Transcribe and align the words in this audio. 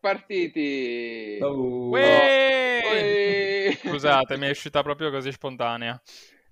Partiti! 0.00 1.38
Oh. 1.42 1.90
Uè! 1.90 3.78
Scusate, 3.84 4.38
mi 4.38 4.46
è 4.46 4.50
uscita 4.50 4.82
proprio 4.82 5.10
così 5.10 5.30
spontanea. 5.30 6.00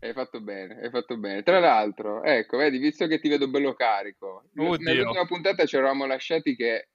Hai 0.00 0.12
fatto 0.12 0.42
bene, 0.42 0.78
hai 0.82 0.90
fatto 0.90 1.16
bene. 1.16 1.42
Tra 1.42 1.58
l'altro, 1.60 2.22
ecco, 2.22 2.58
vedi, 2.58 2.76
visto 2.76 3.06
che 3.06 3.20
ti 3.20 3.30
vedo 3.30 3.48
bello 3.48 3.72
carico, 3.72 4.50
Oddio. 4.54 4.76
nell'ultima 4.80 5.24
puntata 5.24 5.64
ci 5.64 5.76
eravamo 5.76 6.04
lasciati 6.04 6.54
che 6.54 6.90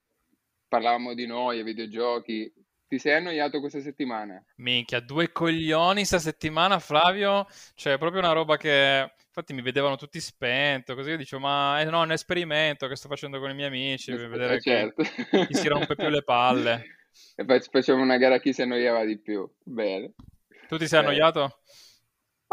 parlavamo 0.68 1.16
di 1.16 1.26
noi 1.26 1.58
e 1.58 1.64
videogiochi. 1.64 2.54
Ti 2.94 3.00
sei 3.00 3.14
annoiato 3.16 3.60
questa 3.60 3.82
settimana? 3.82 4.40
Minchia, 4.58 5.00
due 5.00 5.32
coglioni 5.32 6.06
sta 6.06 6.20
settimana, 6.20 6.78
Flavio. 6.78 7.48
Cioè, 7.74 7.98
proprio 7.98 8.22
una 8.22 8.34
roba 8.34 8.56
che... 8.56 9.12
Infatti 9.26 9.54
mi 9.54 9.64
vedevano 9.64 9.96
tutti 9.96 10.20
spento, 10.20 10.94
così 10.94 11.10
io 11.10 11.18
dicevo, 11.18 11.42
ma 11.42 11.82
eh, 11.82 11.86
no, 11.86 12.02
è 12.02 12.06
un 12.06 12.12
esperimento 12.12 12.86
che 12.88 12.96
sto 12.96 13.08
facendo 13.08 13.40
con 13.40 13.50
i 13.50 13.56
miei 13.56 13.70
amici 13.70 14.12
per 14.12 14.30
vedere 14.30 14.58
Eh, 14.58 14.62
certo. 14.62 15.02
chi, 15.02 15.48
chi 15.48 15.56
si 15.56 15.68
rompe 15.70 15.96
più 15.96 16.08
le 16.10 16.22
palle. 16.22 16.86
E 17.36 17.46
poi 17.46 17.60
facciamo 17.62 18.04
una 18.04 18.18
gara 18.18 18.36
a 18.36 18.40
chi 18.40 18.54
si 18.54 18.62
annoiava 18.62 19.06
di 19.06 19.18
più. 19.18 19.48
Bene. 19.64 20.14
Tu 20.68 20.78
ti 20.78 20.88
sei 20.88 21.02
Bene. 21.02 21.14
annoiato? 21.14 21.62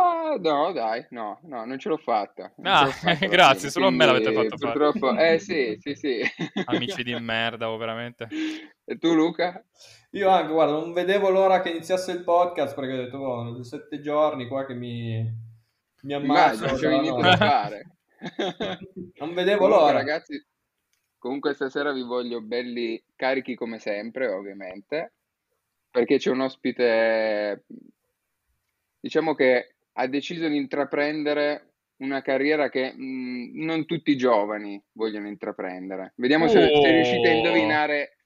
Ah, 0.03 0.37
no, 0.41 0.73
dai, 0.73 1.07
no, 1.11 1.41
no, 1.43 1.65
non 1.67 1.79
ce 1.79 1.89
l'ho 1.91 1.97
fatta. 1.99 2.53
Non 2.57 2.73
Ah, 2.73 2.79
ce 2.79 2.85
l'ho 2.85 2.93
fatta, 2.93 3.27
grazie, 3.29 3.71
solo 3.71 3.87
a 3.89 3.91
me 3.91 4.05
quindi 4.05 4.07
l'avete 4.07 4.33
fatto 4.33 4.57
fare. 4.57 4.79
Purtroppo, 4.79 5.15
eh 5.17 5.39
sì, 5.39 5.77
sì, 5.79 5.95
sì. 5.95 6.23
Amici 6.65 7.03
di 7.03 7.15
merda, 7.17 7.71
oh, 7.71 7.77
veramente. 7.77 8.33
E 8.85 8.99
tu, 8.99 9.15
Luca? 9.15 9.63
Io 10.13 10.29
anche, 10.31 10.53
guarda, 10.53 10.73
non 10.73 10.93
vedevo 10.93 11.29
l'ora 11.31 11.61
che 11.61 11.71
iniziasse 11.71 12.13
il 12.13 12.25
podcast 12.25 12.75
perché 12.75 12.93
ho 12.93 12.97
detto, 12.97 13.19
oh, 13.19 13.63
sette 13.63 14.01
giorni 14.01 14.47
qua 14.49 14.65
che 14.67 14.75
mi, 14.75 15.23
mi 16.03 16.13
ammazzo. 16.15 16.67
Immagino, 16.67 16.75
c'è 16.75 16.89
dalla 16.89 17.01
niente 17.01 17.23
notte. 17.23 17.23
da 17.23 17.37
fare. 17.37 17.91
Non 19.19 19.35
vedevo 19.35 19.69
Comunque, 19.69 19.69
l'ora. 19.69 19.93
ragazzi, 19.93 20.45
comunque 21.19 21.55
stasera 21.55 21.93
vi 21.93 22.03
voglio 22.03 22.41
belli 22.43 23.03
carichi 23.17 23.55
come 23.55 23.79
sempre, 23.79 24.29
ovviamente, 24.29 25.15
perché 25.91 26.19
c'è 26.19 26.31
un 26.31 26.41
ospite, 26.41 27.65
diciamo 29.01 29.35
che 29.35 29.75
ha 30.01 30.07
deciso 30.07 30.49
di 30.49 30.57
intraprendere 30.57 31.75
una 32.01 32.23
carriera 32.23 32.71
che 32.71 32.93
mh, 32.95 33.51
non 33.63 33.85
tutti 33.85 34.11
i 34.13 34.17
giovani 34.17 34.83
vogliono 34.93 35.29
intraprendere. 35.29 36.15
Vediamo 36.17 36.49
se, 36.49 36.59
se 36.61 36.71
Oh. 36.73 36.91
riuscite 36.91 37.29
a 37.29 37.33
indovinare, 37.33 38.17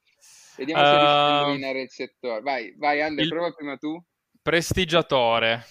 vediamo 0.57 0.85
se 0.85 0.91
riuscite 0.91 1.11
a 1.21 1.27
Ah. 1.27 1.41
indovinare 1.41 1.81
il 1.83 1.91
settore. 1.91 2.41
Vai, 2.41 2.75
vai, 2.77 3.03
Ander, 3.03 3.25
Il- 3.25 3.31
prova 3.31 3.51
prima 3.51 3.77
tu. 3.77 4.01
Prestigiatore. 4.41 5.65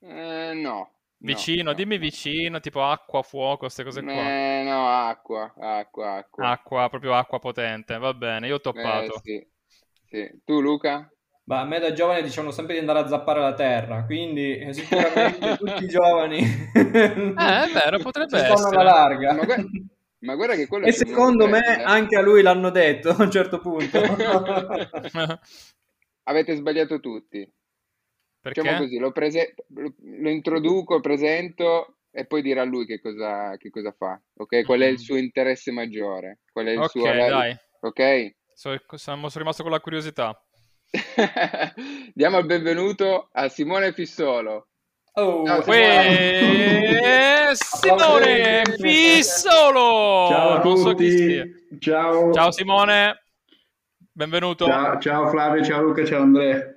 Eh, 0.00 0.52
no. 0.54 0.90
Vicino, 1.22 1.64
no, 1.64 1.72
dimmi 1.74 1.96
no. 1.96 2.00
vicino, 2.00 2.60
tipo 2.60 2.82
acqua, 2.82 3.22
fuoco, 3.22 3.58
queste 3.58 3.84
cose 3.84 4.02
qua. 4.02 4.12
Eh, 4.12 4.62
no, 4.64 4.88
acqua, 4.88 5.52
acqua, 5.58 6.14
acqua. 6.14 6.48
Acqua, 6.48 6.88
proprio 6.88 7.12
acqua 7.12 7.38
potente. 7.38 7.98
Va 7.98 8.14
bene, 8.14 8.46
io 8.46 8.54
ho 8.54 8.56
Eh, 8.56 8.60
toppato. 8.60 9.20
sì, 9.22 9.46
sì. 10.08 10.40
Tu, 10.44 10.60
Luca? 10.62 11.12
Ma 11.50 11.62
a 11.62 11.64
me 11.64 11.80
da 11.80 11.92
giovane 11.92 12.22
dicevano 12.22 12.52
sempre 12.52 12.74
di 12.74 12.78
andare 12.78 13.00
a 13.00 13.08
zappare 13.08 13.40
la 13.40 13.54
terra, 13.54 14.04
quindi 14.04 14.56
eh, 14.56 14.72
sicuramente 14.72 15.56
tutti 15.58 15.82
i 15.82 15.88
giovani 15.88 16.38
Eh, 16.38 17.34
è 17.34 17.70
vero, 17.72 17.98
potrebbe 17.98 18.38
essere. 18.38 18.68
alla 18.68 18.84
larga. 18.84 19.32
Ma 19.32 19.44
guarda, 19.44 19.64
ma 20.20 20.34
guarda 20.36 20.54
che 20.54 20.68
quello 20.68 20.86
E 20.86 20.92
secondo 20.92 21.48
me 21.48 21.60
trend, 21.60 21.80
eh. 21.80 21.82
anche 21.82 22.16
a 22.16 22.20
lui 22.20 22.42
l'hanno 22.42 22.70
detto 22.70 23.08
a 23.08 23.16
un 23.20 23.32
certo 23.32 23.58
punto. 23.58 23.98
Avete 26.22 26.54
sbagliato 26.54 27.00
tutti. 27.00 27.52
Facciamo 28.40 28.68
Perché? 28.68 28.84
così, 28.84 28.98
lo, 28.98 29.10
prese- 29.10 29.54
lo, 29.74 30.28
introduco, 30.30 31.00
presento 31.00 31.96
e 32.12 32.26
poi 32.26 32.42
dirà 32.42 32.62
lui 32.62 32.86
che 32.86 33.00
cosa, 33.00 33.56
che 33.56 33.70
cosa 33.70 33.90
fa. 33.90 34.20
Ok? 34.36 34.64
Qual 34.64 34.78
è 34.82 34.86
il 34.86 35.00
suo 35.00 35.16
interesse 35.16 35.72
maggiore? 35.72 36.38
Qual 36.52 36.66
è 36.66 36.70
il 36.70 36.78
Ok, 36.78 36.90
suo... 36.90 37.02
dai. 37.02 37.56
Ok? 37.80 38.34
So- 38.54 38.78
sono 38.94 39.28
rimasto 39.34 39.62
con 39.64 39.72
la 39.72 39.80
curiosità. 39.80 40.40
Diamo 42.14 42.38
il 42.38 42.46
benvenuto 42.46 43.28
a 43.32 43.48
Simone 43.48 43.92
Fissolo. 43.92 44.66
Oh, 45.12 45.46
Ciao, 45.46 45.62
Uè, 45.66 47.50
Simone 47.52 48.60
Applausi. 48.60 48.82
Fissolo! 48.82 50.26
Ciao 50.28 50.52
a 50.54 50.76
so 50.76 50.94
tutti, 50.94 51.78
ciao. 51.78 52.32
Ciao 52.32 52.50
Simone, 52.50 53.22
benvenuto. 54.12 54.66
Ciao, 54.66 54.98
ciao 54.98 55.28
Flavio, 55.28 55.62
ciao 55.62 55.82
Luca, 55.82 56.04
ciao 56.04 56.22
Andrea. 56.22 56.74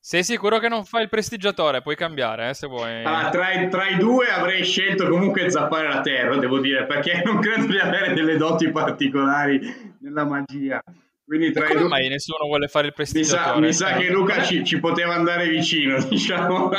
Sei 0.00 0.24
sicuro 0.24 0.58
che 0.58 0.68
non 0.68 0.84
fai 0.84 1.02
il 1.02 1.08
prestigiatore? 1.08 1.82
Puoi 1.82 1.96
cambiare, 1.96 2.50
eh, 2.50 2.54
se 2.54 2.66
vuoi. 2.66 3.04
Ah, 3.04 3.28
tra, 3.28 3.52
i, 3.52 3.68
tra 3.68 3.88
i 3.88 3.96
due 3.96 4.28
avrei 4.28 4.64
scelto 4.64 5.08
comunque 5.08 5.50
zappare 5.50 5.88
la 5.88 6.00
terra, 6.00 6.36
devo 6.36 6.58
dire, 6.58 6.86
perché 6.86 7.22
non 7.26 7.38
credo 7.38 7.66
di 7.66 7.78
avere 7.78 8.12
delle 8.12 8.36
doti 8.36 8.70
particolari 8.70 9.94
nella 10.00 10.24
magia. 10.24 10.82
Quindi 11.26 11.50
tra 11.50 11.64
i 11.64 11.68
come 11.68 11.80
due 11.80 11.88
mai 11.88 12.08
nessuno 12.08 12.46
vuole 12.46 12.68
fare 12.68 12.86
il 12.86 12.94
mi 12.96 13.24
sa, 13.24 13.58
mi 13.58 13.72
sa 13.72 13.96
che 13.96 14.08
Luca 14.10 14.42
ci, 14.44 14.64
ci 14.64 14.78
poteva 14.78 15.14
andare 15.14 15.48
vicino, 15.48 15.98
diciamo. 16.06 16.70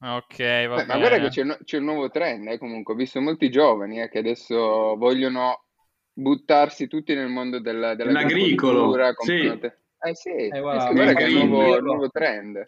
Ok, 0.00 0.66
va 0.68 0.76
Beh, 0.76 0.86
ma 0.86 0.96
guarda 0.96 1.18
che 1.18 1.28
c'è, 1.28 1.42
no- 1.42 1.58
c'è 1.64 1.78
un 1.78 1.84
nuovo 1.84 2.08
trend, 2.08 2.46
eh, 2.46 2.58
comunque. 2.58 2.94
Ho 2.94 2.96
visto 2.96 3.20
molti 3.20 3.50
giovani 3.50 4.00
eh, 4.00 4.08
che 4.08 4.18
adesso 4.18 4.94
vogliono 4.96 5.64
buttarsi 6.12 6.86
tutti 6.86 7.14
nel 7.14 7.28
mondo 7.28 7.58
della, 7.60 7.96
dell'agricoltura. 7.96 9.08
sì. 9.08 9.14
comprano 9.14 9.58
te- 9.58 9.78
Eh 10.00 10.14
sì, 10.14 10.30
Eh, 10.30 10.56
eh 10.56 10.60
guarda, 10.60 10.86
sì, 10.86 10.94
guarda 10.94 11.14
che 11.14 11.24
è 11.24 11.32
un 11.32 11.48
nuovo, 11.48 11.80
nuovo 11.80 12.10
trend. 12.10 12.64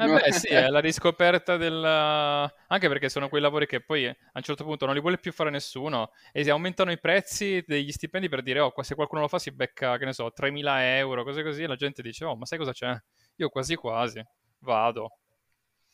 Eh 0.00 0.06
beh, 0.06 0.32
sì, 0.32 0.48
è 0.48 0.68
la 0.68 0.78
riscoperta 0.80 1.56
del... 1.56 1.84
Anche 1.84 2.88
perché 2.88 3.08
sono 3.08 3.28
quei 3.28 3.40
lavori 3.42 3.66
che 3.66 3.80
poi 3.82 4.06
a 4.06 4.14
un 4.32 4.42
certo 4.42 4.64
punto 4.64 4.86
non 4.86 4.94
li 4.94 5.00
vuole 5.00 5.18
più 5.18 5.32
fare 5.32 5.50
nessuno 5.50 6.10
e 6.32 6.44
si 6.44 6.50
aumentano 6.50 6.90
i 6.92 6.98
prezzi 7.00 7.62
degli 7.66 7.90
stipendi 7.90 8.28
per 8.28 8.42
dire, 8.42 8.60
oh, 8.60 8.70
qua- 8.70 8.82
se 8.84 8.94
qualcuno 8.94 9.22
lo 9.22 9.28
fa 9.28 9.38
si 9.38 9.50
becca, 9.52 9.96
che 9.98 10.04
ne 10.04 10.12
so, 10.12 10.30
3.000 10.32 10.80
euro, 10.98 11.24
cose 11.24 11.42
così, 11.42 11.62
e 11.64 11.66
la 11.66 11.76
gente 11.76 12.02
dice, 12.02 12.24
oh, 12.24 12.36
ma 12.36 12.44
sai 12.46 12.58
cosa 12.58 12.72
c'è? 12.72 12.96
Io 13.36 13.48
quasi 13.48 13.74
quasi 13.74 14.22
vado. 14.60 15.18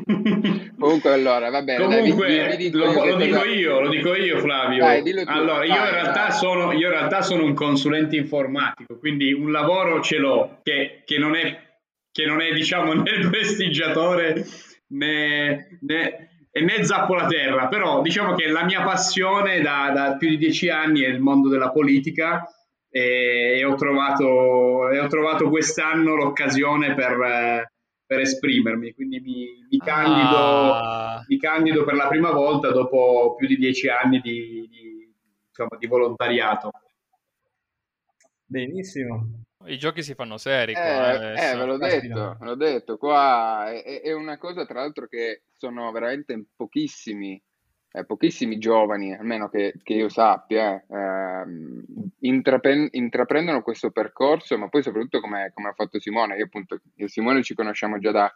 Comunque, 0.79 1.13
allora, 1.13 1.51
va 1.51 1.63
bene. 1.63 1.87
dai, 1.89 2.03
vi- 2.03 2.11
Comunque, 2.11 2.29
vi- 2.29 2.57
vi 2.57 2.71
dico 2.71 2.79
lo, 2.79 2.93
io 3.05 3.05
lo 3.05 3.17
dico 3.17 3.37
cosa- 3.39 3.49
io, 3.51 3.81
lo 3.81 3.89
dico 3.89 4.15
io 4.15 4.39
Flavio. 4.39 4.85
Dai, 4.85 5.03
dillo 5.03 5.25
tu. 5.25 5.31
Allora, 5.31 5.65
io 5.65 5.73
in, 5.75 5.79
Vai, 5.81 5.91
realtà 5.91 6.23
vai. 6.29 6.33
sono, 6.33 6.73
io 6.73 6.87
in 6.87 6.93
realtà 6.93 7.23
sono 7.23 7.45
un 7.45 7.55
consulente 7.55 8.17
informatico, 8.17 8.99
quindi 8.99 9.33
un 9.33 9.51
lavoro 9.51 10.01
ce 10.03 10.19
l'ho 10.19 10.61
che, 10.63 11.03
che 11.05 11.19
non 11.19 11.35
è, 11.35 11.67
che 12.11 12.25
non 12.25 12.41
è, 12.41 12.53
diciamo, 12.53 12.93
né 13.03 13.11
il 13.11 13.31
prestigiatore 13.31 14.45
né, 14.89 15.79
né, 15.81 16.29
e 16.51 16.63
né 16.63 16.85
zappo 16.85 17.15
la 17.15 17.27
terra, 17.27 17.69
però 17.69 18.01
diciamo 18.03 18.35
che 18.35 18.49
la 18.49 18.65
mia 18.65 18.83
passione 18.83 19.61
da, 19.61 19.91
da 19.95 20.17
più 20.17 20.29
di 20.29 20.39
dieci 20.39 20.69
anni 20.69 21.03
è 21.03 21.09
il 21.09 21.21
mondo 21.21 21.49
della 21.49 21.71
politica 21.71 22.47
e, 22.91 23.59
e 23.59 23.65
ho 23.65 23.75
trovato, 23.75 24.91
e 24.91 24.99
ho 24.99 25.07
trovato 25.07 25.49
quest'anno 25.49 26.15
l'occasione 26.15 26.95
per, 26.95 27.21
eh, 27.21 27.73
per 28.05 28.21
esprimermi, 28.21 28.95
quindi 28.95 29.21
mi, 29.21 29.47
mi 29.71 29.79
candido 29.79 30.37
Ah, 31.19 31.25
mi 31.27 31.39
candido 31.39 31.85
per 31.85 31.95
la 31.95 32.09
prima 32.09 32.31
volta 32.31 32.71
dopo 32.71 33.35
più 33.37 33.47
di 33.47 33.57
dieci 33.57 33.89
anni 33.89 34.21
di, 34.21 34.67
di, 34.71 35.13
insomma, 35.49 35.77
di 35.79 35.87
volontariato. 35.87 36.71
Benissimo. 38.47 39.45
I 39.67 39.77
giochi 39.77 40.03
si 40.03 40.15
fanno 40.15 40.39
seri 40.39 40.73
qua, 40.73 40.83
Eh, 40.83 41.35
eh, 41.35 41.51
eh, 41.51 41.57
ve 41.57 41.65
l'ho 41.65 41.79
detto, 41.79 42.37
ve 42.39 42.47
l'ho 42.47 42.55
detto, 42.55 42.97
qua 42.97 43.71
è, 43.73 44.03
è- 44.03 44.13
una 44.13 44.39
cosa 44.39 44.65
tra 44.65 44.81
l'altro 44.81 45.09
che 45.09 45.43
sono 45.57 45.91
veramente 45.91 46.45
pochissimi, 46.55 47.43
eh, 47.91 48.05
pochissimi 48.05 48.59
giovani, 48.59 49.15
almeno 49.15 49.49
che, 49.49 49.75
che 49.83 49.95
io 49.95 50.09
sappia, 50.09 50.77
eh, 50.89 50.97
ehm, 50.97 51.85
intrapen- 52.21 52.89
intraprendono 52.93 53.63
questo 53.63 53.91
percorso, 53.91 54.57
ma 54.57 54.69
poi 54.69 54.83
soprattutto 54.83 55.21
come, 55.21 55.51
come 55.53 55.69
ha 55.71 55.75
fatto 55.75 55.99
Simone, 55.99 56.37
io 56.37 56.45
appunto, 56.45 56.81
io 56.95 57.07
e 57.07 57.09
Simone 57.09 57.43
ci 57.43 57.55
conosciamo 57.55 57.99
già 57.99 58.13
da, 58.13 58.33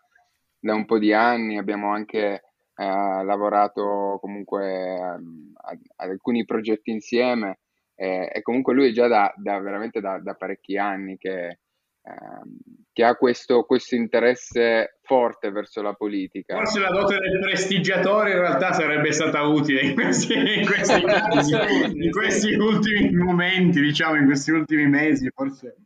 da 0.58 0.74
un 0.74 0.84
po' 0.84 0.98
di 0.98 1.12
anni, 1.12 1.56
abbiamo 1.56 1.92
anche 1.92 2.42
eh, 2.74 2.84
lavorato 3.24 4.18
comunque 4.20 4.96
ehm, 4.96 5.52
ad 5.54 6.10
alcuni 6.10 6.44
progetti 6.44 6.90
insieme 6.90 7.60
eh, 8.02 8.28
e 8.34 8.42
comunque 8.42 8.74
lui 8.74 8.88
è 8.88 8.92
già 8.92 9.06
da, 9.06 9.32
da 9.36 9.60
veramente 9.60 10.00
da, 10.00 10.18
da 10.18 10.34
parecchi 10.34 10.76
anni 10.76 11.16
che, 11.18 11.60
ehm, 12.02 12.56
che 12.92 13.04
ha 13.04 13.14
questo, 13.14 13.62
questo 13.62 13.94
interesse 13.94 14.98
forte 15.02 15.52
verso 15.52 15.82
la 15.82 15.92
politica. 15.92 16.56
Forse 16.56 16.80
la 16.80 16.90
dote 16.90 17.18
del 17.18 17.38
prestigiatore 17.38 18.32
in 18.32 18.40
realtà 18.40 18.72
sarebbe 18.72 19.12
stata 19.12 19.42
utile 19.42 19.82
in 19.82 19.94
questi, 19.94 20.34
in 20.34 20.66
questi 20.66 20.94
in 21.94 22.10
questi 22.10 22.54
ultimi 22.54 23.14
momenti, 23.14 23.80
diciamo, 23.80 24.16
in 24.16 24.24
questi 24.24 24.50
ultimi 24.50 24.88
mesi, 24.88 25.30
forse. 25.32 25.76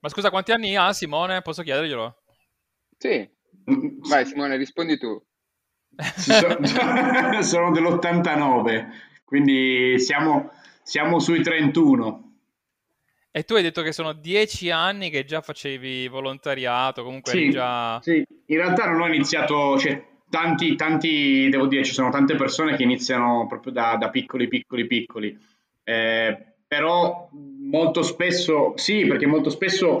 Ma 0.00 0.08
scusa, 0.08 0.30
quanti 0.30 0.52
anni 0.52 0.74
ha 0.74 0.94
Simone? 0.94 1.42
Posso 1.42 1.62
chiederglielo? 1.62 2.22
Sì, 2.96 3.28
vai 4.08 4.24
Simone, 4.24 4.56
rispondi 4.56 4.96
tu. 4.96 5.22
Sono, 6.16 7.42
sono 7.42 7.72
dell'89, 7.72 8.86
quindi 9.24 9.98
siamo, 9.98 10.50
siamo 10.88 11.18
sui 11.18 11.42
31. 11.42 12.32
E 13.30 13.42
tu 13.42 13.54
hai 13.54 13.62
detto 13.62 13.82
che 13.82 13.92
sono 13.92 14.14
dieci 14.14 14.70
anni 14.70 15.10
che 15.10 15.26
già 15.26 15.42
facevi 15.42 16.08
volontariato, 16.08 17.04
comunque 17.04 17.30
sì, 17.30 17.50
già... 17.50 18.00
Sì, 18.00 18.24
in 18.46 18.56
realtà 18.56 18.86
non 18.86 19.02
ho 19.02 19.06
iniziato, 19.06 19.78
cioè, 19.78 20.02
tanti, 20.30 20.76
tanti, 20.76 21.50
devo 21.50 21.66
dire, 21.66 21.84
ci 21.84 21.92
sono 21.92 22.08
tante 22.08 22.36
persone 22.36 22.74
che 22.74 22.84
iniziano 22.84 23.46
proprio 23.46 23.70
da, 23.70 23.96
da 24.00 24.08
piccoli, 24.08 24.48
piccoli, 24.48 24.86
piccoli. 24.86 25.38
Eh, 25.84 26.54
però 26.66 27.28
molto 27.32 28.00
spesso, 28.00 28.72
sì, 28.76 29.04
perché 29.04 29.26
molto 29.26 29.50
spesso 29.50 30.00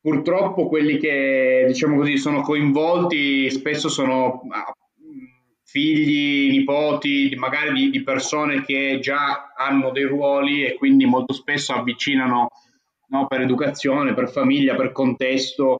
purtroppo 0.00 0.68
quelli 0.68 0.98
che, 0.98 1.64
diciamo 1.66 1.96
così, 1.96 2.16
sono 2.16 2.42
coinvolti 2.42 3.50
spesso 3.50 3.88
sono 3.88 4.42
ah, 4.50 4.72
figli, 5.72 6.50
nipoti, 6.50 7.34
magari 7.36 7.72
di, 7.72 7.90
di, 7.90 8.02
persone 8.02 8.62
che 8.62 8.98
già 9.00 9.54
hanno 9.56 9.90
dei 9.90 10.04
ruoli 10.04 10.66
e 10.66 10.74
quindi 10.74 11.06
molto 11.06 11.32
spesso 11.32 11.72
avvicinano 11.72 12.48
no, 13.08 13.26
per 13.26 13.40
educazione, 13.40 14.12
per 14.12 14.30
famiglia, 14.30 14.74
per 14.74 14.92
contesto, 14.92 15.78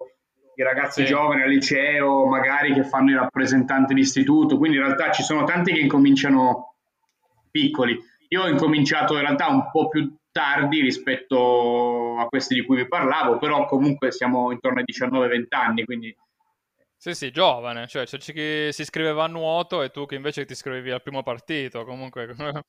i 0.55 0.63
ragazzi 0.63 1.03
sì. 1.03 1.09
giovani 1.09 1.43
al 1.43 1.51
liceo, 1.51 2.27
magari 2.27 2.73
che 2.73 2.85
fanno 2.85 3.11
i 3.11 3.15
rappresentanti 3.15 3.93
d'istituto, 3.93 4.57
quindi 4.57 4.79
in 4.79 4.85
realtà 4.85 5.11
ci 5.11 5.23
sono 5.23 5.45
tanti 5.45 5.75
che 5.75 5.81
incominciano 5.81 6.77
piccoli. 7.51 7.95
Io 8.29 8.45
ho 8.45 8.49
incominciato 8.49 9.13
in 9.13 9.21
realtà 9.21 9.49
un 9.49 9.71
po' 9.71 9.89
più 9.89 10.11
tardi 10.33 10.81
rispetto 10.81 12.17
a 12.17 12.27
questi 12.29 12.55
di 12.55 12.65
cui 12.65 12.77
vi 12.77 12.89
parlavo, 12.89 13.37
però 13.37 13.67
comunque 13.67 14.11
siamo 14.11 14.53
intorno 14.53 14.79
ai 14.79 14.87
19-20 14.91 15.45
anni, 15.51 15.85
quindi 15.85 16.17
sì, 17.05 17.15
sì, 17.15 17.33
giovane, 17.33 17.89
cioè 17.89 18.07
c'è 18.07 18.17
chi 18.19 18.73
si 18.73 18.83
iscriveva 18.83 19.25
a 19.25 19.27
nuoto 19.27 19.83
e 19.83 19.91
tu 19.91 20.07
che 20.07 20.15
invece 20.15 20.45
ti 20.45 20.53
iscrivevi 20.53 20.93
al 20.93 21.03
primo 21.03 21.25
partito, 21.25 21.85
comunque... 21.85 22.33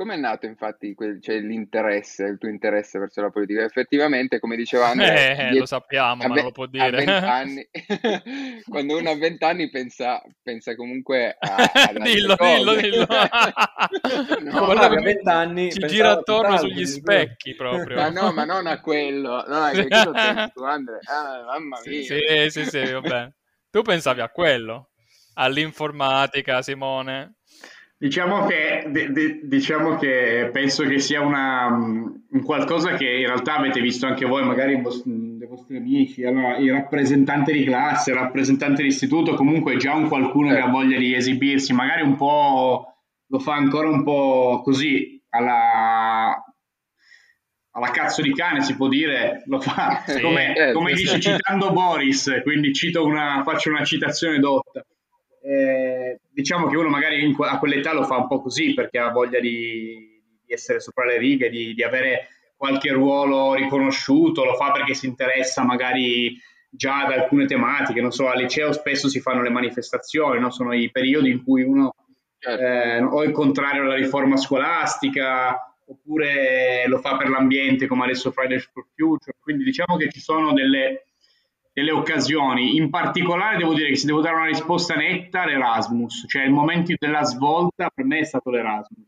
Come 0.00 0.14
è 0.14 0.16
nato 0.16 0.46
infatti 0.46 0.94
quel, 0.94 1.20
cioè, 1.20 1.40
l'interesse, 1.40 2.24
il 2.24 2.38
tuo 2.38 2.48
interesse 2.48 2.98
verso 2.98 3.20
la 3.20 3.28
politica? 3.28 3.64
Effettivamente, 3.64 4.40
come 4.40 4.56
diceva 4.56 4.86
Andrea, 4.86 5.50
eh, 5.50 5.54
lo 5.54 5.66
sappiamo, 5.66 6.26
ma 6.26 6.34
non 6.34 6.44
lo 6.44 6.52
può 6.52 6.64
dire. 6.64 7.04
anni, 7.04 7.68
quando 8.66 8.96
uno 8.96 9.10
ha 9.10 9.14
20 9.14 9.44
anni 9.44 9.68
pensa, 9.68 10.22
pensa 10.42 10.74
comunque 10.74 11.36
a, 11.38 11.54
a 11.92 11.92
dillo, 11.98 12.34
dillo, 12.34 12.74
dillo, 12.76 13.06
no, 14.40 14.64
guarda 14.64 14.88
che 14.88 14.96
a 14.96 15.02
20 15.02 15.28
anni 15.28 15.70
ci 15.70 15.80
gira 15.80 16.12
attorno 16.12 16.56
sugli 16.56 16.86
specchi 16.86 17.54
proprio. 17.54 17.96
Ma 17.96 18.08
no, 18.08 18.32
ma 18.32 18.46
non 18.46 18.66
a 18.68 18.80
quello. 18.80 19.44
No, 19.46 19.66
è 19.66 19.86
che 19.86 20.50
tu, 20.54 20.62
Andrea. 20.62 21.00
Ah, 21.04 21.42
mamma 21.44 21.78
mia. 21.84 22.02
Sì, 22.02 22.48
sì, 22.48 22.64
sì, 22.64 22.90
vabbè. 22.90 23.30
Tu 23.68 23.82
pensavi 23.82 24.22
a 24.22 24.30
quello, 24.30 24.92
all'informatica, 25.34 26.62
Simone. 26.62 27.34
Diciamo 28.00 28.46
che, 28.46 28.86
de, 28.88 29.12
de, 29.12 29.40
diciamo 29.42 29.96
che, 29.96 30.48
penso 30.50 30.84
che 30.84 30.98
sia 31.00 31.20
una, 31.20 31.66
un 31.66 32.42
qualcosa 32.42 32.94
che 32.94 33.04
in 33.04 33.26
realtà 33.26 33.56
avete 33.56 33.82
visto 33.82 34.06
anche 34.06 34.24
voi, 34.24 34.42
magari 34.42 34.72
i 34.72 34.80
vostri, 34.80 35.36
dei 35.36 35.46
vostri 35.46 35.76
amici, 35.76 36.24
allora, 36.24 36.56
il 36.56 36.72
rappresentante 36.72 37.52
di 37.52 37.62
classe, 37.62 38.12
il 38.12 38.16
rappresentante 38.16 38.80
di 38.80 38.88
istituto, 38.88 39.34
comunque 39.34 39.76
già 39.76 39.92
un 39.92 40.08
qualcuno 40.08 40.48
che 40.48 40.60
ha 40.60 40.70
voglia 40.70 40.96
di 40.96 41.14
esibirsi, 41.14 41.74
magari 41.74 42.00
un 42.00 42.16
po' 42.16 42.86
lo 43.26 43.38
fa 43.38 43.56
ancora 43.56 43.90
un 43.90 44.02
po' 44.02 44.62
così, 44.64 45.22
alla, 45.28 46.42
alla 47.72 47.90
cazzo 47.90 48.22
di 48.22 48.32
cane 48.32 48.62
si 48.62 48.76
può 48.76 48.88
dire, 48.88 49.42
lo 49.44 49.60
fa 49.60 50.02
come, 50.22 50.54
certo. 50.56 50.78
come 50.78 50.94
dice 50.94 51.20
citando 51.20 51.70
Boris, 51.70 52.40
quindi 52.44 52.72
cito 52.72 53.04
una, 53.04 53.42
faccio 53.44 53.68
una 53.68 53.84
citazione 53.84 54.38
dotta 54.38 54.86
eh, 55.42 56.20
diciamo 56.30 56.68
che 56.68 56.76
uno 56.76 56.88
magari 56.88 57.34
a 57.38 57.58
quell'età 57.58 57.92
lo 57.92 58.04
fa 58.04 58.16
un 58.16 58.26
po' 58.26 58.40
così 58.40 58.74
perché 58.74 58.98
ha 58.98 59.10
voglia 59.10 59.40
di, 59.40 60.20
di 60.44 60.52
essere 60.52 60.80
sopra 60.80 61.06
le 61.06 61.18
righe, 61.18 61.48
di, 61.48 61.74
di, 61.74 61.82
avere 61.82 62.28
qualche 62.56 62.90
ruolo 62.92 63.54
riconosciuto, 63.54 64.44
lo 64.44 64.54
fa 64.54 64.70
perché 64.70 64.92
si 64.94 65.06
interessa 65.06 65.64
magari 65.64 66.38
già 66.68 67.04
ad 67.04 67.12
alcune 67.12 67.46
tematiche, 67.46 68.00
non 68.00 68.12
so, 68.12 68.28
al 68.28 68.38
liceo 68.38 68.72
spesso 68.72 69.08
si 69.08 69.20
fanno 69.20 69.42
le 69.42 69.50
manifestazioni, 69.50 70.38
no? 70.38 70.50
sono 70.50 70.74
i 70.74 70.90
periodi 70.90 71.30
in 71.30 71.42
cui 71.42 71.62
uno 71.62 71.94
certo. 72.38 72.62
eh, 72.62 73.02
o 73.02 73.22
il 73.22 73.32
contrario 73.32 73.82
alla 73.82 73.94
riforma 73.94 74.36
scolastica 74.36 75.74
oppure 75.86 76.84
lo 76.86 76.98
fa 76.98 77.16
per 77.16 77.28
l'ambiente 77.28 77.86
come 77.86 78.04
adesso 78.04 78.30
Fridays 78.30 78.68
for 78.72 78.86
Future, 78.94 79.36
quindi 79.40 79.64
diciamo 79.64 79.96
che 79.96 80.08
ci 80.10 80.20
sono 80.20 80.52
delle 80.52 81.06
delle 81.72 81.90
occasioni. 81.90 82.76
In 82.76 82.90
particolare 82.90 83.56
devo 83.56 83.74
dire 83.74 83.88
che 83.88 83.96
se 83.96 84.06
devo 84.06 84.20
dare 84.20 84.36
una 84.36 84.46
risposta 84.46 84.94
netta, 84.94 85.46
l'Erasmus, 85.46 86.24
cioè 86.28 86.44
il 86.44 86.52
momento 86.52 86.92
della 86.98 87.22
svolta 87.24 87.90
per 87.94 88.04
me 88.04 88.20
è 88.20 88.24
stato 88.24 88.50
l'Erasmus. 88.50 89.06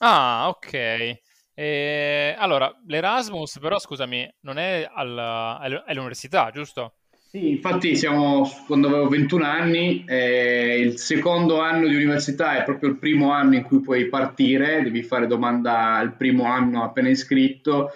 Ah, 0.00 0.48
ok. 0.48 1.20
E, 1.54 2.36
allora, 2.38 2.72
l'Erasmus 2.86 3.58
però, 3.58 3.78
scusami, 3.78 4.28
non 4.42 4.58
è, 4.58 4.88
alla, 4.92 5.58
all'università, 5.58 6.50
giusto? 6.52 6.92
Sì, 7.30 7.50
infatti 7.50 7.94
siamo, 7.94 8.48
quando 8.66 8.88
avevo 8.88 9.08
21 9.08 9.44
anni, 9.44 10.02
eh, 10.06 10.78
il 10.78 10.98
secondo 10.98 11.60
anno 11.60 11.86
di 11.86 11.94
università 11.94 12.56
è 12.56 12.64
proprio 12.64 12.88
il 12.88 12.96
primo 12.96 13.32
anno 13.32 13.56
in 13.56 13.64
cui 13.64 13.80
puoi 13.80 14.08
partire, 14.08 14.82
devi 14.82 15.02
fare 15.02 15.26
domanda 15.26 16.00
il 16.00 16.12
primo 16.12 16.44
anno 16.44 16.84
appena 16.84 17.10
iscritto, 17.10 17.90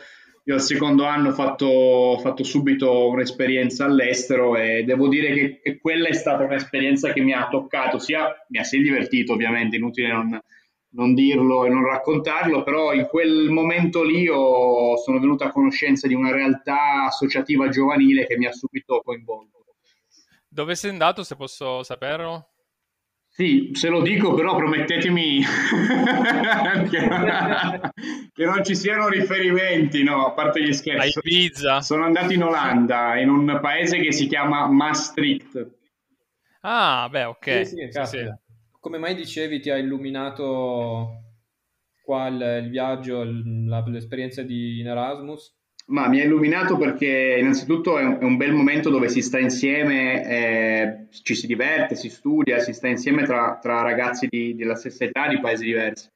io 0.45 0.55
al 0.55 0.61
secondo 0.61 1.05
anno 1.05 1.29
ho 1.29 1.33
fatto, 1.33 2.19
fatto, 2.21 2.43
subito 2.43 3.09
un'esperienza 3.09 3.85
all'estero 3.85 4.57
e 4.57 4.83
devo 4.83 5.09
dire 5.09 5.33
che, 5.33 5.61
che, 5.63 5.79
quella 5.79 6.09
è 6.09 6.13
stata 6.13 6.43
un'esperienza 6.43 7.13
che 7.13 7.21
mi 7.21 7.33
ha 7.33 7.49
toccato, 7.49 7.99
sia 7.99 8.35
mi 8.49 8.59
ha 8.59 8.65
si 8.65 8.81
divertito 8.81 9.35
ovviamente, 9.35 9.77
inutile 9.77 10.09
non, 10.09 10.43
non, 10.91 11.15
dirlo 11.15 11.65
e 11.65 11.69
non 11.69 11.85
raccontarlo, 11.85 12.65
però 12.65 12.93
in 12.93 13.07
quel 13.07 13.51
momento 13.51 14.03
lì 14.03 14.27
ho, 14.29 14.97
sono 14.97 15.21
venuto 15.21 15.45
a 15.45 15.53
conoscenza 15.53 16.09
di 16.09 16.15
una 16.15 16.33
realtà 16.33 17.05
associativa 17.05 17.69
giovanile 17.69 18.27
che 18.27 18.37
mi 18.37 18.47
ha 18.47 18.53
subito 18.53 19.01
coinvolto. 19.05 19.65
Dove 20.49 20.75
sei 20.75 20.91
andato, 20.91 21.23
se 21.23 21.37
posso 21.37 21.85
saperlo? 21.85 22.52
Sì, 23.35 23.71
se 23.73 23.89
lo 23.89 24.03
dico, 24.03 24.35
però 24.35 24.55
promettetemi 24.57 25.41
che, 26.91 27.09
che, 28.31 28.45
non 28.45 28.63
ci 28.63 28.77
siano 28.77 29.09
riferimenti, 29.09 30.03
no, 30.03 30.27
a 30.27 30.33
parte 30.33 30.63
gli 30.63 30.73
scherzi. 30.75 31.13
Sono 31.81 32.05
andato 32.05 32.35
in 32.35 32.43
Olanda, 32.43 33.19
in 33.19 33.31
un 33.31 33.59
paese 33.63 34.01
che 34.01 34.13
si 34.13 34.27
chiama 34.27 34.67
Maastricht. 34.67 35.67
Ah, 36.61 37.09
beh, 37.11 37.25
ok. 37.25 37.67
Sì, 37.67 37.89
sì, 37.91 38.05
sì, 38.05 38.19
Come 38.79 38.99
mai 38.99 39.15
dicevi 39.15 39.61
ti 39.61 39.71
ha 39.71 39.79
illuminato 39.79 41.23
qua 42.05 42.27
il, 42.27 42.65
il 42.65 42.69
viaggio, 42.69 43.25
la, 43.25 43.83
l'esperienza 43.87 44.43
di 44.43 44.79
in 44.81 44.89
Erasmus? 44.89 45.57
Ma 45.87 46.09
mi 46.09 46.21
ha 46.21 46.25
illuminato 46.25 46.77
perché 46.77 47.37
innanzitutto 47.39 47.99
è 47.99 48.05
un, 48.05 48.19
è 48.21 48.25
un 48.25 48.37
bel 48.37 48.53
momento 48.53 48.89
dove 48.89 49.09
si 49.09 49.21
sta 49.21 49.39
insieme, 49.39 50.27
eh, 50.27 51.07
ci 51.23 51.35
si 51.35 51.47
diverte, 51.47 51.97
si 51.97 52.09
studia, 52.09 52.61
si 52.61 52.73
sta 52.73 52.89
insieme 52.89 53.25
tra, 53.25 53.59
tra 53.61 53.83
ragazzi 53.83 54.27
di, 54.31 54.55
della 54.55 54.77
stessa 54.77 55.05
età 55.05 55.29
di 55.29 55.41
paesi 55.41 55.65
diversi. 55.65 56.09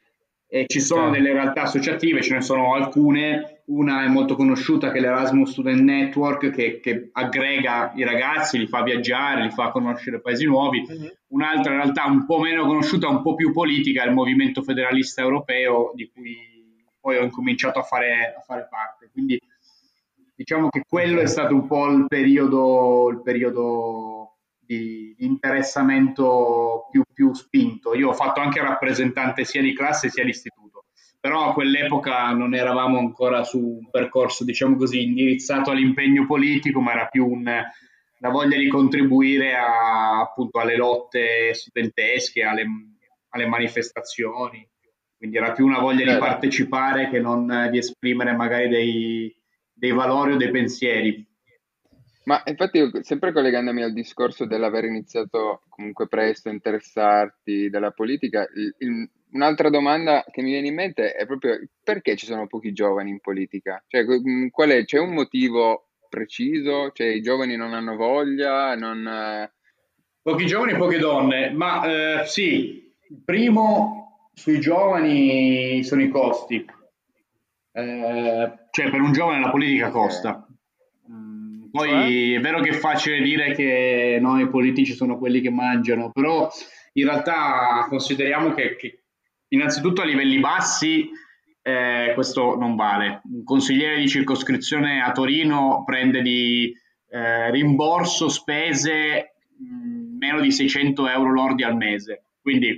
E 0.48 0.66
ci 0.68 0.80
sono 0.80 1.10
delle 1.10 1.32
realtà 1.32 1.62
associative, 1.62 2.22
ce 2.22 2.34
ne 2.34 2.40
sono 2.40 2.72
alcune, 2.74 3.62
una 3.66 4.04
è 4.04 4.08
molto 4.08 4.36
conosciuta 4.36 4.92
che 4.92 4.98
è 4.98 5.00
l'Erasmus 5.00 5.50
Student 5.50 5.80
Network 5.80 6.50
che, 6.50 6.78
che 6.78 7.08
aggrega 7.12 7.92
i 7.96 8.04
ragazzi, 8.04 8.56
li 8.56 8.68
fa 8.68 8.84
viaggiare, 8.84 9.42
li 9.42 9.50
fa 9.50 9.70
conoscere 9.70 10.20
paesi 10.20 10.44
nuovi, 10.44 10.86
mm-hmm. 10.88 11.06
un'altra 11.28 11.74
realtà 11.74 12.04
un 12.04 12.24
po' 12.24 12.38
meno 12.38 12.64
conosciuta, 12.64 13.08
un 13.08 13.22
po' 13.22 13.34
più 13.34 13.52
politica, 13.52 14.04
è 14.04 14.06
il 14.06 14.12
Movimento 14.12 14.62
Federalista 14.62 15.20
Europeo 15.20 15.90
di 15.96 16.08
cui 16.14 16.36
poi 17.00 17.16
ho 17.16 17.24
incominciato 17.24 17.80
a 17.80 17.82
fare, 17.82 18.32
a 18.36 18.40
fare 18.40 18.68
parte. 18.70 19.10
Quindi 19.10 19.40
Diciamo 20.36 20.68
che 20.68 20.82
quello 20.86 21.22
è 21.22 21.26
stato 21.26 21.54
un 21.54 21.66
po' 21.66 21.88
il 21.88 22.06
periodo, 22.08 23.08
il 23.10 23.22
periodo 23.22 24.36
di, 24.58 25.14
interessamento 25.20 26.88
più, 26.90 27.02
più 27.10 27.32
spinto. 27.32 27.94
Io 27.94 28.10
ho 28.10 28.12
fatto 28.12 28.40
anche 28.40 28.60
rappresentante 28.60 29.44
sia 29.44 29.62
di 29.62 29.74
classe 29.74 30.10
sia 30.10 30.24
di 30.24 30.30
istituto, 30.30 30.84
però 31.18 31.48
a 31.48 31.52
quell'epoca 31.54 32.32
non 32.32 32.54
eravamo 32.54 32.98
ancora 32.98 33.44
su 33.44 33.58
un 33.58 33.90
percorso, 33.90 34.44
diciamo 34.44 34.76
così, 34.76 35.04
indirizzato 35.04 35.70
all'impegno 35.70 36.26
politico, 36.26 36.80
ma 36.80 36.92
era 36.92 37.06
più 37.06 37.26
un, 37.26 37.44
la 37.44 38.28
voglia 38.28 38.58
di 38.58 38.68
contribuire 38.68 39.54
a, 39.54 40.20
appunto 40.20 40.58
alle 40.58 40.76
lotte 40.76 41.54
studentesche, 41.54 42.42
alle, 42.42 42.66
alle 43.30 43.46
manifestazioni. 43.46 44.68
Quindi 45.16 45.38
era 45.38 45.52
più 45.52 45.64
una 45.64 45.78
voglia 45.78 46.04
di 46.04 46.10
certo. 46.10 46.24
partecipare 46.26 47.08
che 47.08 47.20
non 47.20 47.68
di 47.70 47.78
esprimere 47.78 48.34
magari 48.34 48.68
dei, 48.68 49.35
dei 49.76 49.92
valori 49.92 50.32
o 50.32 50.36
dei 50.36 50.50
pensieri. 50.50 51.24
Ma 52.24 52.42
infatti, 52.46 52.90
sempre 53.02 53.32
collegandomi 53.32 53.82
al 53.82 53.92
discorso 53.92 54.46
dell'aver 54.46 54.84
iniziato 54.84 55.62
comunque 55.68 56.08
presto 56.08 56.48
a 56.48 56.52
interessarti 56.52 57.70
della 57.70 57.92
politica, 57.92 58.48
il, 58.54 58.74
il, 58.78 59.10
un'altra 59.32 59.70
domanda 59.70 60.24
che 60.28 60.42
mi 60.42 60.50
viene 60.50 60.66
in 60.66 60.74
mente 60.74 61.12
è 61.12 61.24
proprio 61.24 61.60
perché 61.84 62.16
ci 62.16 62.26
sono 62.26 62.48
pochi 62.48 62.72
giovani 62.72 63.10
in 63.10 63.20
politica? 63.20 63.84
Cioè, 63.86 64.04
qual 64.50 64.70
è, 64.70 64.84
c'è 64.84 64.98
un 64.98 65.14
motivo 65.14 65.90
preciso? 66.08 66.90
Cioè, 66.92 67.06
i 67.06 67.22
giovani 67.22 67.54
non 67.54 67.74
hanno 67.74 67.94
voglia? 67.94 68.74
Non... 68.74 69.48
Pochi 70.20 70.46
giovani 70.46 70.72
e 70.72 70.76
poche 70.76 70.98
donne, 70.98 71.50
ma 71.50 72.22
eh, 72.22 72.26
sì, 72.26 72.92
il 73.08 73.22
primo 73.24 74.30
sui 74.34 74.58
giovani 74.58 75.84
sono 75.84 76.02
i 76.02 76.08
costi 76.08 76.66
Eh, 77.76 78.52
cioè, 78.70 78.90
per 78.90 79.02
un 79.02 79.12
giovane 79.12 79.40
la 79.40 79.50
politica 79.50 79.90
costa. 79.90 80.46
Mm, 81.10 81.66
poi 81.70 81.88
cioè? 81.90 82.38
è 82.38 82.40
vero 82.40 82.60
che 82.60 82.70
è 82.70 82.72
facile 82.72 83.20
dire 83.20 83.52
che 83.52 84.16
no, 84.18 84.40
i 84.40 84.48
politici 84.48 84.94
sono 84.94 85.18
quelli 85.18 85.42
che 85.42 85.50
mangiano, 85.50 86.10
però 86.10 86.48
in 86.94 87.04
realtà 87.04 87.84
consideriamo 87.86 88.54
che, 88.54 88.76
che 88.76 89.02
innanzitutto 89.48 90.00
a 90.00 90.06
livelli 90.06 90.38
bassi 90.38 91.10
eh, 91.60 92.12
questo 92.14 92.56
non 92.56 92.76
vale. 92.76 93.20
Un 93.24 93.44
consigliere 93.44 93.98
di 93.98 94.08
circoscrizione 94.08 95.02
a 95.02 95.12
Torino 95.12 95.82
prende 95.84 96.22
di 96.22 96.72
eh, 97.10 97.50
rimborso 97.50 98.30
spese 98.30 99.34
mh, 99.58 99.64
mm, 99.66 100.16
meno 100.16 100.40
di 100.40 100.50
600 100.50 101.08
euro 101.08 101.30
lordi 101.30 101.62
al 101.62 101.76
mese, 101.76 102.24
quindi 102.40 102.74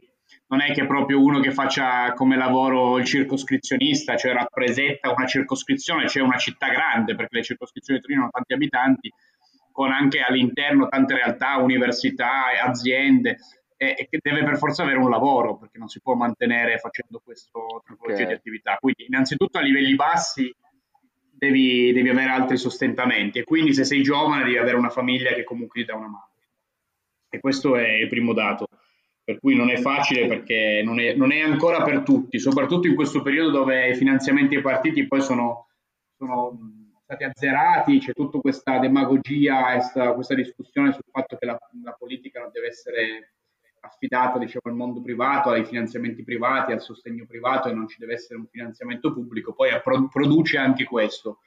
non 0.49 0.61
è 0.61 0.73
che 0.73 0.87
proprio 0.87 1.23
uno 1.23 1.41
che 1.41 1.53
faccia 1.53 2.13
come 2.15 2.37
lavoro 2.37 2.99
il 2.99 3.05
circoscrizionista, 3.05 4.17
cioè 4.17 4.33
rappresenta 4.33 5.13
una 5.13 5.27
circoscrizione, 5.27 6.09
cioè 6.09 6.23
una 6.23 6.39
città 6.39 6.69
grande, 6.69 7.15
perché 7.15 7.37
le 7.37 7.43
circoscrizioni 7.43 7.99
di 7.99 8.05
Torino 8.05 8.23
hanno 8.23 8.33
tanti 8.33 8.53
abitanti, 8.55 9.13
con 9.71 9.93
anche 9.93 10.21
all'interno 10.21 10.89
tante 10.89 11.15
realtà, 11.15 11.57
università, 11.59 12.47
aziende, 12.63 13.37
e, 13.77 14.09
che 14.11 14.19
deve 14.21 14.43
per 14.43 14.59
forza 14.59 14.83
avere 14.83 14.99
un 14.99 15.11
lavoro, 15.11 15.57
perché 15.57 15.79
non 15.79 15.89
si 15.89 16.01
può 16.01 16.15
mantenere 16.15 16.79
facendo 16.79 17.21
questa 17.23 17.61
tipologia 17.87 18.23
okay. 18.23 18.27
di 18.27 18.33
attività. 18.33 18.77
Quindi 18.81 19.07
innanzitutto 19.07 19.59
a 19.59 19.61
livelli 19.61 19.95
bassi 19.95 20.53
devi, 21.31 21.93
devi, 21.93 22.09
avere 22.09 22.31
altri 22.31 22.57
sostentamenti 22.57 23.39
e 23.39 23.45
quindi 23.45 23.73
se 23.73 23.85
sei 23.85 24.03
giovane 24.03 24.43
devi 24.43 24.59
avere 24.59 24.77
una 24.77 24.91
famiglia 24.91 25.33
che 25.33 25.45
comunque 25.45 25.81
ti 25.81 25.87
dà 25.87 25.95
una 25.95 26.09
mano. 26.09 26.31
E 27.29 27.39
questo 27.39 27.77
è 27.77 27.87
il 27.87 28.09
primo 28.09 28.33
dato 28.33 28.67
per 29.29 29.41
cui 29.41 29.55
non 29.55 29.69
è 29.69 29.77
facile 29.77 30.27
perché 30.27 30.81
non 30.83 30.99
è, 30.99 31.13
non 31.13 31.33
è, 31.33 31.41
ancora 31.41 31.83
per 31.83 32.01
tutti, 32.01 32.39
soprattutto 32.39 32.87
in 32.87 32.95
questo 32.95 33.21
periodo 33.21 33.51
dove 33.51 33.91
i 33.91 33.95
finanziamenti 33.95 34.57
ai 34.57 34.63
partiti 34.63 35.07
poi 35.07 35.21
sono, 35.21 35.67
sono 36.17 36.59
stati 37.03 37.25
azzerati, 37.25 37.99
c'è 37.99 38.13
tutta 38.15 38.39
questa 38.39 38.79
demagogia, 38.79 39.73
questa, 39.75 40.15
questa 40.15 40.35
discussione 40.35 40.93
sul 40.93 41.05
fatto 41.13 41.37
che 41.37 41.45
la, 41.45 41.59
la, 41.85 41.93
politica 41.93 42.41
non 42.41 42.49
deve 42.51 42.69
essere 42.69 43.35
affidata 43.81 44.39
diciamo, 44.39 44.63
al 44.65 44.75
mondo 44.75 45.03
privato, 45.03 45.51
ai 45.51 45.67
finanziamenti 45.67 46.25
privati, 46.25 46.73
al 46.73 46.81
sostegno 46.81 47.27
privato 47.27 47.69
e 47.69 47.75
non 47.75 47.87
ci 47.87 47.99
deve 47.99 48.15
essere 48.15 48.39
un 48.39 48.47
finanziamento 48.47 49.13
pubblico, 49.13 49.53
poi 49.53 49.69
produce 50.11 50.57
anche 50.57 50.85
questo 50.85 51.41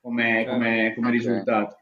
come, 0.00 0.42
certo. 0.42 0.50
come, 0.50 0.92
come 0.96 1.06
okay. 1.06 1.18
risultato. 1.18 1.76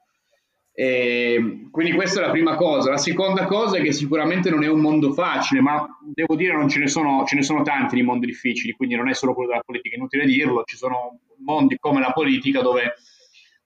E 0.79 1.69
quindi 1.71 1.95
questa 1.95 2.21
è 2.21 2.27
la 2.27 2.31
prima 2.31 2.55
cosa. 2.55 2.91
La 2.91 2.99
seconda 2.99 3.47
cosa 3.47 3.79
è 3.79 3.83
che 3.83 3.93
sicuramente 3.93 4.51
non 4.51 4.63
è 4.63 4.69
un 4.69 4.81
mondo 4.81 5.15
facile, 5.15 5.63
ma 5.63 5.89
devo 6.03 6.37
dire 6.37 6.53
non 6.53 6.69
ce 6.69 6.81
ne 6.81 6.87
sono, 6.87 7.25
ce 7.25 7.35
ne 7.35 7.43
sono 7.43 7.63
tanti 7.63 7.95
di 7.95 8.03
mondi 8.03 8.27
difficili, 8.27 8.75
quindi 8.75 8.95
non 8.95 9.09
è 9.09 9.15
solo 9.15 9.33
quello 9.33 9.49
della 9.49 9.63
politica, 9.65 9.95
è 9.95 9.99
inutile 9.99 10.27
dirlo, 10.27 10.65
ci 10.65 10.77
sono 10.77 11.21
mondi 11.39 11.79
come 11.79 12.01
la 12.01 12.13
politica 12.13 12.61
dove 12.61 12.93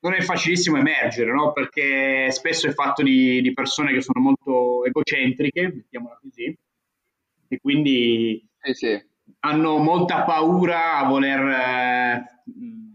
non 0.02 0.14
è 0.14 0.20
facilissimo 0.20 0.76
emergere, 0.76 1.32
no? 1.32 1.50
perché 1.50 2.30
spesso 2.30 2.68
è 2.68 2.72
fatto 2.72 3.02
di, 3.02 3.42
di, 3.42 3.52
persone 3.52 3.92
che 3.92 4.02
sono 4.02 4.20
molto 4.20 4.84
egocentriche, 4.84 5.62
mettiamola 5.62 6.16
così, 6.22 6.56
e 7.48 7.58
quindi 7.60 8.48
sì, 8.60 8.72
sì. 8.72 9.04
hanno 9.40 9.78
molta 9.78 10.22
paura 10.22 10.98
a 10.98 11.08
voler... 11.08 11.40
Eh, 11.40 12.89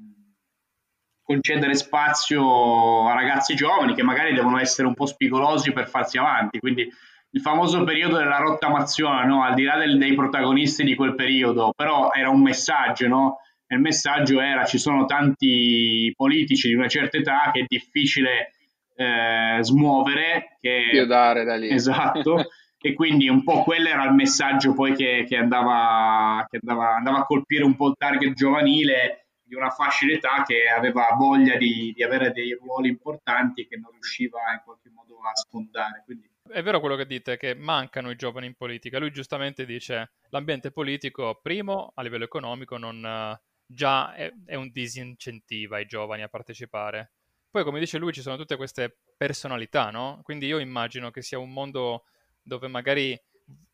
concedere 1.25 1.73
spazio 1.73 3.07
a 3.07 3.13
ragazzi 3.13 3.55
giovani 3.55 3.95
che 3.95 4.03
magari 4.03 4.33
devono 4.33 4.59
essere 4.59 4.87
un 4.87 4.93
po' 4.93 5.07
spigolosi 5.07 5.73
per 5.73 5.89
farsi 5.89 6.19
avanti. 6.19 6.59
Quindi 6.59 6.87
il 7.31 7.41
famoso 7.41 7.83
periodo 7.83 8.17
della 8.17 8.37
rottamazione, 8.37 9.25
no? 9.25 9.43
al 9.43 9.55
di 9.55 9.63
là 9.63 9.77
del, 9.77 9.97
dei 9.97 10.13
protagonisti 10.13 10.83
di 10.83 10.95
quel 10.95 11.15
periodo, 11.15 11.73
però 11.75 12.11
era 12.13 12.29
un 12.29 12.41
messaggio, 12.41 13.07
no? 13.07 13.39
il 13.67 13.79
messaggio 13.79 14.39
era 14.39 14.63
ci 14.65 14.77
sono 14.77 15.05
tanti 15.05 16.13
politici 16.15 16.67
di 16.67 16.75
una 16.75 16.87
certa 16.87 17.17
età 17.17 17.49
che 17.51 17.61
è 17.61 17.65
difficile 17.67 18.51
eh, 18.95 19.57
smuovere. 19.61 20.57
Che... 20.61 20.89
Chiodare 20.91 21.43
da 21.43 21.55
lì. 21.55 21.69
Esatto. 21.69 22.45
e 22.79 22.93
quindi 22.93 23.27
un 23.27 23.43
po' 23.43 23.63
quello 23.63 23.89
era 23.89 24.05
il 24.05 24.13
messaggio 24.13 24.75
poi 24.75 24.93
che, 24.93 25.25
che, 25.27 25.37
andava, 25.37 26.45
che 26.47 26.59
andava, 26.61 26.95
andava, 26.95 27.17
a 27.17 27.25
colpire 27.25 27.63
un 27.63 27.75
po' 27.75 27.87
il 27.87 27.95
target 27.97 28.33
giovanile 28.33 29.24
una 29.57 29.69
fascia 29.69 30.05
d'età 30.05 30.43
che 30.43 30.67
aveva 30.67 31.15
voglia 31.17 31.57
di, 31.57 31.93
di, 31.95 32.03
avere 32.03 32.31
dei 32.31 32.53
ruoli 32.53 32.89
importanti 32.89 33.67
che 33.67 33.77
non 33.77 33.91
riusciva 33.91 34.39
in 34.53 34.61
qualche 34.63 34.89
modo 34.89 35.19
a 35.19 35.35
sfondare. 35.35 36.03
Quindi... 36.05 36.29
È 36.47 36.61
vero 36.61 36.79
quello 36.79 36.95
che 36.95 37.05
dite, 37.05 37.37
che 37.37 37.55
mancano 37.55 38.09
i 38.09 38.15
giovani 38.15 38.45
in 38.47 38.55
politica. 38.55 38.99
Lui 38.99 39.11
giustamente 39.11 39.65
dice 39.65 40.11
l'ambiente 40.29 40.71
politico, 40.71 41.39
primo, 41.41 41.91
a 41.95 42.01
livello 42.01 42.23
economico, 42.25 42.77
non, 42.77 43.37
già 43.65 44.13
è, 44.13 44.31
è 44.45 44.55
un 44.55 44.69
disincentiva 44.71 45.79
i 45.79 45.85
giovani 45.85 46.21
a 46.21 46.29
partecipare. 46.29 47.13
Poi, 47.49 47.63
come 47.63 47.79
dice 47.79 47.97
lui, 47.97 48.13
ci 48.13 48.21
sono 48.21 48.35
tutte 48.35 48.57
queste 48.57 48.97
personalità, 49.15 49.89
no? 49.89 50.19
Quindi 50.23 50.45
io 50.45 50.59
immagino 50.59 51.09
che 51.09 51.21
sia 51.21 51.39
un 51.39 51.51
mondo 51.51 52.03
dove 52.41 52.67
magari 52.67 53.19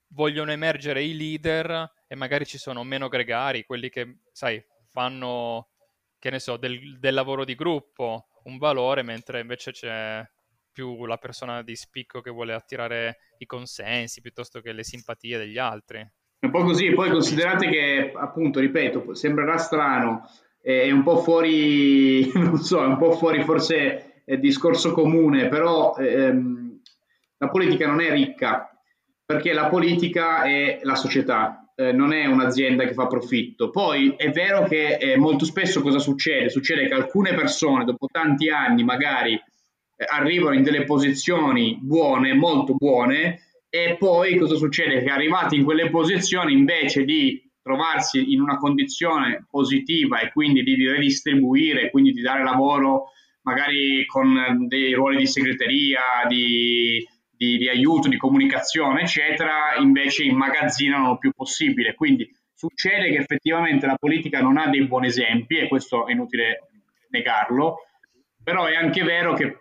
vogliono 0.09 0.51
emergere 0.51 1.03
i 1.03 1.15
leader 1.15 1.91
e 2.07 2.15
magari 2.15 2.45
ci 2.45 2.57
sono 2.57 2.83
meno 2.83 3.07
gregari, 3.07 3.65
quelli 3.65 3.89
che, 3.89 4.19
sai, 4.31 4.63
fanno, 4.91 5.70
che 6.21 6.29
ne 6.29 6.39
so, 6.39 6.55
del, 6.55 6.99
del 6.99 7.15
lavoro 7.15 7.43
di 7.43 7.55
gruppo 7.55 8.27
un 8.43 8.59
valore, 8.59 9.01
mentre 9.01 9.39
invece 9.41 9.71
c'è 9.71 10.23
più 10.71 11.05
la 11.07 11.17
persona 11.17 11.63
di 11.63 11.75
spicco 11.75 12.21
che 12.21 12.29
vuole 12.29 12.53
attirare 12.53 13.17
i 13.39 13.47
consensi 13.47 14.21
piuttosto 14.21 14.61
che 14.61 14.71
le 14.71 14.83
simpatie 14.83 15.39
degli 15.39 15.57
altri. 15.57 16.07
Un 16.41 16.51
po' 16.51 16.63
così, 16.63 16.91
poi 16.91 17.09
considerate 17.09 17.67
che, 17.67 18.11
appunto, 18.15 18.59
ripeto, 18.59 19.15
sembrerà 19.15 19.57
strano, 19.57 20.29
è 20.61 20.91
un 20.91 21.01
po' 21.01 21.17
fuori, 21.23 22.31
non 22.37 22.57
so, 22.57 22.83
è 22.83 22.85
un 22.85 22.97
po' 22.97 23.13
fuori 23.13 23.43
forse 23.43 24.21
il 24.23 24.39
discorso 24.39 24.91
comune, 24.93 25.47
però 25.47 25.95
ehm, 25.95 26.81
la 27.37 27.49
politica 27.49 27.87
non 27.87 27.99
è 27.99 28.11
ricca, 28.11 28.69
perché 29.25 29.53
la 29.53 29.69
politica 29.69 30.43
è 30.43 30.81
la 30.83 30.95
società, 30.95 31.60
eh, 31.81 31.91
non 31.91 32.13
è 32.13 32.25
un'azienda 32.25 32.85
che 32.85 32.93
fa 32.93 33.07
profitto. 33.07 33.69
Poi 33.69 34.13
è 34.15 34.29
vero 34.29 34.63
che 34.63 34.97
eh, 34.97 35.17
molto 35.17 35.45
spesso 35.45 35.81
cosa 35.81 35.99
succede? 35.99 36.49
Succede 36.49 36.87
che 36.87 36.93
alcune 36.93 37.33
persone 37.33 37.85
dopo 37.85 38.07
tanti 38.11 38.49
anni 38.49 38.83
magari 38.83 39.33
eh, 39.33 40.05
arrivano 40.07 40.55
in 40.55 40.63
delle 40.63 40.83
posizioni 40.83 41.79
buone, 41.81 42.33
molto 42.33 42.75
buone, 42.75 43.39
e 43.69 43.95
poi 43.97 44.37
cosa 44.37 44.55
succede? 44.55 45.01
Che 45.01 45.09
arrivati 45.09 45.55
in 45.55 45.63
quelle 45.63 45.89
posizioni 45.89 46.53
invece 46.53 47.03
di 47.03 47.41
trovarsi 47.63 48.33
in 48.33 48.41
una 48.41 48.57
condizione 48.57 49.45
positiva 49.49 50.19
e 50.19 50.31
quindi 50.31 50.63
di 50.63 50.87
redistribuire, 50.87 51.89
quindi 51.89 52.11
di 52.11 52.21
dare 52.21 52.43
lavoro 52.43 53.11
magari 53.43 54.05
con 54.05 54.67
dei 54.67 54.93
ruoli 54.93 55.17
di 55.17 55.27
segreteria, 55.27 56.01
di 56.27 57.07
di, 57.41 57.57
di 57.57 57.67
aiuto, 57.67 58.07
di 58.07 58.17
comunicazione, 58.17 59.01
eccetera, 59.01 59.73
invece 59.79 60.23
immagazzinano 60.25 61.13
il 61.13 61.17
più 61.17 61.31
possibile. 61.31 61.95
Quindi 61.95 62.29
succede 62.53 63.09
che 63.09 63.17
effettivamente 63.17 63.87
la 63.87 63.95
politica 63.95 64.41
non 64.41 64.57
ha 64.57 64.67
dei 64.67 64.85
buoni 64.85 65.07
esempi 65.07 65.57
e 65.57 65.67
questo 65.67 66.05
è 66.05 66.11
inutile 66.11 66.69
negarlo, 67.09 67.77
però 68.43 68.65
è 68.65 68.75
anche 68.75 69.01
vero 69.01 69.33
che 69.33 69.57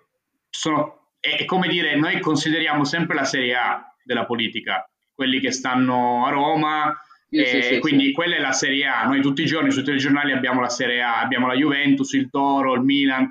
sono, 0.50 1.12
è 1.18 1.42
come 1.46 1.68
dire, 1.68 1.96
noi 1.96 2.20
consideriamo 2.20 2.84
sempre 2.84 3.14
la 3.14 3.24
Serie 3.24 3.54
A 3.54 3.82
della 4.04 4.26
politica, 4.26 4.86
quelli 5.14 5.40
che 5.40 5.50
stanno 5.50 6.26
a 6.26 6.30
Roma, 6.30 6.94
sì, 7.30 7.46
sì, 7.46 7.62
sì, 7.62 7.78
quindi 7.78 8.12
quella 8.12 8.36
è 8.36 8.40
la 8.40 8.52
Serie 8.52 8.84
A. 8.84 9.04
Noi 9.04 9.22
tutti 9.22 9.40
i 9.40 9.46
giorni 9.46 9.70
sui 9.70 9.84
telegiornali 9.84 10.32
abbiamo 10.32 10.60
la 10.60 10.68
Serie 10.68 11.00
A, 11.00 11.20
abbiamo 11.20 11.46
la 11.46 11.54
Juventus, 11.54 12.12
il 12.12 12.28
Toro, 12.28 12.74
il 12.74 12.82
Milan. 12.82 13.26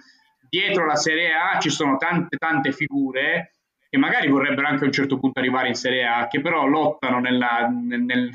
Dietro 0.50 0.88
la 0.88 0.96
Serie 0.96 1.34
A 1.34 1.60
ci 1.60 1.70
sono 1.70 1.98
tante 1.98 2.38
tante 2.38 2.72
figure 2.72 3.52
che 3.90 3.98
magari 3.98 4.30
vorrebbero 4.30 4.68
anche 4.68 4.84
a 4.84 4.88
un 4.88 4.92
certo 4.92 5.18
punto 5.18 5.40
arrivare 5.40 5.68
in 5.68 5.74
Serie 5.74 6.06
A, 6.06 6.28
che 6.28 6.42
però 6.42 6.68
lottano 6.68 7.20
nella, 7.20 7.68
nel, 7.68 8.02
nel, 8.02 8.30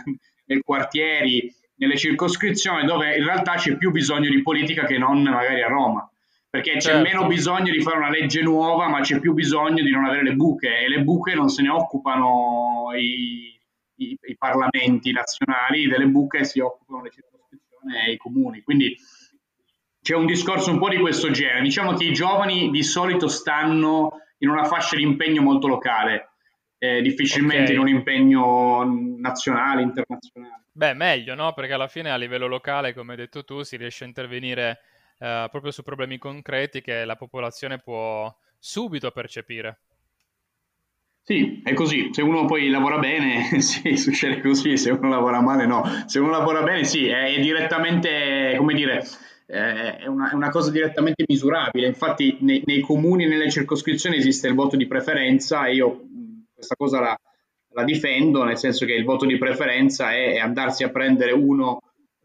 nel 0.47 0.63
quartieri, 0.63 1.53
nelle 1.77 1.97
circoscrizioni 1.97 2.85
dove 2.85 3.17
in 3.17 3.25
realtà 3.25 3.55
c'è 3.55 3.77
più 3.77 3.91
bisogno 3.91 4.29
di 4.29 4.43
politica 4.43 4.85
che 4.85 4.99
non 4.99 5.23
magari 5.23 5.63
a 5.63 5.69
Roma. 5.69 6.09
Perché 6.51 6.73
c'è 6.73 6.81
certo. 6.81 7.03
meno 7.03 7.27
bisogno 7.27 7.73
di 7.73 7.81
fare 7.81 7.97
una 7.97 8.11
legge 8.11 8.41
nuova, 8.41 8.89
ma 8.89 9.01
c'è 9.01 9.19
più 9.19 9.33
bisogno 9.33 9.83
di 9.83 9.91
non 9.91 10.05
avere 10.05 10.23
le 10.23 10.35
buche 10.35 10.85
e 10.85 10.89
le 10.89 11.03
buche 11.03 11.35
non 11.35 11.49
se 11.49 11.63
ne 11.63 11.69
occupano 11.69 12.93
i, 12.97 13.59
i, 13.97 14.19
i 14.21 14.37
parlamenti 14.37 15.11
nazionali, 15.11 15.89
delle 15.89 16.07
buche 16.07 16.45
si 16.45 16.61
occupano 16.61 17.03
le 17.03 17.11
circoscrizioni 17.11 18.07
e 18.07 18.13
i 18.13 18.17
comuni. 18.17 18.63
Quindi 18.63 18.97
c'è 20.01 20.15
un 20.15 20.27
discorso 20.27 20.71
un 20.71 20.79
po' 20.79 20.89
di 20.89 20.99
questo 20.99 21.31
genere. 21.33 21.61
Diciamo 21.63 21.95
che 21.95 22.05
i 22.05 22.13
giovani 22.13 22.71
di 22.71 22.85
solito 22.85 23.27
stanno 23.27 24.21
in 24.45 24.51
una 24.51 24.65
fascia 24.65 24.97
di 24.97 25.03
impegno 25.03 25.43
molto 25.43 25.67
locale, 25.67 26.31
eh, 26.79 27.03
difficilmente 27.03 27.73
okay. 27.73 27.75
in 27.75 27.81
un 27.81 27.89
impegno 27.89 28.85
nazionale, 29.19 29.83
internazionale. 29.83 30.65
Beh, 30.71 30.95
meglio, 30.95 31.35
no? 31.35 31.53
Perché 31.53 31.73
alla 31.73 31.89
fine 31.89 32.11
a 32.11 32.17
livello 32.17 32.47
locale, 32.47 32.95
come 32.95 33.13
hai 33.13 33.19
detto 33.19 33.45
tu, 33.45 33.63
si 33.63 33.77
riesce 33.77 34.05
a 34.05 34.09
intervenire 34.09 34.81
eh, 35.19 35.47
proprio 35.51 35.73
su 35.73 35.83
problemi 35.83 36.19
concreti 36.19 36.83
che 36.83 37.05
la 37.05 37.17
popolazione 37.17 37.79
può 37.79 38.35
subito 38.59 39.11
percepire. 39.11 39.81
Sì, 41.23 41.63
è 41.65 41.73
così. 41.73 42.11
Se 42.13 42.21
uno 42.21 42.45
poi 42.45 42.69
lavora 42.69 42.99
bene, 42.99 43.61
sì, 43.63 43.97
succede 43.97 44.43
così. 44.43 44.77
Se 44.77 44.91
uno 44.91 45.09
lavora 45.09 45.41
male, 45.41 45.65
no. 45.65 45.83
Se 46.07 46.19
uno 46.19 46.31
lavora 46.31 46.63
bene, 46.63 46.85
sì, 46.85 47.07
è 47.07 47.41
direttamente, 47.41 48.55
come 48.59 48.75
dire, 48.75 49.03
eh, 49.47 49.97
è, 49.99 50.07
una, 50.07 50.31
è, 50.31 50.35
una, 50.35 50.51
cosa 50.51 50.71
direttamente 50.71 51.25
misurabile. 51.27 51.87
Infatti 51.87 52.39
nei, 52.41 52.63
nei 52.65 52.81
comuni, 52.81 53.27
nelle 53.27 53.51
circoscrizioni 53.51 54.17
esiste 54.17 54.49
il 54.49 54.55
voto 54.55 54.77
di 54.77 54.87
preferenza 54.87 55.67
e 55.67 55.75
io 55.75 56.03
questa 56.55 56.75
cosa 56.77 57.01
la, 57.01 57.19
la 57.73 57.85
difendo, 57.85 58.45
nel 58.45 58.59
senso 58.59 58.87
che 58.87 58.95
il 58.95 59.05
voto 59.05 59.27
di 59.27 59.37
preferenza 59.37 60.13
è, 60.13 60.35
è 60.35 60.39
andarsi 60.39 60.85
a 60.85 60.91
prendere 60.91 61.33
uno 61.33 61.81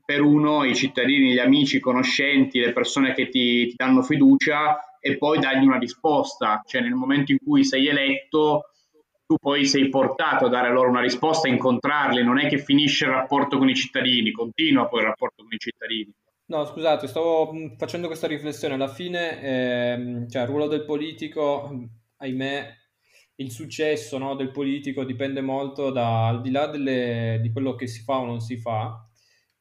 per 0.06 0.22
uno 0.22 0.64
i 0.64 0.74
cittadini, 0.74 1.34
gli 1.34 1.40
amici, 1.40 1.78
i 1.78 1.82
conoscenti, 1.82 2.60
le 2.60 2.74
persone 2.74 3.14
che 3.14 3.30
ti, 3.30 3.68
ti 3.68 3.74
danno 3.76 4.02
fiducia 4.02 4.98
e 5.00 5.18
poi 5.18 5.40
dargli 5.40 5.66
una 5.66 5.78
risposta. 5.78 6.64
Cioè 6.66 6.82
nel 6.82 6.94
momento 6.94 7.32
in 7.32 7.38
cui 7.44 7.64
sei 7.64 7.88
eletto 7.88 8.72
tu 9.28 9.36
poi 9.40 9.66
sei 9.66 9.90
portato 9.90 10.48
a 10.48 10.50
dare 10.50 10.72
loro 10.72 10.90
una 10.90 11.02
risposta, 11.02 11.48
a 11.48 11.52
incontrarli, 11.52 12.24
non 12.24 12.40
è 12.40 12.48
che 12.48 12.58
finisce 12.58 13.06
il 13.06 13.12
rapporto 13.12 13.60
con 13.60 13.70
i 13.70 13.76
cittadini, 13.76 14.32
continua 14.32 14.88
poi 14.88 15.02
il 15.02 15.08
rapporto 15.08 15.44
con 15.44 15.54
i 15.54 15.60
cittadini. 15.60 16.12
No, 16.50 16.66
scusate, 16.66 17.06
stavo 17.06 17.54
facendo 17.78 18.08
questa 18.08 18.26
riflessione. 18.26 18.74
Alla 18.74 18.88
fine, 18.88 19.40
ehm, 19.40 20.28
cioè, 20.28 20.42
il 20.42 20.48
ruolo 20.48 20.66
del 20.66 20.84
politico, 20.84 21.72
ahimè, 22.18 22.76
il 23.36 23.52
successo 23.52 24.18
no, 24.18 24.34
del 24.36 24.50
politico 24.50 25.04
dipende 25.04 25.42
molto 25.42 25.92
da, 25.92 26.28
al 26.28 26.42
di 26.42 26.50
là 26.50 26.66
delle, 26.66 27.38
di 27.40 27.52
quello 27.52 27.76
che 27.76 27.86
si 27.86 28.02
fa 28.02 28.18
o 28.18 28.26
non 28.26 28.40
si 28.40 28.58
fa, 28.58 29.08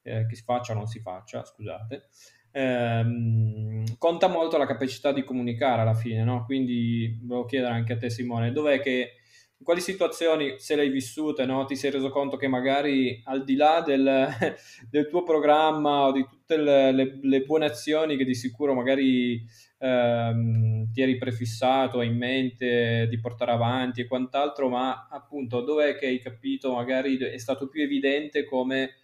eh, 0.01 0.25
che 0.25 0.35
si 0.35 0.41
faccia 0.41 0.73
o 0.73 0.77
non 0.77 0.87
si 0.87 0.99
faccia, 0.99 1.45
scusate, 1.45 2.07
ehm, 2.51 3.97
conta 3.99 4.27
molto 4.27 4.57
la 4.57 4.65
capacità 4.65 5.11
di 5.11 5.23
comunicare 5.23 5.81
alla 5.81 5.93
fine, 5.93 6.23
no? 6.23 6.43
Quindi 6.45 7.19
volevo 7.21 7.45
chiedere 7.45 7.71
anche 7.73 7.93
a 7.93 7.97
te 7.97 8.09
Simone, 8.09 8.51
dov'è 8.51 8.81
che 8.81 9.13
in 9.59 9.65
quali 9.65 9.81
situazioni, 9.81 10.57
se 10.57 10.75
l'hai 10.75 10.89
vissute, 10.89 11.45
no, 11.45 11.65
ti 11.65 11.75
sei 11.75 11.91
reso 11.91 12.09
conto 12.09 12.35
che 12.35 12.47
magari 12.47 13.21
al 13.25 13.43
di 13.43 13.55
là 13.55 13.81
del, 13.85 14.27
del 14.89 15.07
tuo 15.07 15.21
programma 15.23 16.07
o 16.07 16.11
di 16.11 16.25
tutte 16.49 16.57
le, 16.57 16.91
le, 16.91 17.19
le, 17.21 17.41
buone 17.41 17.65
azioni 17.65 18.17
che 18.17 18.25
di 18.25 18.33
sicuro 18.33 18.73
magari 18.73 19.45
ehm, 19.77 20.91
ti 20.91 21.01
eri 21.01 21.17
prefissato, 21.17 22.01
in 22.01 22.17
mente 22.17 23.07
di 23.07 23.19
portare 23.19 23.51
avanti 23.51 24.01
e 24.01 24.07
quant'altro, 24.07 24.67
ma 24.67 25.07
appunto 25.11 25.61
dove 25.61 25.89
è 25.89 25.95
che 25.95 26.07
hai 26.07 26.19
capito, 26.19 26.73
magari 26.73 27.17
è 27.17 27.37
stato 27.37 27.67
più 27.69 27.83
evidente 27.83 28.45
come 28.45 28.95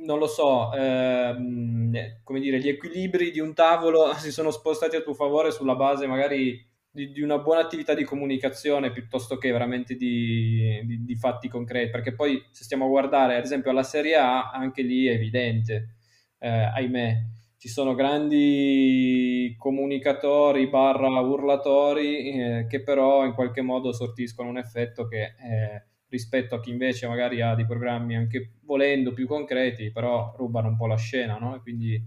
non 0.00 0.18
lo 0.18 0.26
so, 0.26 0.72
ehm, 0.74 2.20
come 2.24 2.40
dire, 2.40 2.58
gli 2.60 2.68
equilibri 2.68 3.30
di 3.30 3.40
un 3.40 3.54
tavolo 3.54 4.12
si 4.18 4.32
sono 4.32 4.50
spostati 4.50 4.96
a 4.96 5.00
tuo 5.00 5.14
favore 5.14 5.50
sulla 5.52 5.76
base 5.76 6.06
magari 6.06 6.66
di, 6.90 7.12
di, 7.12 7.20
una 7.20 7.38
buona 7.38 7.60
attività 7.60 7.94
di 7.94 8.04
comunicazione 8.04 8.90
piuttosto 8.90 9.38
che 9.38 9.52
veramente 9.52 9.94
di, 9.94 10.80
di, 10.84 11.04
di, 11.04 11.16
fatti 11.16 11.48
concreti, 11.48 11.90
perché 11.90 12.12
poi 12.14 12.42
se 12.50 12.64
stiamo 12.64 12.86
a 12.86 12.88
guardare 12.88 13.36
ad 13.36 13.44
esempio 13.44 13.70
alla 13.70 13.82
Serie 13.82 14.16
A, 14.16 14.50
anche 14.50 14.82
lì 14.82 15.06
è 15.06 15.12
evidente, 15.12 15.97
eh, 16.38 16.48
ahimè, 16.48 17.22
ci 17.58 17.68
sono 17.68 17.94
grandi 17.94 19.54
comunicatori 19.58 20.68
barra 20.68 21.08
urlatori 21.20 22.30
eh, 22.30 22.66
che 22.68 22.82
però 22.82 23.24
in 23.24 23.32
qualche 23.32 23.62
modo 23.62 23.92
sortiscono 23.92 24.48
un 24.48 24.58
effetto 24.58 25.08
che 25.08 25.22
eh, 25.22 25.86
rispetto 26.08 26.54
a 26.54 26.60
chi 26.60 26.70
invece 26.70 27.06
magari 27.08 27.40
ha 27.40 27.54
dei 27.54 27.66
programmi 27.66 28.16
anche 28.16 28.52
volendo 28.62 29.12
più 29.12 29.26
concreti, 29.26 29.90
però 29.90 30.34
rubano 30.36 30.68
un 30.68 30.76
po' 30.76 30.86
la 30.86 30.96
scena, 30.96 31.36
no? 31.36 31.56
E 31.56 31.60
quindi 31.60 32.00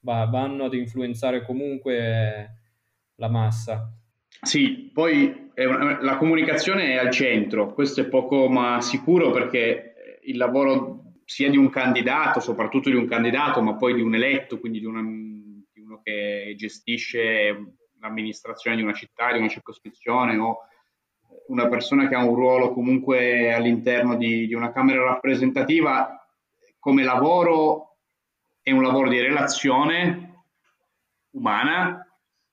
va, 0.00 0.24
vanno 0.26 0.64
ad 0.64 0.74
influenzare 0.74 1.44
comunque 1.44 2.56
la 3.16 3.28
massa. 3.28 3.92
Sì, 4.40 4.90
poi 4.92 5.50
una, 5.56 6.00
la 6.00 6.16
comunicazione 6.16 6.92
è 6.92 6.96
al 6.96 7.10
centro, 7.10 7.74
questo 7.74 8.00
è 8.00 8.06
poco 8.06 8.48
ma 8.48 8.80
sicuro 8.80 9.30
perché 9.30 10.20
il 10.24 10.36
lavoro 10.36 11.01
sia 11.32 11.48
di 11.48 11.56
un 11.56 11.70
candidato, 11.70 12.40
soprattutto 12.40 12.90
di 12.90 12.94
un 12.94 13.06
candidato, 13.06 13.62
ma 13.62 13.74
poi 13.76 13.94
di 13.94 14.02
un 14.02 14.14
eletto, 14.14 14.60
quindi 14.60 14.80
di, 14.80 14.84
una, 14.84 15.00
di 15.00 15.80
uno 15.80 16.02
che 16.02 16.52
gestisce 16.58 17.76
l'amministrazione 18.00 18.76
di 18.76 18.82
una 18.82 18.92
città, 18.92 19.32
di 19.32 19.38
una 19.38 19.48
circoscrizione 19.48 20.36
o 20.36 20.58
una 21.46 21.68
persona 21.68 22.06
che 22.06 22.14
ha 22.14 22.22
un 22.22 22.34
ruolo 22.34 22.74
comunque 22.74 23.50
all'interno 23.50 24.14
di, 24.16 24.46
di 24.46 24.52
una 24.52 24.72
Camera 24.72 25.02
rappresentativa, 25.04 26.22
come 26.78 27.02
lavoro 27.02 27.96
è 28.60 28.70
un 28.70 28.82
lavoro 28.82 29.08
di 29.08 29.18
relazione 29.18 30.44
umana 31.30 32.06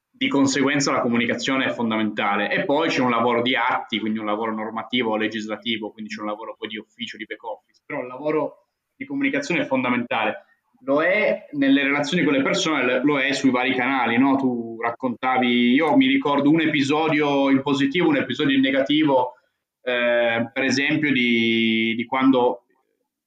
di 0.10 0.30
conseguenza 0.30 0.94
la 0.94 1.02
comunicazione 1.02 1.66
è 1.66 1.72
fondamentale. 1.72 2.50
E 2.50 2.64
poi 2.64 2.88
c'è 2.88 3.02
un 3.02 3.10
lavoro 3.10 3.42
di 3.42 3.58
atti, 3.58 4.00
quindi 4.00 4.20
un 4.20 4.26
lavoro 4.26 4.54
normativo 4.54 5.12
o 5.12 5.18
legislativo, 5.18 5.92
quindi 5.92 6.14
c'è 6.14 6.22
un 6.22 6.28
lavoro 6.28 6.56
poi 6.58 6.70
di 6.70 6.78
ufficio, 6.78 7.18
di 7.18 7.26
back 7.26 7.44
office, 7.44 7.82
però 7.86 8.02
il 8.02 8.08
lavoro 8.08 8.69
di 9.00 9.06
comunicazione 9.06 9.62
è 9.62 9.66
fondamentale. 9.66 10.44
Lo 10.82 11.02
è 11.02 11.48
nelle 11.52 11.84
relazioni 11.84 12.24
con 12.24 12.34
le 12.34 12.42
persone, 12.42 13.02
lo 13.02 13.18
è 13.18 13.32
sui 13.32 13.50
vari 13.50 13.74
canali, 13.74 14.18
no? 14.18 14.36
Tu 14.36 14.78
raccontavi, 14.82 15.74
io 15.74 15.96
mi 15.96 16.08
ricordo 16.08 16.50
un 16.50 16.60
episodio 16.60 17.50
in 17.50 17.62
positivo, 17.62 18.10
un 18.10 18.18
episodio 18.18 18.56
in 18.56 18.62
negativo, 18.62 19.36
eh, 19.82 20.50
per 20.52 20.64
esempio 20.64 21.12
di, 21.14 21.96
di 21.96 22.06
quando 22.06 22.66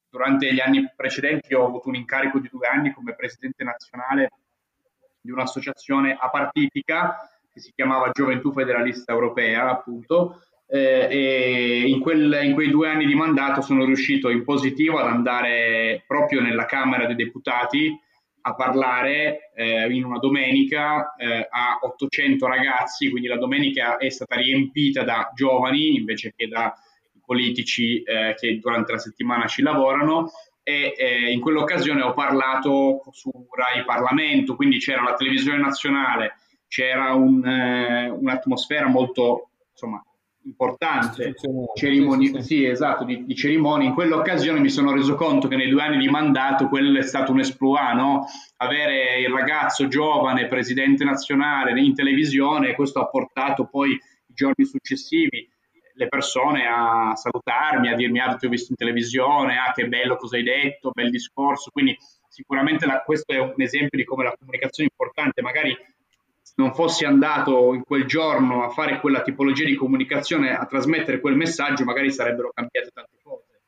durante 0.09 0.53
gli 0.53 0.59
anni 0.59 0.91
precedenti 0.95 1.55
ho 1.55 1.65
avuto 1.65 1.89
un 1.89 1.95
incarico 1.95 2.37
di 2.37 2.49
due 2.51 2.67
anni 2.67 2.93
come 2.93 3.15
presidente 3.15 3.63
nazionale 3.63 4.29
di 5.19 5.31
un'associazione 5.31 6.15
apartitica 6.19 7.17
che 7.51 7.59
si 7.59 7.71
chiamava 7.73 8.11
Gioventù 8.11 8.51
Federalista 8.51 9.11
Europea, 9.11 9.69
appunto, 9.69 10.41
eh, 10.73 11.07
e 11.07 11.83
in, 11.85 11.99
quel, 11.99 12.39
in, 12.41 12.53
quei 12.53 12.71
due 12.71 12.89
anni 12.89 13.05
di 13.05 13.13
mandato 13.13 13.61
sono 13.61 13.85
riuscito 13.85 14.29
in 14.29 14.43
positivo 14.43 14.97
ad 14.97 15.05
andare 15.05 16.03
proprio 16.07 16.41
nella 16.41 16.65
Camera 16.65 17.05
dei 17.05 17.15
Deputati 17.15 17.95
a 18.45 18.55
parlare 18.55 19.51
eh, 19.53 19.85
in 19.93 20.03
una 20.03 20.17
domenica 20.17 21.13
eh, 21.15 21.47
a 21.47 21.77
800 21.79 22.47
ragazzi, 22.47 23.11
quindi 23.11 23.27
la 23.27 23.37
domenica 23.37 23.97
è 23.97 24.09
stata 24.09 24.35
riempita 24.35 25.03
da 25.03 25.31
giovani 25.35 25.95
invece 25.95 26.33
che 26.35 26.47
da 26.47 26.73
politici 27.23 28.01
eh, 28.01 28.33
che 28.35 28.57
durante 28.57 28.93
la 28.93 28.97
settimana 28.97 29.45
ci 29.45 29.61
lavorano. 29.61 30.31
E 30.63 30.95
eh, 30.97 31.31
in 31.31 31.39
quell'occasione 31.39 32.01
ho 32.01 32.13
parlato 32.13 33.03
su 33.11 33.29
Rai 33.51 33.85
Parlamento, 33.85 34.55
quindi 34.55 34.79
c'era 34.79 35.03
la 35.03 35.13
televisione 35.13 35.59
nazionale, 35.59 36.37
c'era 36.67 37.13
un, 37.13 37.45
eh, 37.45 38.09
un'atmosfera 38.09 38.87
molto 38.87 39.49
insomma, 39.71 40.03
importante, 40.45 41.33
cerimonie, 41.75 42.27
sì, 42.27 42.33
sì. 42.33 42.41
sì, 42.41 42.65
esatto, 42.65 43.05
di, 43.05 43.25
di, 43.25 43.35
cerimonie. 43.35 43.87
In 43.87 43.93
quell'occasione 43.93 44.59
mi 44.59 44.69
sono 44.69 44.91
reso 44.91 45.15
conto 45.15 45.47
che 45.47 45.55
nei 45.55 45.69
due 45.69 45.81
anni 45.81 45.97
di 45.97 46.09
mandato 46.09 46.67
quello 46.67 46.99
è 46.99 47.03
stato 47.03 47.31
un 47.31 47.39
esploit, 47.39 47.93
no? 47.93 48.25
avere 48.57 49.19
il 49.19 49.29
ragazzo 49.29 49.87
giovane, 49.87 50.47
presidente 50.47 51.03
nazionale 51.03 51.79
in 51.79 51.93
televisione, 51.93 52.75
questo 52.75 52.99
ha 52.99 53.07
portato 53.07 53.67
poi 53.69 53.91
i 53.91 54.33
giorni 54.33 54.65
successivi 54.65 55.47
le 55.95 56.07
persone 56.07 56.65
a 56.65 57.15
salutarmi, 57.15 57.89
a 57.89 57.95
dirmi 57.95 58.19
ah 58.19 58.35
ti 58.35 58.45
ho 58.45 58.49
visto 58.49 58.71
in 58.71 58.77
televisione, 58.77 59.57
ah 59.57 59.71
che 59.73 59.87
bello 59.87 60.15
cosa 60.15 60.37
hai 60.37 60.43
detto, 60.43 60.91
bel 60.91 61.09
discorso, 61.09 61.69
quindi 61.71 61.95
sicuramente 62.27 62.85
la, 62.85 63.01
questo 63.03 63.31
è 63.31 63.37
un 63.37 63.53
esempio 63.57 63.97
di 63.97 64.03
come 64.03 64.23
la 64.23 64.35
comunicazione 64.37 64.89
è 64.89 64.91
importante, 64.91 65.41
magari 65.41 65.77
non 66.55 66.73
fossi 66.73 67.05
andato 67.05 67.73
in 67.73 67.83
quel 67.83 68.05
giorno 68.05 68.63
a 68.63 68.69
fare 68.69 68.99
quella 68.99 69.21
tipologia 69.21 69.65
di 69.65 69.75
comunicazione, 69.75 70.55
a 70.55 70.65
trasmettere 70.65 71.19
quel 71.19 71.35
messaggio, 71.35 71.83
magari 71.83 72.11
sarebbero 72.11 72.51
cambiate 72.53 72.89
tante 72.93 73.17
cose 73.23 73.61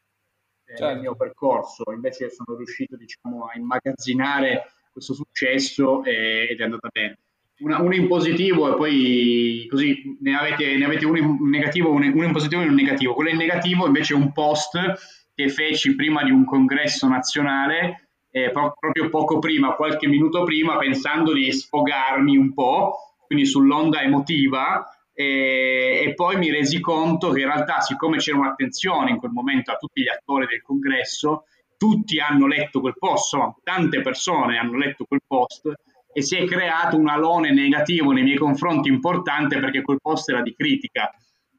certo. 0.65 0.85
nel 0.85 0.99
mio 0.99 1.15
percorso, 1.15 1.83
invece 1.91 2.29
sono 2.29 2.57
riuscito 2.57 2.95
diciamo, 2.95 3.45
a 3.45 3.57
immagazzinare 3.57 4.71
questo 4.91 5.13
successo 5.13 6.03
e, 6.03 6.47
ed 6.49 6.59
è 6.59 6.63
andata 6.63 6.89
bene 6.91 7.17
una, 7.59 7.81
uno 7.81 7.93
in 7.93 8.07
positivo 8.07 8.71
e 8.71 8.75
poi 8.75 9.67
così 9.69 10.17
ne 10.19 10.35
avete, 10.35 10.75
ne 10.75 10.85
avete 10.85 11.05
uno 11.05 11.17
in 11.17 11.37
negativo, 11.49 11.91
uno 11.91 12.03
in 12.03 12.31
positivo 12.31 12.61
e 12.61 12.65
uno 12.65 12.73
in 12.73 12.83
negativo. 12.83 13.13
Quello 13.13 13.29
in 13.29 13.37
negativo 13.37 13.85
invece 13.85 14.13
è 14.13 14.17
un 14.17 14.31
post 14.33 14.77
che 15.33 15.49
feci 15.49 15.95
prima 15.95 16.23
di 16.23 16.31
un 16.31 16.45
congresso 16.45 17.07
nazionale, 17.07 18.04
eh, 18.35 18.51
proprio 18.51 19.09
poco 19.09 19.39
prima, 19.39 19.75
qualche 19.75 20.07
minuto 20.07 20.43
prima, 20.43 20.75
pensando 20.75 21.31
di 21.31 21.49
sfogarmi 21.53 22.35
un 22.35 22.53
po', 22.53 22.97
quindi 23.25 23.45
sull'onda 23.45 24.01
emotiva, 24.01 24.85
e, 25.13 26.01
e, 26.03 26.13
poi 26.15 26.35
mi 26.35 26.51
resi 26.51 26.81
conto 26.81 27.29
che 27.29 27.39
in 27.39 27.45
realtà, 27.45 27.79
siccome 27.79 28.17
c'era 28.17 28.39
un'attenzione 28.39 29.11
in 29.11 29.19
quel 29.19 29.31
momento 29.31 29.71
a 29.71 29.77
tutti 29.77 30.01
gli 30.01 30.09
attori 30.09 30.47
del 30.47 30.61
congresso, 30.61 31.45
tutti 31.77 32.19
hanno 32.19 32.45
letto 32.45 32.81
quel 32.81 32.95
post, 32.99 33.35
insomma, 33.35 33.55
tante 33.63 34.01
persone 34.01 34.57
hanno 34.57 34.77
letto 34.77 35.05
quel 35.05 35.21
post 35.25 35.71
e 36.11 36.21
si 36.21 36.35
è 36.35 36.43
creato 36.43 36.97
un 36.97 37.07
alone 37.07 37.53
negativo 37.53 38.11
nei 38.11 38.23
miei 38.23 38.37
confronti 38.37 38.89
importante 38.89 39.59
perché 39.59 39.81
quel 39.81 39.99
post 40.01 40.29
era 40.29 40.41
di 40.41 40.53
critica. 40.53 41.09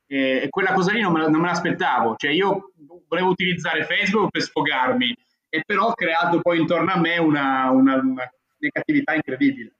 E 0.06 0.48
quella 0.50 0.74
cosa 0.74 0.92
lì 0.92 1.00
non 1.00 1.12
me, 1.12 1.26
non 1.26 1.40
me 1.40 1.46
l'aspettavo, 1.46 2.16
cioè 2.16 2.32
io 2.32 2.72
volevo 3.08 3.30
utilizzare 3.30 3.84
Facebook 3.84 4.30
per 4.30 4.42
sfogarmi 4.42 5.16
e 5.48 5.62
però 5.64 5.88
ho 5.88 5.94
creato 5.94 6.40
poi 6.40 6.60
intorno 6.60 6.92
a 6.92 6.98
me 6.98 7.18
una, 7.18 7.70
una, 7.70 7.96
una 7.96 8.30
negatività 8.58 9.14
incredibile. 9.14 9.72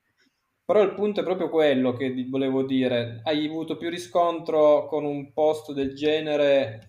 Però 0.64 0.83
il 0.83 0.94
punto 0.94 1.20
è 1.20 1.24
proprio 1.24 1.48
quello 1.48 1.92
che 1.92 2.26
volevo 2.29 2.64
dire. 2.64 3.20
Hai 3.22 3.46
avuto 3.46 3.76
più 3.76 3.88
riscontro 3.88 4.87
con 4.87 5.05
un 5.05 5.33
post 5.33 5.72
del 5.72 5.94
genere 5.94 6.88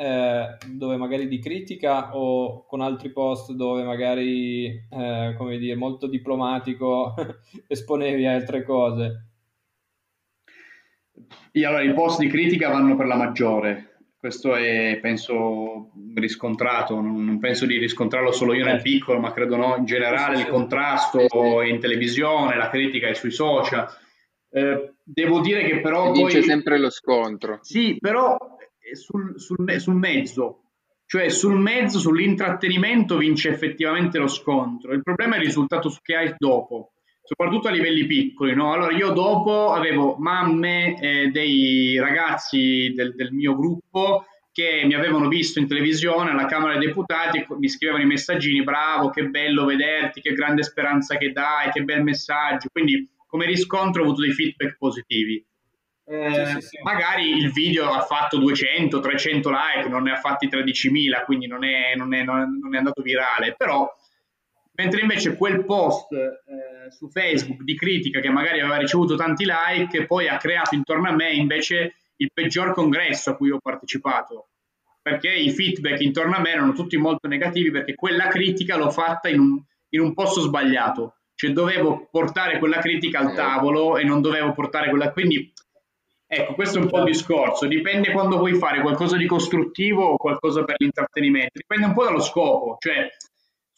eh, 0.00 0.56
dove 0.66 0.96
magari 0.96 1.28
di 1.28 1.38
critica 1.40 2.16
o 2.16 2.64
con 2.64 2.80
altri 2.80 3.10
post 3.10 3.52
dove 3.52 3.82
magari, 3.82 4.66
eh, 4.66 5.34
come 5.36 5.58
dire, 5.58 5.74
molto 5.74 6.06
diplomatico 6.06 7.14
esponevi 7.68 8.26
altre 8.26 8.62
cose? 8.62 9.26
Io, 11.52 11.68
allora, 11.68 11.82
i 11.82 11.92
post 11.92 12.20
di 12.20 12.28
critica 12.28 12.70
vanno 12.70 12.96
per 12.96 13.06
la 13.06 13.16
maggiore, 13.16 13.89
questo 14.20 14.54
è, 14.54 14.98
penso, 15.00 15.92
riscontrato, 16.14 17.00
non, 17.00 17.38
penso 17.40 17.64
di 17.64 17.78
riscontrarlo 17.78 18.32
solo 18.32 18.52
io 18.52 18.64
nel 18.64 18.74
certo. 18.74 18.90
piccolo, 18.90 19.18
ma 19.18 19.32
credo 19.32 19.56
no, 19.56 19.76
in 19.78 19.86
generale 19.86 20.40
il 20.40 20.46
contrasto 20.46 21.62
in 21.62 21.80
televisione, 21.80 22.58
la 22.58 22.68
critica 22.68 23.08
è 23.08 23.14
sui 23.14 23.30
social. 23.30 23.88
Eh, 24.50 24.92
devo 25.02 25.40
dire 25.40 25.64
che 25.64 25.80
però... 25.80 26.12
Vince 26.12 26.40
poi... 26.40 26.46
sempre 26.46 26.78
lo 26.78 26.90
scontro. 26.90 27.60
Sì, 27.62 27.96
però 27.98 28.36
sul, 28.92 29.40
sul, 29.40 29.80
sul 29.80 29.94
mezzo, 29.94 30.64
cioè 31.06 31.30
sul 31.30 31.58
mezzo, 31.58 31.98
sull'intrattenimento 31.98 33.16
vince 33.16 33.48
effettivamente 33.48 34.18
lo 34.18 34.28
scontro. 34.28 34.92
Il 34.92 35.02
problema 35.02 35.36
è 35.36 35.38
il 35.38 35.46
risultato 35.46 35.90
che 36.02 36.14
hai 36.14 36.34
dopo, 36.36 36.89
soprattutto 37.30 37.68
a 37.68 37.70
livelli 37.70 38.06
piccoli. 38.06 38.54
No? 38.54 38.72
Allora 38.72 38.92
io 38.92 39.12
dopo 39.12 39.70
avevo 39.70 40.16
mamme 40.18 41.00
eh, 41.00 41.28
dei 41.28 41.96
ragazzi 42.00 42.92
del, 42.92 43.14
del, 43.14 43.32
mio 43.32 43.54
gruppo 43.54 44.24
che 44.50 44.82
mi 44.84 44.94
avevano 44.94 45.28
visto 45.28 45.60
in 45.60 45.68
televisione 45.68 46.30
alla 46.30 46.46
Camera 46.46 46.76
dei 46.76 46.88
Deputati 46.88 47.46
mi 47.56 47.68
scrivevano 47.68 48.02
i 48.02 48.08
messaggini, 48.08 48.64
bravo, 48.64 49.10
che 49.10 49.28
bello 49.28 49.64
vederti, 49.64 50.20
che 50.20 50.32
grande 50.32 50.64
speranza 50.64 51.16
che 51.16 51.30
dai, 51.30 51.70
che 51.70 51.82
bel 51.82 52.02
messaggio. 52.02 52.66
Quindi 52.72 53.08
come 53.28 53.46
riscontro 53.46 54.02
ho 54.02 54.06
avuto 54.06 54.22
dei 54.22 54.32
feedback 54.32 54.76
positivi. 54.76 55.44
Eh, 56.06 56.34
sì, 56.34 56.52
sì, 56.54 56.60
sì. 56.66 56.78
Magari 56.82 57.30
il 57.30 57.52
video 57.52 57.92
ha 57.92 58.00
fatto 58.00 58.38
200, 58.38 58.98
300 58.98 59.50
like, 59.50 59.88
non 59.88 60.02
ne 60.02 60.10
ha 60.10 60.16
fatti 60.16 60.48
13.000, 60.48 61.24
quindi 61.24 61.46
non 61.46 61.64
è, 61.64 61.94
non 61.94 62.12
è, 62.12 62.24
non 62.24 62.74
è 62.74 62.78
andato 62.78 63.02
virale, 63.02 63.54
però 63.56 63.88
mentre 64.80 65.02
invece 65.02 65.36
quel 65.36 65.66
post 65.66 66.10
eh, 66.12 66.90
su 66.90 67.10
Facebook 67.10 67.60
di 67.62 67.76
critica 67.76 68.20
che 68.20 68.30
magari 68.30 68.60
aveva 68.60 68.78
ricevuto 68.78 69.14
tanti 69.14 69.44
like, 69.44 70.06
poi 70.06 70.26
ha 70.26 70.38
creato 70.38 70.74
intorno 70.74 71.08
a 71.08 71.14
me 71.14 71.32
invece 71.32 71.96
il 72.16 72.30
peggior 72.32 72.72
congresso 72.72 73.30
a 73.30 73.36
cui 73.36 73.50
ho 73.50 73.58
partecipato, 73.58 74.48
perché 75.02 75.30
i 75.30 75.50
feedback 75.50 76.00
intorno 76.00 76.36
a 76.36 76.40
me 76.40 76.50
erano 76.50 76.72
tutti 76.72 76.96
molto 76.96 77.28
negativi 77.28 77.70
perché 77.70 77.94
quella 77.94 78.28
critica 78.28 78.76
l'ho 78.76 78.90
fatta 78.90 79.28
in 79.28 79.40
un, 79.40 79.62
in 79.90 80.00
un 80.00 80.14
posto 80.14 80.40
sbagliato, 80.40 81.16
cioè 81.34 81.52
dovevo 81.52 82.08
portare 82.10 82.58
quella 82.58 82.78
critica 82.78 83.18
al 83.18 83.34
tavolo 83.34 83.98
e 83.98 84.04
non 84.04 84.22
dovevo 84.22 84.52
portare 84.52 84.88
quella... 84.88 85.12
Quindi 85.12 85.52
Ecco, 86.32 86.54
questo 86.54 86.78
è 86.78 86.80
un 86.80 86.88
po' 86.88 86.98
il 86.98 87.06
discorso, 87.06 87.66
dipende 87.66 88.12
quando 88.12 88.38
vuoi 88.38 88.54
fare 88.54 88.82
qualcosa 88.82 89.16
di 89.16 89.26
costruttivo 89.26 90.10
o 90.10 90.16
qualcosa 90.16 90.62
per 90.62 90.76
l'intrattenimento, 90.78 91.50
dipende 91.54 91.86
un 91.86 91.92
po' 91.92 92.04
dallo 92.04 92.20
scopo, 92.20 92.76
cioè 92.78 93.08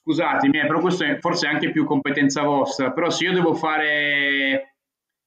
scusatemi, 0.03 0.59
eh, 0.59 0.67
però 0.67 0.81
questo 0.81 1.05
è 1.05 1.19
forse 1.19 1.47
anche 1.47 1.71
più 1.71 1.85
competenza 1.85 2.43
vostra, 2.43 2.93
però 2.93 3.09
se 3.11 3.25
io 3.25 3.33
devo 3.33 3.55
fare 3.55 4.73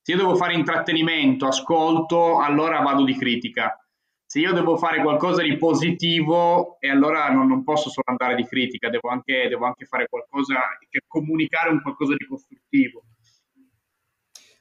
se 0.05 0.11
io 0.11 0.17
devo 0.17 0.35
fare 0.35 0.53
intrattenimento, 0.53 1.47
ascolto, 1.47 2.39
allora 2.39 2.79
vado 2.81 3.03
di 3.03 3.17
critica. 3.17 3.75
Se 4.23 4.39
io 4.39 4.53
devo 4.53 4.77
fare 4.77 5.01
qualcosa 5.01 5.41
di 5.41 5.57
positivo, 5.57 6.77
e 6.79 6.91
allora 6.91 7.31
non, 7.31 7.47
non 7.47 7.63
posso 7.63 7.89
solo 7.89 8.05
andare 8.09 8.35
di 8.35 8.45
critica, 8.45 8.89
devo 8.89 9.09
anche, 9.09 9.47
devo 9.47 9.65
anche 9.65 9.85
fare 9.85 10.05
qualcosa, 10.07 10.59
che 10.87 10.99
comunicare 11.07 11.71
un 11.71 11.81
qualcosa 11.81 12.13
di 12.15 12.25
costruttivo. 12.27 13.03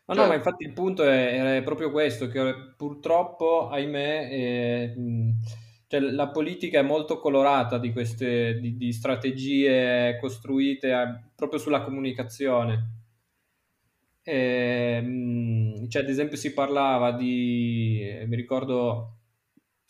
Ma 0.06 0.14
no, 0.14 0.26
ma 0.26 0.34
infatti 0.34 0.64
il 0.64 0.72
punto 0.72 1.02
è, 1.02 1.56
è 1.56 1.62
proprio 1.62 1.90
questo, 1.90 2.28
che 2.28 2.72
purtroppo, 2.74 3.68
ahimè, 3.68 4.28
eh, 4.30 4.94
cioè, 5.86 6.00
la 6.00 6.28
politica 6.28 6.78
è 6.78 6.82
molto 6.82 7.18
colorata 7.18 7.78
di 7.78 7.92
queste 7.92 8.58
di, 8.60 8.76
di 8.76 8.92
strategie 8.92 10.18
costruite 10.20 10.92
a, 10.92 11.02
eh, 11.02 11.22
proprio 11.34 11.58
sulla 11.58 11.82
comunicazione. 11.82 12.90
E, 14.22 15.86
cioè, 15.88 16.02
ad 16.02 16.08
esempio 16.08 16.36
si 16.36 16.52
parlava 16.52 17.12
di, 17.12 18.00
eh, 18.02 18.26
mi 18.26 18.36
ricordo, 18.36 19.18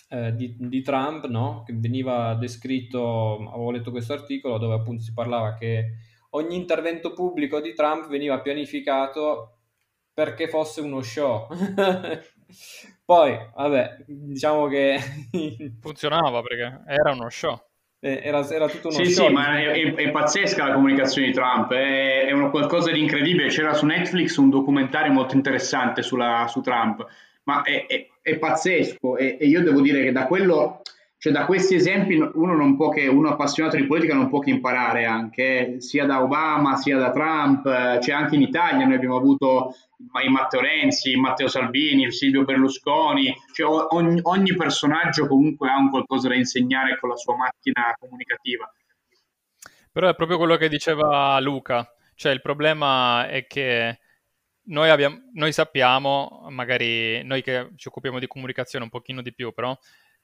eh, 0.09 0.35
di, 0.35 0.57
di, 0.59 0.83
Trump, 0.83 1.27
no? 1.27 1.63
che 1.65 1.73
veniva 1.75 2.35
descritto, 2.35 3.49
avevo 3.49 3.71
letto 3.71 3.91
questo 3.91 4.13
articolo 4.13 4.59
dove 4.59 4.75
appunto 4.75 5.03
si 5.03 5.13
parlava 5.13 5.55
che 5.55 5.93
ogni 6.31 6.57
intervento 6.57 7.13
pubblico 7.13 7.61
di 7.61 7.75
Trump 7.75 8.09
veniva 8.09 8.41
pianificato 8.41 9.59
perché 10.13 10.49
fosse 10.49 10.81
uno 10.81 11.03
show. 11.03 11.49
Poi, 13.05 13.38
vabbè, 13.55 14.05
diciamo 14.07 14.67
che... 14.67 14.99
Funzionava 15.81 16.40
perché 16.43 16.83
era 16.87 17.12
uno 17.12 17.29
show. 17.29 17.61
Eh, 18.01 18.21
era, 18.23 18.47
era 18.49 18.69
tutto 18.69 18.88
uno 18.88 19.05
sì, 19.05 19.11
show. 19.11 19.27
Sì, 19.27 19.33
ma 19.33 19.59
è, 19.59 19.67
è, 19.67 19.95
è, 19.95 20.11
pazzesca 20.11 20.69
la 20.69 20.75
comunicazione 20.75 21.27
di 21.29 21.33
Trump, 21.33 21.73
è, 21.73 22.27
è 22.27 22.33
uno 22.33 22.51
qualcosa 22.51 22.90
di 22.90 23.01
incredibile. 23.01 23.49
C'era 23.49 23.75
su 23.75 23.85
Netflix 23.85 24.37
un 24.37 24.51
documentario 24.51 25.12
molto 25.12 25.35
interessante 25.35 26.03
sulla, 26.03 26.47
su 26.49 26.61
Trump, 26.62 27.07
ma 27.45 27.62
è, 27.62 27.87
è 28.23 28.38
pazzesco 28.38 29.19
e, 29.19 29.37
e 29.38 29.47
io 29.47 29.62
devo 29.62 29.83
dire 29.83 30.03
che 30.03 30.12
da 30.12 30.27
quello 30.27 30.81
cioè 31.25 31.33
da 31.33 31.47
questi 31.47 31.75
esempi 31.75 32.17
uno, 32.17 32.55
non 32.55 32.77
può 32.77 32.91
che, 32.91 33.07
uno 33.07 33.31
appassionato 33.31 33.77
di 33.77 33.87
politica 33.87 34.13
non 34.13 34.29
può 34.29 34.41
che 34.41 34.51
imparare 34.51 35.07
anche, 35.07 35.77
sia 35.81 36.05
da 36.05 36.23
Obama 36.23 36.77
sia 36.77 36.99
da 36.99 37.11
Trump, 37.13 37.65
eh, 37.65 37.99
cioè 38.03 38.15
anche 38.15 38.35
in 38.35 38.43
Italia 38.43 38.85
noi 38.85 38.97
abbiamo 38.97 39.17
avuto 39.17 39.75
i 40.23 40.29
Matteo 40.29 40.61
Renzi, 40.61 41.17
Matteo 41.17 41.49
Salvini, 41.49 42.03
il 42.03 42.13
Silvio 42.13 42.45
Berlusconi, 42.45 43.35
cioè 43.55 43.87
ogni, 43.95 44.21
ogni 44.23 44.55
personaggio 44.55 45.27
comunque 45.27 45.71
ha 45.71 45.79
un 45.79 45.89
qualcosa 45.89 46.29
da 46.29 46.35
insegnare 46.35 46.99
con 46.99 47.09
la 47.09 47.17
sua 47.17 47.37
macchina 47.37 47.97
comunicativa. 47.99 48.71
Però 49.93 50.07
è 50.07 50.15
proprio 50.15 50.37
quello 50.37 50.57
che 50.57 50.69
diceva 50.69 51.41
Luca, 51.41 51.91
cioè 52.17 52.33
il 52.33 52.43
problema 52.43 53.29
è 53.29 53.47
che 53.47 53.99
noi, 54.65 54.91
abbiamo, 54.91 55.31
noi 55.33 55.53
sappiamo, 55.53 56.45
magari 56.51 57.25
noi 57.25 57.43
che 57.43 57.71
ci 57.77 57.89
occupiamo 57.89 58.19
di 58.19 58.27
comunicazione 58.27 58.85
un 58.85 58.91
pochino 58.91 59.23
di 59.23 59.33
più, 59.33 59.55
però 59.55 59.75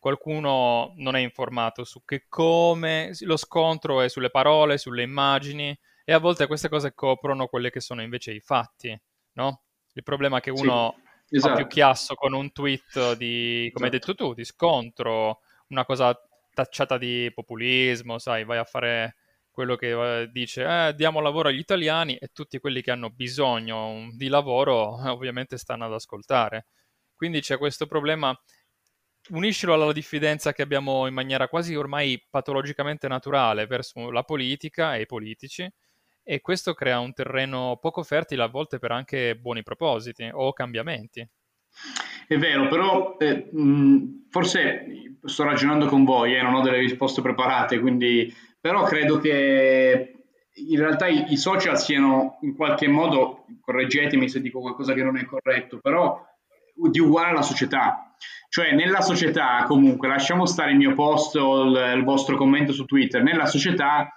qualcuno 0.01 0.95
non 0.97 1.15
è 1.15 1.21
informato 1.21 1.85
su 1.85 2.03
che 2.05 2.25
come 2.29 3.13
lo 3.21 3.37
scontro 3.37 4.01
è 4.01 4.09
sulle 4.09 4.31
parole, 4.31 4.79
sulle 4.79 5.03
immagini 5.03 5.79
e 6.05 6.13
a 6.13 6.19
volte 6.19 6.49
queste 6.49 6.69
cose 6.69 6.95
coprono 6.95 7.47
quelli 7.47 7.71
che 7.71 7.81
sono 7.81 8.03
invece 8.03 8.33
i 8.33 8.41
fatti, 8.41 8.99
no? 9.35 9.63
Il 9.93 10.03
problema 10.03 10.39
è 10.39 10.41
che 10.41 10.51
uno 10.51 10.97
sì, 11.27 11.37
esatto. 11.37 11.55
fa 11.55 11.61
più 11.61 11.69
chiasso 11.69 12.15
con 12.15 12.33
un 12.33 12.51
tweet 12.51 13.15
di, 13.17 13.71
come 13.73 13.73
esatto. 13.73 13.85
hai 13.85 13.91
detto 13.91 14.15
tu, 14.15 14.35
di 14.35 14.45
scontro, 14.45 15.41
una 15.69 15.85
cosa 15.85 16.19
tacciata 16.53 16.99
di 16.99 17.31
populismo, 17.33 18.19
sai, 18.19 18.45
vai 18.45 18.59
a 18.59 18.65
fare 18.65 19.17
quello 19.51 19.77
che 19.77 20.23
eh, 20.23 20.29
dice 20.29 20.65
eh, 20.65 20.95
diamo 20.95 21.21
lavoro 21.21 21.49
agli 21.49 21.59
italiani 21.59 22.17
e 22.17 22.29
tutti 22.33 22.59
quelli 22.59 22.81
che 22.81 22.93
hanno 22.93 23.11
bisogno 23.11 24.09
di 24.17 24.29
lavoro 24.29 24.97
ovviamente 25.13 25.59
stanno 25.59 25.85
ad 25.85 25.93
ascoltare. 25.93 26.67
Quindi 27.15 27.41
c'è 27.43 27.59
questo 27.59 27.87
problema 27.87 28.35
uniscilo 29.31 29.75
alla 29.75 29.93
diffidenza 29.93 30.53
che 30.53 30.63
abbiamo 30.63 31.07
in 31.07 31.15
maniera 31.15 31.49
quasi 31.49 31.75
ormai 31.75 32.23
patologicamente 32.29 33.09
naturale 33.09 33.67
verso 33.67 34.11
la 34.11 34.23
politica 34.23 34.97
e 34.97 35.03
i 35.03 35.07
politici 35.07 35.69
e 36.23 36.41
questo 36.41 36.75
crea 36.75 37.01
un 37.01 37.13
terreno 37.13 37.79
poco 37.81 38.03
fertile 38.03 38.43
a 38.43 38.49
volte 38.49 38.79
per 38.79 38.93
anche 38.93 39.37
buoni 39.37 39.63
propositi 39.63 40.29
o 40.33 40.53
cambiamenti. 40.53 41.27
È 42.27 42.37
vero, 42.37 42.69
però 42.69 43.17
eh, 43.19 43.49
mh, 43.51 44.27
forse 44.31 45.17
sto 45.25 45.45
ragionando 45.45 45.87
con 45.87 46.05
voi 46.05 46.35
e 46.35 46.39
eh, 46.39 46.43
non 46.43 46.55
ho 46.55 46.61
delle 46.63 46.79
risposte 46.79 47.23
preparate, 47.23 47.81
quindi, 47.81 48.33
però 48.61 48.85
credo 48.85 49.19
che 49.19 50.15
in 50.53 50.79
realtà 50.79 51.07
i, 51.07 51.33
i, 51.33 51.37
social 51.37 51.79
siano 51.79 52.39
in 52.43 52.55
qualche 52.55 52.87
modo, 52.87 53.47
correggetemi 53.61 54.29
se 54.29 54.41
dico 54.41 54.61
qualcosa 54.61 54.95
che 54.95 55.03
non 55.03 55.17
è 55.17 55.25
corretto, 55.25 55.79
però 55.81 56.25
di 56.75 57.01
uguale 57.01 57.31
alla 57.31 57.43
società. 57.43 58.10
Cioè, 58.49 58.73
nella 58.73 59.01
società, 59.01 59.65
comunque, 59.67 60.09
lasciamo 60.09 60.47
stare 60.47 60.73
il 60.73 60.77
mio 60.77 60.95
post 60.95 61.37
o 61.37 61.63
il, 61.63 61.95
il 61.97 62.05
vostro 62.05 62.37
commento 62.37 62.73
su 62.73 62.85
Twitter, 62.85 63.23
nella 63.23 63.47
società, 63.47 64.09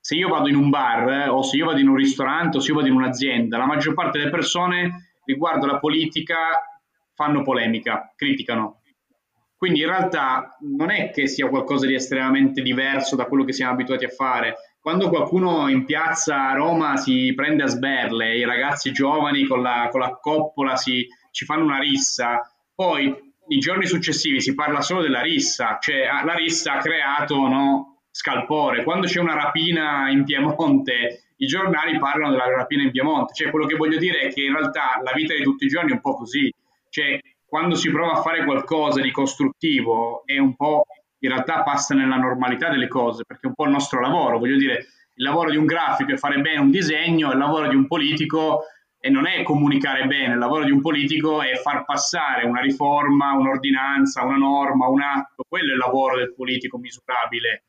se 0.00 0.16
io 0.16 0.28
vado 0.28 0.48
in 0.48 0.56
un 0.56 0.68
bar 0.68 1.28
o 1.28 1.42
se 1.42 1.56
io 1.56 1.66
vado 1.66 1.78
in 1.78 1.88
un 1.88 1.94
ristorante 1.94 2.56
o 2.56 2.60
se 2.60 2.70
io 2.70 2.76
vado 2.76 2.88
in 2.88 2.94
un'azienda, 2.94 3.56
la 3.56 3.66
maggior 3.66 3.94
parte 3.94 4.18
delle 4.18 4.30
persone 4.30 5.18
riguardo 5.24 5.64
alla 5.64 5.78
politica 5.78 6.36
fanno 7.14 7.42
polemica, 7.42 8.12
criticano. 8.16 8.80
Quindi 9.56 9.80
in 9.80 9.86
realtà 9.86 10.56
non 10.60 10.90
è 10.90 11.10
che 11.10 11.28
sia 11.28 11.48
qualcosa 11.48 11.86
di 11.86 11.94
estremamente 11.94 12.62
diverso 12.62 13.14
da 13.14 13.26
quello 13.26 13.44
che 13.44 13.52
siamo 13.52 13.72
abituati 13.72 14.04
a 14.04 14.08
fare. 14.08 14.56
Quando 14.80 15.08
qualcuno 15.08 15.68
in 15.68 15.84
piazza 15.84 16.48
a 16.48 16.54
Roma 16.54 16.96
si 16.96 17.32
prende 17.36 17.62
a 17.62 17.68
sberle, 17.68 18.36
i 18.36 18.44
ragazzi 18.44 18.90
giovani 18.90 19.46
con 19.46 19.62
la, 19.62 19.86
con 19.92 20.00
la 20.00 20.18
coppola 20.20 20.74
si, 20.74 21.06
ci 21.30 21.44
fanno 21.44 21.62
una 21.62 21.78
rissa, 21.78 22.40
poi 22.74 23.14
i 23.48 23.58
giorni 23.58 23.86
successivi 23.86 24.40
si 24.40 24.54
parla 24.54 24.80
solo 24.80 25.02
della 25.02 25.20
rissa, 25.20 25.78
cioè 25.80 26.04
ah, 26.04 26.24
la 26.24 26.34
rissa 26.34 26.74
ha 26.74 26.78
creato 26.78 27.36
no, 27.48 28.02
scalpore. 28.10 28.84
Quando 28.84 29.06
c'è 29.06 29.20
una 29.20 29.34
rapina 29.34 30.08
in 30.10 30.24
Piemonte, 30.24 31.24
i 31.36 31.46
giornali 31.46 31.98
parlano 31.98 32.30
della 32.30 32.48
rapina 32.48 32.82
in 32.82 32.90
Piemonte. 32.90 33.34
Cioè, 33.34 33.50
quello 33.50 33.66
che 33.66 33.76
voglio 33.76 33.98
dire 33.98 34.20
è 34.20 34.32
che 34.32 34.42
in 34.42 34.52
realtà 34.52 35.00
la 35.02 35.12
vita 35.12 35.34
di 35.34 35.42
tutti 35.42 35.64
i 35.64 35.68
giorni 35.68 35.90
è 35.90 35.94
un 35.94 36.00
po' 36.00 36.14
così. 36.14 36.52
Cioè, 36.88 37.18
quando 37.44 37.74
si 37.74 37.90
prova 37.90 38.12
a 38.12 38.22
fare 38.22 38.44
qualcosa 38.44 39.00
di 39.00 39.10
costruttivo 39.10 40.22
è 40.24 40.38
un 40.38 40.54
po' 40.56 40.86
in 41.18 41.28
realtà 41.28 41.62
passa 41.62 41.94
nella 41.94 42.16
normalità 42.16 42.68
delle 42.68 42.88
cose, 42.88 43.24
perché 43.24 43.42
è 43.44 43.48
un 43.48 43.54
po' 43.54 43.64
il 43.64 43.70
nostro 43.70 44.00
lavoro, 44.00 44.38
voglio 44.38 44.56
dire, 44.56 44.86
il 45.14 45.24
lavoro 45.24 45.50
di 45.50 45.56
un 45.56 45.66
grafico 45.66 46.12
è 46.12 46.16
fare 46.16 46.40
bene 46.40 46.58
un 46.58 46.70
disegno, 46.70 47.30
il 47.30 47.38
lavoro 47.38 47.68
di 47.68 47.76
un 47.76 47.86
politico 47.86 48.64
e 49.04 49.10
non 49.10 49.26
è 49.26 49.42
comunicare 49.42 50.06
bene, 50.06 50.34
il 50.34 50.38
lavoro 50.38 50.62
di 50.64 50.70
un 50.70 50.80
politico 50.80 51.42
è 51.42 51.56
far 51.56 51.84
passare 51.84 52.46
una 52.46 52.60
riforma, 52.60 53.32
un'ordinanza, 53.32 54.22
una 54.22 54.36
norma, 54.36 54.86
un 54.86 55.02
atto, 55.02 55.44
quello 55.48 55.70
è 55.70 55.72
il 55.72 55.78
lavoro 55.78 56.18
del 56.18 56.32
politico 56.32 56.78
misurabile. 56.78 57.64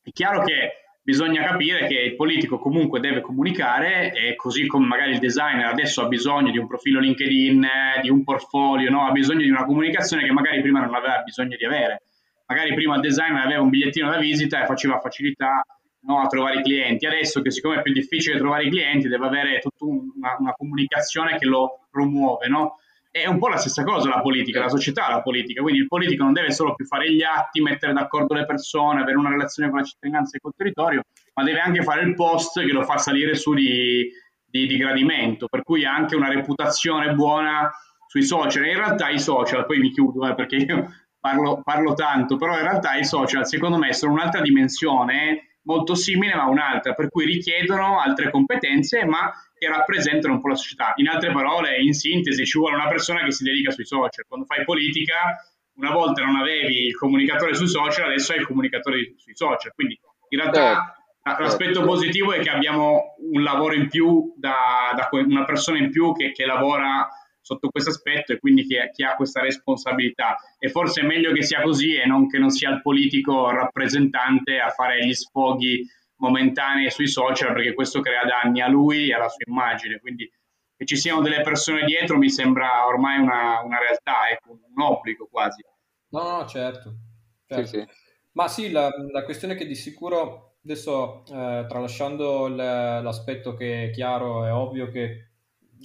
È 0.00 0.12
chiaro 0.12 0.44
che 0.44 0.94
bisogna 1.02 1.42
capire 1.42 1.88
che 1.88 1.94
il 1.94 2.14
politico 2.14 2.60
comunque 2.60 3.00
deve 3.00 3.20
comunicare 3.20 4.12
e 4.12 4.36
così 4.36 4.68
come 4.68 4.86
magari 4.86 5.10
il 5.10 5.18
designer 5.18 5.66
adesso 5.66 6.02
ha 6.02 6.06
bisogno 6.06 6.52
di 6.52 6.58
un 6.58 6.68
profilo 6.68 7.00
LinkedIn, 7.00 7.66
di 8.00 8.08
un 8.08 8.22
portfolio, 8.22 8.90
no? 8.90 9.04
ha 9.08 9.10
bisogno 9.10 9.42
di 9.42 9.50
una 9.50 9.64
comunicazione 9.64 10.24
che 10.24 10.30
magari 10.30 10.62
prima 10.62 10.78
non 10.78 10.94
aveva 10.94 11.20
bisogno 11.24 11.56
di 11.56 11.64
avere. 11.64 12.02
Magari 12.46 12.72
prima 12.74 12.94
il 12.94 13.00
designer 13.00 13.44
aveva 13.44 13.62
un 13.62 13.70
bigliettino 13.70 14.08
da 14.08 14.18
visita 14.18 14.62
e 14.62 14.66
faceva 14.66 15.00
facilità 15.00 15.64
no, 16.04 16.20
a 16.20 16.26
trovare 16.26 16.60
i 16.60 16.62
clienti. 16.62 17.06
Adesso 17.06 17.42
che 17.42 17.50
siccome 17.50 17.76
è 17.76 17.82
più 17.82 17.92
difficile 17.92 18.38
trovare 18.38 18.64
i 18.64 18.70
clienti, 18.70 19.08
deve 19.08 19.26
avere 19.26 19.58
tutta 19.60 19.84
una, 19.84 20.36
una 20.38 20.52
comunicazione 20.52 21.38
che 21.38 21.46
lo 21.46 21.86
promuove, 21.90 22.48
no? 22.48 22.78
È 23.10 23.26
un 23.26 23.38
po' 23.38 23.48
la 23.48 23.58
stessa 23.58 23.84
cosa 23.84 24.08
la 24.08 24.22
politica, 24.22 24.58
la 24.58 24.70
società 24.70 25.10
la 25.10 25.20
politica, 25.20 25.60
quindi 25.60 25.80
il 25.80 25.86
politico 25.86 26.24
non 26.24 26.32
deve 26.32 26.50
solo 26.50 26.74
più 26.74 26.86
fare 26.86 27.12
gli 27.12 27.22
atti, 27.22 27.60
mettere 27.60 27.92
d'accordo 27.92 28.32
le 28.32 28.46
persone, 28.46 29.02
avere 29.02 29.18
una 29.18 29.28
relazione 29.28 29.68
con 29.68 29.80
la 29.80 29.84
cittadinanza 29.84 30.36
e 30.36 30.40
col 30.40 30.54
territorio, 30.56 31.02
ma 31.34 31.44
deve 31.44 31.60
anche 31.60 31.82
fare 31.82 32.00
il 32.02 32.14
post 32.14 32.60
che 32.60 32.72
lo 32.72 32.84
fa 32.84 32.96
salire 32.96 33.34
su 33.34 33.52
di, 33.52 34.10
di, 34.46 34.66
di 34.66 34.76
gradimento, 34.78 35.46
per 35.46 35.62
cui 35.62 35.84
ha 35.84 35.94
anche 35.94 36.16
una 36.16 36.28
reputazione 36.28 37.12
buona 37.12 37.70
sui 38.06 38.22
social. 38.22 38.64
In 38.64 38.76
realtà 38.76 39.10
i 39.10 39.20
social, 39.20 39.66
poi 39.66 39.78
mi 39.78 39.90
chiudo 39.90 40.26
eh, 40.26 40.34
perché 40.34 40.56
io 40.56 40.90
parlo, 41.20 41.60
parlo 41.62 41.92
tanto, 41.92 42.36
però 42.36 42.54
in 42.54 42.62
realtà 42.62 42.96
i 42.96 43.04
social 43.04 43.46
secondo 43.46 43.76
me 43.76 43.92
sono 43.92 44.12
un'altra 44.12 44.40
dimensione 44.40 45.51
molto 45.64 45.94
simile 45.94 46.34
ma 46.34 46.46
un'altra, 46.46 46.94
per 46.94 47.08
cui 47.08 47.24
richiedono 47.24 48.00
altre 48.00 48.30
competenze 48.30 49.04
ma 49.04 49.32
che 49.56 49.68
rappresentano 49.68 50.34
un 50.34 50.40
po' 50.40 50.48
la 50.48 50.56
società. 50.56 50.92
In 50.96 51.08
altre 51.08 51.30
parole, 51.30 51.80
in 51.80 51.92
sintesi, 51.92 52.44
ci 52.44 52.58
vuole 52.58 52.74
una 52.74 52.88
persona 52.88 53.22
che 53.22 53.30
si 53.30 53.44
dedica 53.44 53.70
sui 53.70 53.84
social. 53.84 54.24
Quando 54.26 54.46
fai 54.46 54.64
politica, 54.64 55.36
una 55.74 55.92
volta 55.92 56.24
non 56.24 56.36
avevi 56.36 56.86
il 56.86 56.96
comunicatore 56.96 57.54
sui 57.54 57.68
social, 57.68 58.06
adesso 58.06 58.32
hai 58.32 58.38
il 58.38 58.46
comunicatore 58.46 59.14
sui 59.16 59.36
social. 59.36 59.72
Quindi 59.74 59.98
in 60.30 60.38
realtà 60.40 60.96
certo. 61.22 61.42
l'aspetto 61.42 61.74
certo. 61.74 61.88
positivo 61.88 62.32
è 62.32 62.40
che 62.40 62.50
abbiamo 62.50 63.14
un 63.32 63.42
lavoro 63.42 63.74
in 63.74 63.88
più, 63.88 64.34
da, 64.36 64.92
da 64.96 65.08
una 65.12 65.44
persona 65.44 65.78
in 65.78 65.90
più 65.90 66.12
che, 66.12 66.32
che 66.32 66.44
lavora 66.44 67.08
sotto 67.42 67.68
questo 67.68 67.90
aspetto 67.90 68.32
e 68.32 68.38
quindi 68.38 68.62
chi, 68.62 68.76
chi, 68.92 69.02
ha 69.02 69.16
questa 69.16 69.40
responsabilità. 69.40 70.36
E 70.58 70.70
forse 70.70 71.02
è 71.02 71.04
meglio 71.04 71.32
che 71.32 71.42
sia 71.42 71.60
così 71.60 71.96
e 71.96 72.06
non 72.06 72.28
che 72.28 72.38
non 72.38 72.50
sia 72.50 72.70
il 72.70 72.80
politico 72.80 73.50
rappresentante 73.50 74.58
a 74.60 74.70
fare 74.70 75.04
gli 75.04 75.12
sfoghi 75.12 75.86
momentanei 76.16 76.90
sui 76.90 77.08
social 77.08 77.52
perché 77.52 77.74
questo 77.74 78.00
crea 78.00 78.24
danni 78.24 78.60
a 78.60 78.68
lui 78.68 79.10
e 79.10 79.14
alla 79.14 79.28
sua 79.28 79.44
immagine. 79.46 79.98
Quindi 79.98 80.30
che 80.76 80.86
ci 80.86 80.96
siano 80.96 81.20
delle 81.20 81.42
persone 81.42 81.84
dietro 81.84 82.16
mi 82.16 82.30
sembra 82.30 82.86
ormai 82.86 83.20
una, 83.20 83.60
una 83.62 83.78
realtà, 83.78 84.28
ecco, 84.30 84.52
un 84.52 84.82
obbligo 84.82 85.26
quasi. 85.30 85.62
No, 86.10 86.38
no, 86.38 86.46
certo. 86.46 86.94
certo. 87.46 87.66
Sì, 87.66 87.78
sì. 87.78 87.86
Ma 88.32 88.48
sì, 88.48 88.70
la, 88.70 88.90
la, 89.10 89.24
questione 89.24 89.54
che 89.54 89.66
di 89.66 89.74
sicuro 89.74 90.56
adesso, 90.64 91.24
eh, 91.26 91.66
tralasciando 91.68 92.48
l'aspetto 92.48 93.54
che 93.54 93.86
è 93.86 93.90
chiaro, 93.90 94.44
è 94.46 94.52
ovvio 94.52 94.88
che 94.90 95.31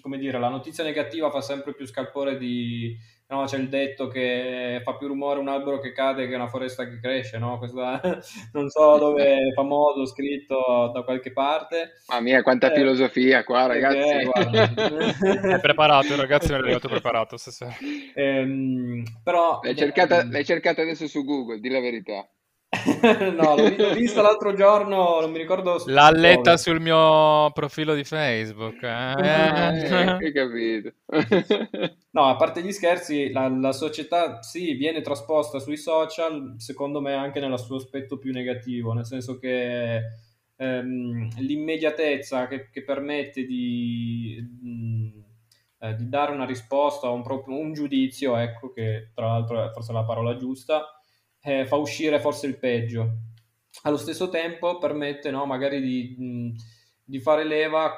come 0.01 0.17
dire, 0.17 0.39
la 0.39 0.49
notizia 0.49 0.83
negativa 0.83 1.31
fa 1.31 1.41
sempre 1.41 1.73
più 1.73 1.85
scalpore 1.85 2.37
di... 2.37 3.15
No, 3.29 3.43
c'è 3.43 3.57
il 3.57 3.67
detto 3.67 4.07
che 4.07 4.79
fa 4.85 4.95
più 4.95 5.07
rumore 5.07 5.41
un 5.41 5.49
albero 5.49 5.79
che 5.79 5.91
cade 5.91 6.29
che 6.29 6.35
una 6.35 6.47
foresta 6.47 6.87
che 6.87 6.97
cresce, 7.01 7.37
no? 7.37 7.57
Questo 7.57 7.81
non 8.53 8.69
so 8.69 8.97
dove 8.97 9.25
è 9.25 9.53
famoso, 9.53 10.05
scritto 10.05 10.91
da 10.93 11.01
qualche 11.03 11.33
parte. 11.33 11.95
Mamma 12.07 12.21
mia, 12.21 12.41
quanta 12.41 12.71
eh, 12.71 12.75
filosofia 12.75 13.43
qua, 13.43 13.65
ragazzi. 13.65 13.97
Eh, 13.97 15.55
è 15.55 15.59
preparato, 15.59 16.13
il 16.13 16.19
ragazzo 16.19 16.53
mi 16.53 16.59
è 16.59 16.61
arrivato 16.61 16.87
preparato 16.87 17.35
stasera. 17.35 17.75
Ehm, 18.15 19.03
però... 19.21 19.59
L'hai 19.61 19.75
cercata, 19.75 20.25
l'hai 20.25 20.45
cercata 20.45 20.81
adesso 20.81 21.05
su 21.05 21.25
Google, 21.25 21.59
di 21.59 21.67
la 21.67 21.81
verità. 21.81 22.25
no, 23.33 23.55
l'ho, 23.55 23.75
l'ho 23.77 23.93
vista 23.93 24.21
l'altro 24.21 24.53
giorno, 24.53 25.21
non 25.21 25.31
mi 25.31 25.37
ricordo. 25.37 25.81
L'ha 25.85 26.11
letta 26.11 26.51
dove. 26.51 26.57
sul 26.57 26.81
mio 26.81 27.49
profilo 27.53 27.95
di 27.95 28.03
Facebook. 28.03 28.83
Eh? 28.83 29.13
eh, 29.17 30.17
hai 30.19 30.31
capito. 30.33 30.91
no, 32.11 32.25
a 32.25 32.35
parte 32.35 32.61
gli 32.61 32.73
scherzi, 32.73 33.31
la, 33.31 33.47
la, 33.47 33.71
società 33.71 34.41
sì, 34.41 34.73
viene 34.73 34.99
trasposta 34.99 35.59
sui 35.59 35.77
social, 35.77 36.55
secondo 36.57 36.99
me 36.99 37.13
anche 37.13 37.39
nel 37.39 37.57
suo 37.57 37.77
aspetto 37.77 38.17
più 38.17 38.33
negativo, 38.33 38.91
nel 38.91 39.05
senso 39.05 39.39
che 39.39 40.01
ehm, 40.57 41.39
l'immediatezza 41.39 42.47
che, 42.47 42.69
che 42.69 42.83
permette 42.83 43.45
di, 43.45 44.45
mh, 44.61 45.85
eh, 45.85 45.95
di, 45.95 46.09
dare 46.09 46.33
una 46.33 46.45
risposta, 46.45 47.07
un, 47.09 47.23
un 47.45 47.71
giudizio, 47.71 48.35
ecco, 48.35 48.73
che 48.73 49.11
tra 49.15 49.27
l'altro 49.27 49.63
è 49.63 49.71
forse 49.71 49.93
la 49.93 50.03
parola 50.03 50.35
giusta 50.35 50.91
eh, 51.47 51.65
fa 51.65 51.77
uscire 51.77 52.19
forse 52.19 52.45
il 52.45 52.57
peggio. 52.57 53.19
Allo 53.83 53.95
stesso 53.95 54.27
tempo 54.27 54.77
permette 54.79 55.31
no, 55.31 55.45
magari 55.45 55.79
di, 55.79 56.53
di, 57.05 57.19
fare 57.21 57.45
leva 57.45 57.89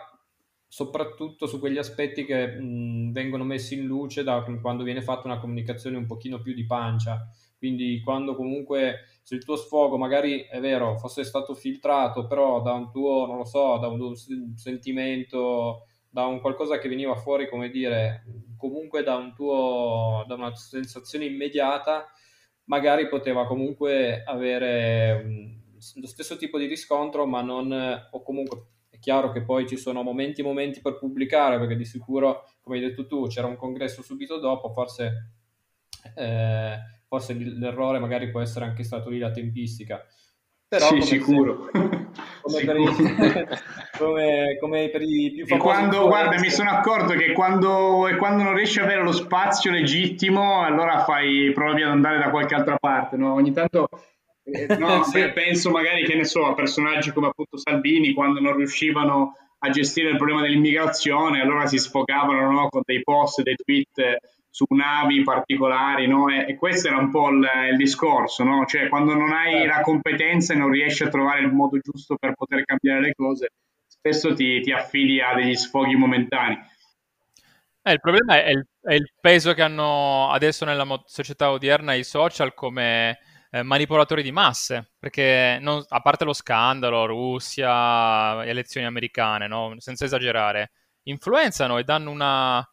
soprattutto 0.67 1.47
su 1.47 1.57
quegli 1.57 1.79
aspetti 1.79 2.25
che 2.25 2.45
mh, 2.45 3.11
vengono 3.11 3.43
messi 3.43 3.73
in 3.73 3.85
luce 3.85 4.21
da 4.21 4.45
quando 4.61 4.83
viene 4.83 5.01
fatta 5.01 5.25
una 5.25 5.39
comunicazione 5.39 5.97
un 5.97 6.05
pochino 6.05 6.41
più 6.41 6.53
di 6.53 6.67
pancia. 6.67 7.27
Quindi 7.57 8.01
quando 8.03 8.35
comunque 8.35 9.05
se 9.23 9.33
il 9.33 9.43
tuo 9.43 9.55
sfogo 9.55 9.97
magari 9.97 10.41
è 10.41 10.59
vero 10.59 10.97
fosse 10.97 11.23
stato 11.23 11.55
filtrato 11.55 12.27
però 12.27 12.61
da 12.61 12.73
un 12.73 12.91
tuo, 12.91 13.25
non 13.25 13.37
lo 13.37 13.45
so, 13.45 13.77
da 13.79 13.87
un, 13.87 13.99
un 13.99 14.15
sentimento, 14.57 15.87
da 16.07 16.25
un 16.25 16.39
qualcosa 16.39 16.77
che 16.77 16.87
veniva 16.87 17.15
fuori, 17.15 17.49
come 17.49 17.69
dire, 17.69 18.25
comunque 18.57 19.01
da 19.01 19.15
un 19.15 19.33
tuo, 19.33 20.23
da 20.27 20.35
una 20.35 20.55
sensazione 20.55 21.25
immediata, 21.25 22.11
magari 22.69 23.07
poteva 23.07 23.45
comunque 23.45 24.23
avere 24.23 25.21
um, 25.23 25.59
lo 25.95 26.07
stesso 26.07 26.37
tipo 26.37 26.57
di 26.57 26.65
riscontro, 26.65 27.25
ma 27.25 27.41
non, 27.41 28.07
o 28.11 28.21
comunque 28.23 28.65
è 28.89 28.99
chiaro 28.99 29.31
che 29.31 29.43
poi 29.43 29.67
ci 29.67 29.77
sono 29.77 30.01
momenti 30.03 30.41
e 30.41 30.43
momenti 30.43 30.81
per 30.81 30.97
pubblicare, 30.97 31.57
perché 31.57 31.75
di 31.75 31.85
sicuro, 31.85 32.49
come 32.61 32.77
hai 32.77 32.83
detto 32.83 33.07
tu, 33.07 33.27
c'era 33.27 33.47
un 33.47 33.55
congresso 33.57 34.01
subito 34.01 34.39
dopo, 34.39 34.69
forse, 34.69 35.31
eh, 36.15 36.77
forse 37.07 37.33
l'errore 37.33 37.99
magari 37.99 38.29
può 38.29 38.39
essere 38.39 38.65
anche 38.65 38.83
stato 38.83 39.09
lì 39.09 39.17
la 39.17 39.31
tempistica. 39.31 40.05
Però, 40.67 40.87
sì, 40.87 41.01
sicuro. 41.01 41.69
come, 42.49 42.65
Per 42.65 42.77
i, 42.77 42.85
come, 43.97 44.57
come, 44.59 44.89
per 44.89 45.01
i, 45.01 45.31
più 45.33 45.45
famosi. 45.45 45.67
Quando, 45.67 46.07
guarda, 46.07 46.39
mi 46.39 46.49
sono 46.49 46.69
accorto 46.69 47.13
che 47.13 47.31
quando, 47.31 48.07
quando, 48.17 48.43
non 48.43 48.55
riesci 48.55 48.79
ad 48.79 48.85
avere 48.85 49.03
lo 49.03 49.11
spazio 49.11 49.71
legittimo, 49.71 50.61
allora 50.61 51.03
fai, 51.03 51.51
provi 51.53 51.83
ad 51.83 51.89
andare 51.89 52.17
da 52.17 52.29
qualche 52.29 52.55
altra 52.55 52.77
parte. 52.77 53.17
No? 53.17 53.33
Ogni 53.33 53.51
tanto 53.53 53.87
eh, 54.43 54.77
no, 54.77 55.03
sì. 55.05 55.29
penso 55.33 55.69
magari 55.69 56.03
che 56.03 56.15
ne 56.15 56.25
so, 56.25 56.45
a 56.45 56.53
personaggi 56.53 57.11
come 57.11 57.27
appunto 57.27 57.57
Salvini, 57.57 58.13
quando 58.13 58.39
non 58.39 58.55
riuscivano 58.55 59.33
a 59.59 59.69
gestire 59.69 60.09
il 60.09 60.17
problema 60.17 60.41
dell'immigrazione, 60.41 61.41
allora 61.41 61.67
si 61.67 61.77
sfogavano 61.77 62.51
no? 62.51 62.69
con 62.69 62.81
dei 62.85 63.01
post, 63.03 63.41
dei 63.41 63.55
tweet 63.55 64.17
su 64.49 64.65
navi 64.69 65.21
particolari, 65.23 66.07
no? 66.07 66.27
e, 66.29 66.45
e, 66.47 66.55
questo 66.55 66.87
era 66.87 66.97
un 66.97 67.11
po' 67.11 67.29
il, 67.29 67.47
il 67.71 67.77
discorso, 67.77 68.43
no? 68.43 68.65
cioè 68.65 68.89
quando 68.89 69.13
non 69.13 69.31
hai 69.31 69.53
certo. 69.53 69.67
la 69.67 69.81
competenza 69.81 70.53
e 70.53 70.57
non 70.57 70.69
riesci 70.69 71.03
a 71.03 71.09
trovare 71.09 71.41
il 71.41 71.51
modo 71.51 71.77
giusto 71.79 72.15
per 72.15 72.33
poter 72.33 72.65
cambiare 72.65 73.01
le 73.01 73.13
cose, 73.13 73.51
spesso 73.85 74.33
ti, 74.33 74.61
ti 74.61 74.71
affidi 74.71 75.21
a 75.21 75.33
degli 75.35 75.55
sfoghi 75.55 75.95
momentanei. 75.95 76.57
Eh, 77.81 77.93
il 77.93 77.99
problema 77.99 78.43
è 78.43 78.49
il, 78.49 78.67
è 78.81 78.93
il, 78.93 79.11
peso 79.19 79.53
che 79.53 79.61
hanno 79.61 80.29
adesso 80.29 80.65
nella 80.65 80.85
società 81.05 81.51
odierna 81.51 81.93
i 81.93 82.03
social 82.03 82.53
come 82.53 83.19
eh, 83.51 83.63
manipolatori 83.63 84.21
di 84.21 84.31
masse, 84.31 84.91
perché 84.99 85.57
non, 85.61 85.83
a 85.87 86.01
parte 86.01 86.25
lo 86.25 86.33
scandalo, 86.33 87.05
Russia, 87.05 88.43
elezioni 88.45 88.85
americane, 88.85 89.47
no? 89.47 89.75
senza 89.77 90.05
esagerare, 90.05 90.71
influenzano 91.03 91.77
e 91.77 91.83
danno 91.83 92.11
una 92.11 92.67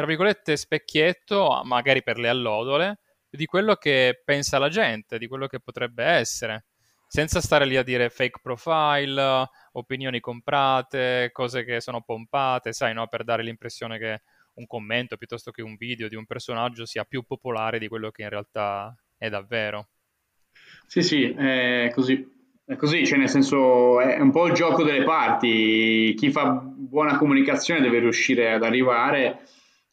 tra 0.00 0.08
virgolette, 0.08 0.56
specchietto, 0.56 1.60
magari 1.64 2.02
per 2.02 2.18
le 2.18 2.30
allodole, 2.30 3.00
di 3.28 3.44
quello 3.44 3.74
che 3.74 4.22
pensa 4.24 4.58
la 4.58 4.70
gente, 4.70 5.18
di 5.18 5.26
quello 5.26 5.46
che 5.46 5.60
potrebbe 5.60 6.02
essere, 6.02 6.64
senza 7.06 7.42
stare 7.42 7.66
lì 7.66 7.76
a 7.76 7.82
dire 7.82 8.08
fake 8.08 8.40
profile, 8.42 9.46
opinioni 9.72 10.18
comprate, 10.20 11.28
cose 11.32 11.64
che 11.64 11.82
sono 11.82 12.00
pompate, 12.00 12.72
sai, 12.72 12.94
no? 12.94 13.08
per 13.08 13.24
dare 13.24 13.42
l'impressione 13.42 13.98
che 13.98 14.22
un 14.54 14.66
commento 14.66 15.18
piuttosto 15.18 15.50
che 15.50 15.60
un 15.60 15.76
video 15.76 16.08
di 16.08 16.16
un 16.16 16.24
personaggio 16.24 16.86
sia 16.86 17.04
più 17.04 17.22
popolare 17.22 17.78
di 17.78 17.86
quello 17.86 18.10
che 18.10 18.22
in 18.22 18.30
realtà 18.30 18.96
è 19.18 19.28
davvero. 19.28 19.88
Sì, 20.86 21.02
sì, 21.02 21.30
è 21.30 21.90
così. 21.92 22.38
È 22.64 22.76
così, 22.76 23.04
cioè 23.04 23.18
nel 23.18 23.28
senso 23.28 24.00
è 24.00 24.18
un 24.18 24.30
po' 24.30 24.46
il 24.46 24.54
gioco 24.54 24.82
delle 24.82 25.02
parti. 25.02 26.14
Chi 26.16 26.30
fa 26.30 26.52
buona 26.52 27.18
comunicazione 27.18 27.82
deve 27.82 27.98
riuscire 27.98 28.52
ad 28.52 28.62
arrivare 28.62 29.42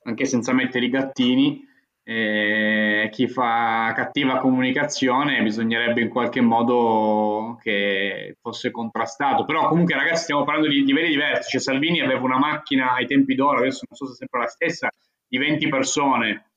anche 0.08 0.26
senza 0.26 0.54
mettere 0.54 0.86
i 0.86 0.90
gattini, 0.90 1.66
eh, 2.04 3.10
chi 3.12 3.28
fa 3.28 3.92
cattiva 3.94 4.38
comunicazione 4.38 5.42
bisognerebbe 5.44 6.00
in 6.00 6.08
qualche 6.08 6.40
modo 6.40 7.60
che 7.62 8.38
fosse 8.42 8.72
contrastato. 8.72 9.44
Però 9.44 9.68
comunque 9.68 9.96
ragazzi 9.96 10.24
stiamo 10.24 10.46
parlando 10.46 10.70
di 10.70 10.86
livelli 10.86 11.10
diversi, 11.10 11.52
cioè 11.52 11.62
Salvini 11.62 12.02
aveva 12.02 12.22
una 12.22 12.38
macchina 12.38 12.94
ai 12.94 13.06
tempi 13.06 13.36
d'oro, 13.36 13.60
adesso 13.60 13.84
non 13.90 13.98
so 13.98 14.06
se 14.06 14.14
è 14.14 14.16
sempre 14.16 14.40
la 14.40 14.48
stessa, 14.48 14.90
di 15.28 15.38
20 15.38 15.68
persone. 15.68 16.52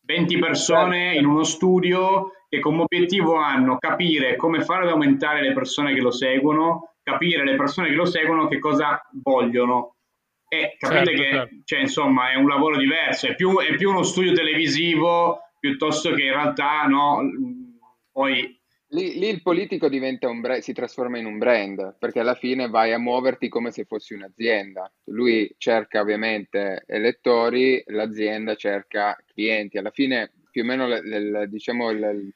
20 0.00 0.38
persone 0.38 1.14
in 1.16 1.26
uno 1.26 1.42
studio 1.42 2.30
che 2.48 2.60
come 2.60 2.80
obiettivo 2.80 3.36
hanno 3.36 3.76
capire 3.76 4.36
come 4.36 4.62
fare 4.62 4.84
ad 4.84 4.90
aumentare 4.90 5.42
le 5.42 5.52
persone 5.52 5.92
che 5.92 6.00
lo 6.00 6.10
seguono, 6.10 6.94
capire 7.02 7.44
le 7.44 7.56
persone 7.56 7.88
che 7.88 7.94
lo 7.94 8.06
seguono 8.06 8.48
che 8.48 8.58
cosa 8.58 8.98
vogliono 9.22 9.96
e 10.48 10.76
capite 10.78 11.04
certo, 11.04 11.22
che 11.22 11.30
certo. 11.30 11.54
Cioè, 11.64 11.80
insomma 11.80 12.32
è 12.32 12.36
un 12.36 12.48
lavoro 12.48 12.76
diverso, 12.76 13.26
è 13.26 13.34
più, 13.34 13.58
è 13.58 13.74
più, 13.76 13.90
uno 13.90 14.02
studio 14.02 14.32
televisivo 14.32 15.40
piuttosto 15.60 16.12
che 16.12 16.22
in 16.22 16.32
realtà 16.32 16.84
no, 16.84 17.20
poi... 18.10 18.56
Lì, 18.92 19.18
lì 19.18 19.28
il 19.28 19.42
politico 19.42 19.90
diventa 19.90 20.30
un 20.30 20.40
brand, 20.40 20.62
si 20.62 20.72
trasforma 20.72 21.18
in 21.18 21.26
un 21.26 21.36
brand, 21.36 21.96
perché 21.98 22.20
alla 22.20 22.34
fine 22.34 22.68
vai 22.68 22.94
a 22.94 22.98
muoverti 22.98 23.50
come 23.50 23.70
se 23.70 23.84
fossi 23.84 24.14
un'azienda. 24.14 24.90
Lui 25.10 25.54
cerca 25.58 26.00
ovviamente 26.00 26.84
elettori, 26.86 27.82
l'azienda 27.88 28.54
cerca 28.54 29.14
clienti. 29.26 29.76
Alla 29.76 29.90
fine 29.90 30.32
più 30.50 30.62
o 30.62 30.64
meno 30.64 30.88
l, 30.88 31.02
l, 31.02 31.48
diciamo 31.50 31.90
il, 31.90 32.32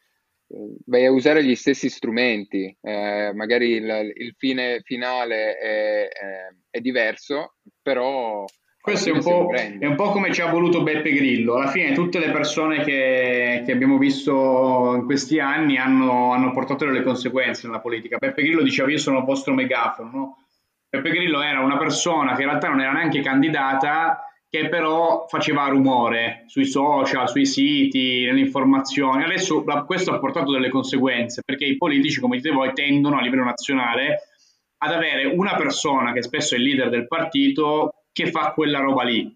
vai 0.86 1.06
a 1.06 1.10
usare 1.10 1.44
gli 1.44 1.54
stessi 1.54 1.88
strumenti, 1.88 2.76
eh, 2.80 3.32
magari 3.34 3.70
il, 3.70 4.12
il, 4.14 4.34
fine 4.36 4.80
finale 4.84 5.56
è, 5.56 6.08
è, 6.08 6.48
è 6.70 6.80
diverso, 6.80 7.54
però... 7.80 8.44
Questo 8.82 9.10
è 9.10 9.12
un, 9.12 9.54
è 9.78 9.86
un, 9.86 9.94
po', 9.94 10.10
come 10.10 10.32
ci 10.32 10.40
ha 10.40 10.50
voluto 10.50 10.82
Beppe 10.82 11.12
Grillo. 11.12 11.54
Alla 11.54 11.70
fine 11.70 11.92
tutte 11.92 12.18
le 12.18 12.32
persone 12.32 12.82
che, 12.82 13.62
che 13.64 13.70
abbiamo 13.70 13.96
visto 13.96 14.94
in 14.96 15.04
questi 15.04 15.38
anni 15.38 15.76
hanno, 15.76 16.32
hanno, 16.32 16.50
portato 16.50 16.86
delle 16.86 17.04
conseguenze 17.04 17.68
nella 17.68 17.78
politica. 17.78 18.16
Beppe 18.16 18.42
Grillo 18.42 18.60
diceva 18.60 18.90
io 18.90 18.98
sono 18.98 19.18
il 19.18 19.24
vostro 19.24 19.54
megafono. 19.54 20.10
No? 20.12 20.36
Beppe 20.88 21.10
Grillo 21.10 21.40
era 21.42 21.60
una 21.60 21.78
persona 21.78 22.34
che 22.34 22.42
in 22.42 22.48
realtà 22.48 22.70
non 22.70 22.80
era 22.80 22.90
neanche 22.90 23.20
candidata, 23.20 24.20
che 24.52 24.68
però 24.68 25.24
faceva 25.28 25.66
rumore 25.68 26.44
sui 26.46 26.66
social, 26.66 27.26
sui 27.26 27.46
siti, 27.46 28.26
nelle 28.26 28.40
informazioni. 28.40 29.24
Adesso 29.24 29.64
questo 29.86 30.12
ha 30.12 30.18
portato 30.18 30.52
delle 30.52 30.68
conseguenze, 30.68 31.40
perché 31.42 31.64
i 31.64 31.78
politici, 31.78 32.20
come 32.20 32.36
dite 32.36 32.50
voi, 32.50 32.74
tendono 32.74 33.16
a 33.16 33.22
livello 33.22 33.44
nazionale 33.44 34.24
ad 34.76 34.92
avere 34.92 35.24
una 35.24 35.56
persona 35.56 36.12
che 36.12 36.20
spesso 36.20 36.54
è 36.54 36.58
il 36.58 36.64
leader 36.64 36.90
del 36.90 37.06
partito 37.06 38.04
che 38.12 38.30
fa 38.30 38.52
quella 38.52 38.80
roba 38.80 39.04
lì, 39.04 39.34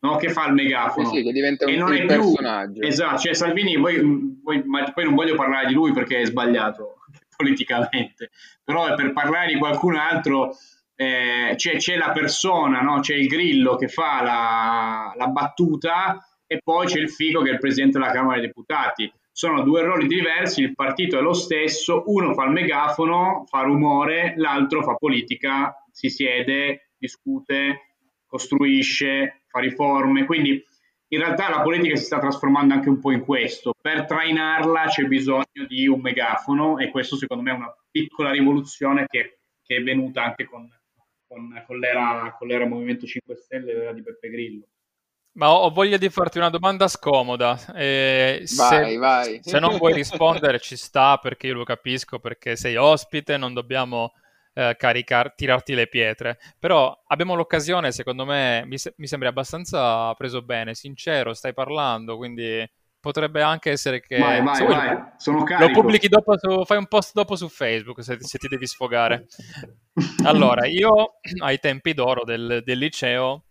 no? 0.00 0.16
che 0.16 0.28
fa 0.28 0.48
il 0.48 0.52
megafono. 0.52 1.08
Sì, 1.08 1.16
sì, 1.16 1.22
che 1.22 1.32
diventa 1.32 1.64
un, 1.64 1.74
non 1.76 1.94
è 1.94 2.04
personaggio. 2.04 2.80
Più, 2.80 2.86
esatto, 2.86 3.16
cioè 3.16 3.32
Salvini, 3.32 3.78
voi, 3.78 3.98
voi, 4.42 4.62
ma 4.66 4.92
poi 4.92 5.04
non 5.04 5.14
voglio 5.14 5.36
parlare 5.36 5.68
di 5.68 5.72
lui 5.72 5.92
perché 5.92 6.20
è 6.20 6.26
sbagliato 6.26 6.96
politicamente, 7.34 8.28
però 8.62 8.94
per 8.94 9.14
parlare 9.14 9.54
di 9.54 9.58
qualcun 9.58 9.96
altro 9.96 10.54
eh, 11.00 11.54
c'è, 11.56 11.76
c'è, 11.76 11.96
la 11.96 12.10
persona, 12.10 12.82
no? 12.82 13.00
c'è 13.00 13.14
il 13.14 13.26
grillo 13.26 13.74
che 13.76 13.88
fa 13.88 14.20
la, 14.20 15.14
la, 15.16 15.28
battuta 15.28 16.22
e 16.46 16.60
poi 16.62 16.84
c'è 16.84 16.98
il 16.98 17.08
figo 17.08 17.40
che 17.40 17.48
è 17.48 17.52
il 17.54 17.58
presidente 17.58 17.98
della 17.98 18.12
Camera 18.12 18.38
dei 18.38 18.48
Deputati. 18.48 19.10
Sono 19.32 19.62
due 19.62 19.80
ruoli 19.80 20.06
diversi, 20.06 20.60
il 20.60 20.74
partito 20.74 21.16
è 21.16 21.22
lo 21.22 21.32
stesso, 21.32 22.02
uno 22.08 22.34
fa 22.34 22.44
il 22.44 22.50
megafono, 22.50 23.44
fa 23.48 23.62
rumore, 23.62 24.34
l'altro 24.36 24.82
fa 24.82 24.96
politica, 24.96 25.74
si 25.90 26.10
siede, 26.10 26.90
discute, 26.98 27.94
costruisce, 28.26 29.44
fa 29.46 29.60
riforme. 29.60 30.26
Quindi 30.26 30.62
in 31.08 31.18
realtà 31.18 31.48
la 31.48 31.62
politica 31.62 31.96
si 31.96 32.04
sta 32.04 32.18
trasformando 32.18 32.74
anche 32.74 32.90
un 32.90 33.00
po' 33.00 33.12
in 33.12 33.24
questo. 33.24 33.72
Per 33.80 34.04
trainarla 34.04 34.84
c'è 34.88 35.04
bisogno 35.04 35.64
di 35.66 35.88
un 35.88 36.00
megafono 36.00 36.76
e 36.76 36.90
questo 36.90 37.16
secondo 37.16 37.42
me 37.42 37.52
è 37.52 37.54
una 37.54 37.74
piccola 37.90 38.32
rivoluzione 38.32 39.06
che, 39.06 39.38
che 39.62 39.76
è 39.76 39.82
venuta 39.82 40.24
anche 40.24 40.44
con 40.44 40.68
con, 41.30 41.62
con, 41.64 41.78
l'era, 41.78 42.34
con 42.36 42.48
l'era 42.48 42.66
Movimento 42.66 43.06
5 43.06 43.36
Stelle, 43.36 43.72
l'era 43.72 43.92
di 43.92 44.02
Peppe 44.02 44.28
Grillo. 44.28 44.66
Ma 45.32 45.52
ho 45.52 45.70
voglia 45.70 45.96
di 45.96 46.08
farti 46.08 46.38
una 46.38 46.50
domanda 46.50 46.88
scomoda. 46.88 47.56
Eh, 47.72 48.44
vai, 48.56 48.90
se, 48.90 48.96
vai. 48.96 49.40
se 49.40 49.60
non 49.60 49.76
vuoi 49.76 49.92
rispondere 49.92 50.58
ci 50.58 50.76
sta 50.76 51.18
perché 51.18 51.46
io 51.46 51.54
lo 51.54 51.62
capisco, 51.62 52.18
perché 52.18 52.56
sei 52.56 52.74
ospite, 52.74 53.36
non 53.36 53.54
dobbiamo 53.54 54.12
eh, 54.54 54.74
caricar, 54.76 55.32
tirarti 55.36 55.74
le 55.74 55.86
pietre. 55.86 56.38
Però 56.58 57.00
abbiamo 57.06 57.36
l'occasione, 57.36 57.92
secondo 57.92 58.24
me, 58.24 58.64
mi, 58.66 58.76
se- 58.76 58.94
mi 58.96 59.06
sembra 59.06 59.28
abbastanza 59.28 60.12
preso 60.14 60.42
bene, 60.42 60.74
sincero, 60.74 61.32
stai 61.32 61.54
parlando, 61.54 62.16
quindi 62.16 62.68
potrebbe 63.00 63.40
anche 63.40 63.70
essere 63.70 64.00
che 64.00 64.18
vai, 64.18 64.42
vai, 64.42 64.66
vai. 64.66 64.92
Lo, 64.92 65.12
Sono 65.16 65.44
lo 65.58 65.70
pubblichi 65.70 66.08
dopo 66.08 66.38
su, 66.38 66.64
fai 66.64 66.76
un 66.76 66.86
post 66.86 67.12
dopo 67.14 67.34
su 67.34 67.48
Facebook 67.48 68.02
se, 68.02 68.18
se 68.20 68.38
ti 68.38 68.46
devi 68.46 68.66
sfogare 68.66 69.26
allora 70.24 70.66
io 70.66 71.14
ai 71.38 71.58
tempi 71.58 71.94
d'oro 71.94 72.24
del, 72.24 72.60
del, 72.62 72.78
liceo 72.78 73.44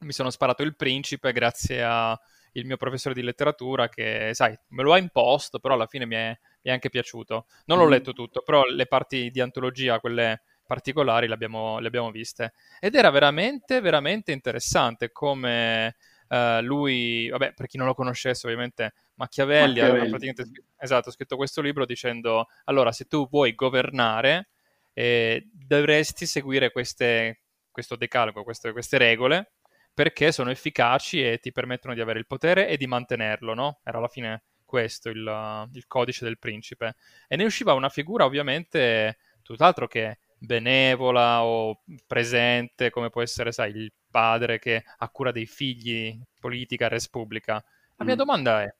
mi 0.00 0.12
sono 0.12 0.30
sparato 0.30 0.62
il 0.62 0.76
principe 0.76 1.32
grazie 1.32 1.82
al 1.82 2.18
mio 2.52 2.76
professore 2.76 3.14
di 3.14 3.22
letteratura 3.22 3.88
che 3.88 4.30
sai 4.34 4.56
me 4.68 4.82
lo 4.82 4.92
ha 4.92 4.98
imposto 4.98 5.58
però 5.58 5.74
alla 5.74 5.86
fine 5.86 6.04
mi 6.04 6.16
è, 6.16 6.38
mi 6.62 6.70
è 6.70 6.72
anche 6.72 6.90
piaciuto 6.90 7.46
non 7.64 7.78
l'ho 7.78 7.86
mm. 7.86 7.90
letto 7.90 8.12
tutto 8.12 8.42
però 8.42 8.64
le 8.64 8.86
parti 8.86 9.30
di 9.30 9.40
antologia 9.40 9.98
quelle 9.98 10.42
particolari 10.66 11.26
le 11.26 11.34
abbiamo, 11.34 11.78
le 11.78 11.88
abbiamo 11.88 12.10
viste 12.10 12.52
ed 12.78 12.94
era 12.94 13.10
veramente 13.10 13.80
veramente 13.80 14.30
interessante 14.30 15.10
come 15.10 15.96
Uh, 16.30 16.60
lui, 16.62 17.28
vabbè, 17.28 17.54
per 17.54 17.66
chi 17.66 17.76
non 17.76 17.88
lo 17.88 17.94
conoscesse, 17.94 18.46
ovviamente 18.46 18.94
Machiavelli, 19.14 19.80
Machiavelli. 19.80 20.06
ha 20.06 20.08
praticamente 20.08 20.64
esatto, 20.78 21.10
scritto 21.10 21.36
questo 21.36 21.60
libro 21.60 21.84
dicendo: 21.84 22.46
allora, 22.66 22.92
se 22.92 23.06
tu 23.06 23.28
vuoi 23.28 23.56
governare, 23.56 24.50
eh, 24.92 25.48
dovresti 25.52 26.26
seguire 26.26 26.70
queste, 26.70 27.40
questo 27.70 27.96
decalogo, 27.96 28.44
queste, 28.44 28.70
queste, 28.70 28.96
regole, 28.96 29.54
perché 29.92 30.30
sono 30.30 30.50
efficaci 30.50 31.20
e 31.20 31.38
ti 31.38 31.50
permettono 31.50 31.94
di 31.94 32.00
avere 32.00 32.20
il 32.20 32.26
potere 32.26 32.68
e 32.68 32.76
di 32.76 32.86
mantenerlo, 32.86 33.52
no? 33.54 33.80
Era 33.82 33.98
alla 33.98 34.06
fine 34.06 34.44
questo 34.64 35.08
il, 35.08 35.68
il 35.72 35.86
codice 35.88 36.24
del 36.24 36.38
principe. 36.38 36.94
E 37.26 37.34
ne 37.34 37.44
usciva 37.44 37.72
una 37.72 37.88
figura, 37.88 38.24
ovviamente, 38.24 39.18
tutt'altro 39.42 39.88
che 39.88 40.18
benevola 40.38 41.44
o 41.44 41.82
presente, 42.06 42.90
come 42.90 43.10
può 43.10 43.20
essere, 43.20 43.52
sai, 43.52 43.72
il 43.72 43.92
padre 44.10 44.58
che 44.58 44.84
ha 44.98 45.08
cura 45.08 45.32
dei 45.32 45.46
figli, 45.46 46.18
politica, 46.38 46.88
res 46.88 47.08
pubblica. 47.08 47.62
La 47.96 48.04
mia 48.04 48.14
mm. 48.14 48.18
domanda 48.18 48.62
è, 48.62 48.74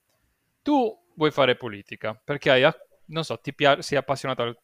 tu 0.61 0.97
vuoi 1.15 1.31
fare 1.31 1.55
politica 1.55 2.19
perché 2.21 2.51
hai, 2.51 2.71
non 3.07 3.23
so, 3.23 3.39
ti 3.39 3.53
piace, 3.53 3.81
sei 3.81 3.97
appassionato 3.97 4.43
a 4.43 4.55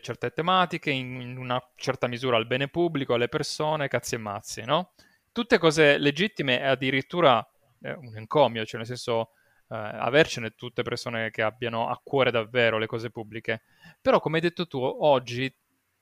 certe 0.00 0.30
tematiche, 0.30 0.90
in, 0.90 1.20
in, 1.20 1.36
una 1.36 1.60
certa 1.76 2.06
misura 2.06 2.36
al 2.36 2.46
bene 2.46 2.68
pubblico, 2.68 3.14
alle 3.14 3.28
persone, 3.28 3.88
cazzi 3.88 4.14
e 4.14 4.18
mazzi, 4.18 4.62
no? 4.62 4.92
Tutte 5.32 5.58
cose 5.58 5.98
legittime 5.98 6.60
e 6.60 6.66
addirittura 6.66 7.46
eh, 7.82 7.92
un 7.92 8.16
encomio, 8.16 8.64
cioè 8.64 8.78
nel 8.78 8.86
senso 8.86 9.30
eh, 9.68 9.76
avercene 9.76 10.54
tutte 10.54 10.82
persone 10.82 11.30
che 11.30 11.42
abbiano 11.42 11.88
a 11.88 12.00
cuore 12.02 12.30
davvero 12.30 12.78
le 12.78 12.86
cose 12.86 13.10
pubbliche. 13.10 13.62
Però, 14.00 14.20
come 14.20 14.36
hai 14.36 14.42
detto 14.42 14.66
tu, 14.66 14.78
oggi 14.80 15.54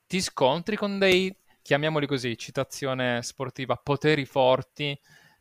ti 0.07 0.21
scontri 0.21 0.77
con 0.77 0.99
dei 0.99 1.35
chiamiamoli 1.65 2.07
così, 2.07 2.37
citazione 2.37 3.23
sportiva, 3.23 3.81
poteri 3.83 4.27
forti, 4.27 4.97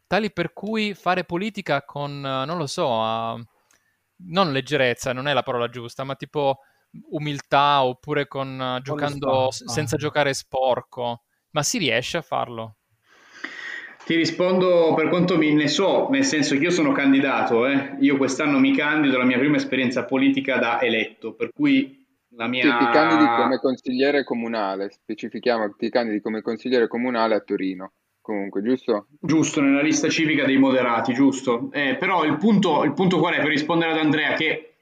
tali 0.07 0.31
per 0.31 0.53
cui 0.53 0.93
fare 0.93 1.25
politica 1.25 1.83
con, 1.83 2.21
non 2.21 2.57
lo 2.57 2.65
so, 2.65 2.87
uh, 2.87 3.43
non 4.29 4.53
leggerezza, 4.53 5.11
non 5.11 5.27
è 5.27 5.33
la 5.33 5.43
parola 5.43 5.67
giusta, 5.67 6.05
ma 6.05 6.15
tipo 6.15 6.59
umiltà 7.09 7.83
oppure 7.83 8.29
con, 8.29 8.57
uh, 8.57 8.81
giocando 8.81 9.51
s- 9.51 9.65
senza 9.65 9.97
giocare 9.97 10.33
sporco, 10.33 11.23
ma 11.49 11.61
si 11.61 11.77
riesce 11.77 12.17
a 12.17 12.21
farlo? 12.21 12.77
Ti 14.05 14.15
rispondo 14.15 14.93
per 14.93 15.09
quanto 15.09 15.37
mi 15.37 15.53
ne 15.53 15.67
so, 15.67 16.07
nel 16.09 16.23
senso 16.23 16.55
che 16.55 16.61
io 16.61 16.71
sono 16.71 16.93
candidato, 16.93 17.65
eh? 17.65 17.97
io 17.99 18.15
quest'anno 18.15 18.59
mi 18.59 18.73
candido, 18.73 19.17
la 19.17 19.25
mia 19.25 19.37
prima 19.37 19.57
esperienza 19.57 20.05
politica 20.05 20.57
da 20.57 20.81
eletto, 20.81 21.33
per 21.33 21.51
cui 21.53 22.02
la 22.35 22.47
mia... 22.47 22.63
Sì, 22.63 22.85
ti 22.85 22.91
candidi 22.91 23.25
come 23.25 23.59
consigliere 23.59 24.23
comunale, 24.23 24.89
specifichiamo, 24.89 25.75
ti 25.75 25.89
candidi 25.89 26.21
come 26.21 26.41
consigliere 26.41 26.87
comunale 26.87 27.35
a 27.35 27.39
Torino, 27.39 27.93
comunque, 28.21 28.61
giusto? 28.61 29.07
Giusto, 29.19 29.61
nella 29.61 29.81
lista 29.81 30.09
civica 30.09 30.45
dei 30.45 30.57
moderati, 30.57 31.13
giusto. 31.13 31.69
Eh, 31.71 31.95
però 31.99 32.23
il 32.23 32.37
punto, 32.37 32.83
il 32.83 32.93
punto 32.93 33.19
qual 33.19 33.35
è, 33.35 33.37
per 33.37 33.49
rispondere 33.49 33.91
ad 33.91 33.97
Andrea, 33.97 34.33
che 34.33 34.75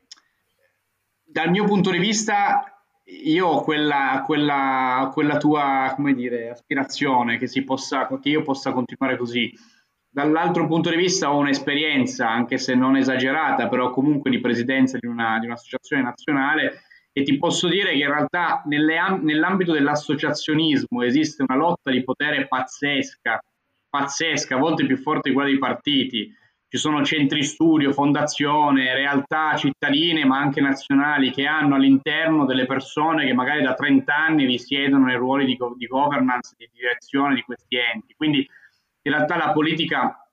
dal 1.23 1.49
mio 1.49 1.65
punto 1.65 1.91
di 1.91 1.99
vista 1.99 2.65
io 3.05 3.47
ho 3.47 3.61
quella, 3.63 4.23
quella, 4.25 5.09
quella 5.13 5.37
tua, 5.37 5.91
come 5.95 6.13
dire, 6.13 6.49
aspirazione 6.49 7.37
che, 7.37 7.47
si 7.47 7.63
possa, 7.63 8.07
che 8.21 8.29
io 8.29 8.41
possa 8.41 8.71
continuare 8.71 9.17
così. 9.17 9.51
Dall'altro 10.13 10.67
punto 10.67 10.89
di 10.89 10.97
vista 10.97 11.33
ho 11.33 11.37
un'esperienza, 11.37 12.29
anche 12.29 12.57
se 12.57 12.75
non 12.75 12.97
esagerata, 12.97 13.69
però 13.69 13.91
comunque 13.91 14.29
di 14.29 14.41
presidenza 14.41 14.97
di, 14.99 15.07
una, 15.07 15.39
di 15.39 15.45
un'associazione 15.45 16.03
nazionale 16.03 16.81
e 17.13 17.23
ti 17.23 17.37
posso 17.37 17.67
dire 17.67 17.91
che 17.91 17.97
in 17.97 18.07
realtà 18.07 18.63
nell'ambito 18.65 19.73
dell'associazionismo 19.73 21.03
esiste 21.03 21.43
una 21.45 21.57
lotta 21.57 21.91
di 21.91 22.03
potere 22.03 22.47
pazzesca, 22.47 23.43
pazzesca, 23.89 24.55
a 24.55 24.59
volte 24.59 24.85
più 24.85 24.97
forte 24.97 25.29
di 25.29 25.35
quella 25.35 25.49
dei 25.49 25.59
partiti, 25.59 26.33
ci 26.71 26.77
sono 26.77 27.03
centri 27.03 27.43
studio, 27.43 27.91
fondazione, 27.91 28.93
realtà 28.93 29.57
cittadine 29.57 30.23
ma 30.23 30.37
anche 30.39 30.61
nazionali 30.61 31.29
che 31.29 31.45
hanno 31.45 31.75
all'interno 31.75 32.45
delle 32.45 32.65
persone 32.65 33.25
che 33.25 33.33
magari 33.33 33.61
da 33.61 33.73
30 33.73 34.15
anni 34.15 34.45
risiedono 34.45 35.03
nei 35.03 35.17
ruoli 35.17 35.43
di, 35.43 35.57
di 35.75 35.85
governance, 35.85 36.55
di 36.57 36.69
direzione 36.71 37.35
di 37.35 37.41
questi 37.41 37.75
enti. 37.75 38.13
Quindi 38.15 38.47
in 39.01 39.11
realtà 39.11 39.35
la 39.35 39.51
politica 39.51 40.25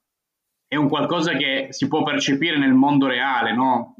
è 0.69 0.77
un 0.77 0.89
qualcosa 0.89 1.33
che 1.33 1.69
si 1.71 1.89
può 1.89 2.05
percepire 2.05 2.57
nel 2.57 2.73
mondo 2.73 3.09
reale, 3.09 3.53
no? 3.53 3.97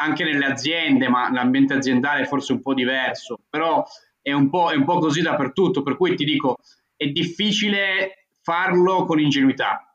Anche 0.00 0.24
nelle 0.24 0.46
aziende, 0.46 1.08
ma 1.08 1.30
l'ambiente 1.30 1.74
aziendale 1.74 2.22
è 2.22 2.26
forse 2.26 2.52
un 2.52 2.60
po' 2.60 2.74
diverso, 2.74 3.38
però 3.48 3.84
è 4.20 4.32
un 4.32 4.50
po', 4.50 4.70
è 4.70 4.76
un 4.76 4.84
po' 4.84 4.98
così 4.98 5.22
dappertutto, 5.22 5.82
per 5.82 5.96
cui 5.96 6.14
ti 6.14 6.24
dico, 6.24 6.56
è 6.96 7.06
difficile 7.06 8.28
farlo 8.42 9.04
con 9.04 9.20
ingenuità 9.20 9.88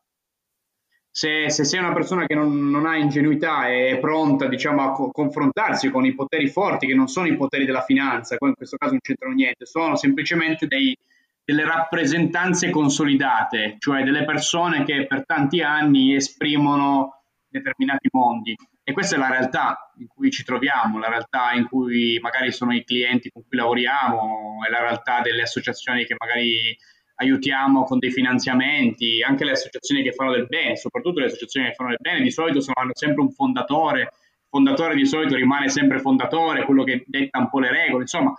se, 1.16 1.52
se, 1.52 1.64
sei 1.64 1.80
una 1.80 1.94
persona 1.94 2.26
che 2.26 2.34
non, 2.34 2.72
non, 2.72 2.88
ha 2.88 2.98
ingenuità 2.98 3.70
e 3.70 3.90
è 3.90 4.00
pronta 4.00 4.48
diciamo, 4.48 4.82
a 4.82 4.92
co- 4.94 5.12
confrontarsi 5.12 5.92
con 5.92 6.08
i 6.08 6.16
poteri 6.16 6.48
forti, 6.48 6.88
che 6.88 6.96
non 6.96 7.08
sono 7.08 7.28
i 7.28 7.38
poteri 7.38 7.66
della 7.66 7.84
finanza, 7.84 8.36
in 8.40 8.56
questo 8.56 8.78
caso 8.78 8.94
non 8.94 9.00
c'entrano 9.00 9.36
niente, 9.36 9.68
sono 9.68 9.96
semplicemente 9.96 10.66
dei, 10.66 10.98
delle 11.46 11.66
rappresentanze 11.66 12.72
consolidate, 12.72 13.76
cioè 13.78 14.04
delle 14.04 14.26
persone 14.26 14.84
che 14.86 15.06
per 15.06 15.24
tanti 15.24 15.62
anni 15.62 16.16
esprimono 16.16 17.22
determinati 17.48 18.08
mondi. 18.12 18.56
E 18.86 18.92
questa 18.92 19.16
è 19.16 19.20
la 19.20 19.30
realtà 19.30 19.92
in 19.98 20.08
cui 20.08 20.30
ci 20.30 20.44
troviamo, 20.44 21.00
la 21.00 21.08
realtà 21.08 21.54
in 21.54 21.68
cui 21.68 22.20
magari 22.22 22.52
sono 22.52 22.74
i 22.74 22.84
clienti 22.84 23.30
con 23.30 23.44
cui 23.48 23.58
lavoriamo, 23.58 24.58
è 24.68 24.70
la 24.70 24.82
realtà 24.82 25.22
delle 25.22 25.44
associazioni 25.44 26.06
che 26.06 26.16
magari 26.18 26.76
aiutiamo 27.16 27.84
con 27.84 28.00
dei 28.00 28.12
finanziamenti, 28.12 29.22
anche 29.22 29.46
le 29.46 29.52
associazioni 29.52 30.04
che 30.04 30.12
fanno 30.12 30.32
del 30.32 30.48
bene, 30.48 30.76
soprattutto 30.76 31.20
le 31.20 31.28
associazioni 31.28 31.68
che 31.68 31.74
fanno 31.76 31.90
del 31.90 32.00
bene, 32.02 32.22
di 32.22 32.32
solito 32.32 32.60
sono, 32.60 32.76
hanno 32.78 32.92
sempre 32.94 33.22
un 33.22 33.32
fondatore, 33.32 34.02
il 34.02 34.48
fondatore 34.50 34.96
di 34.96 35.06
solito 35.06 35.36
rimane 35.36 35.70
sempre 35.70 36.00
fondatore, 36.00 36.66
quello 36.66 36.84
che 36.84 37.06
detta 37.08 37.40
un 37.40 37.50
po' 37.50 37.60
le 37.60 37.72
regole, 37.72 38.02
insomma, 38.02 38.34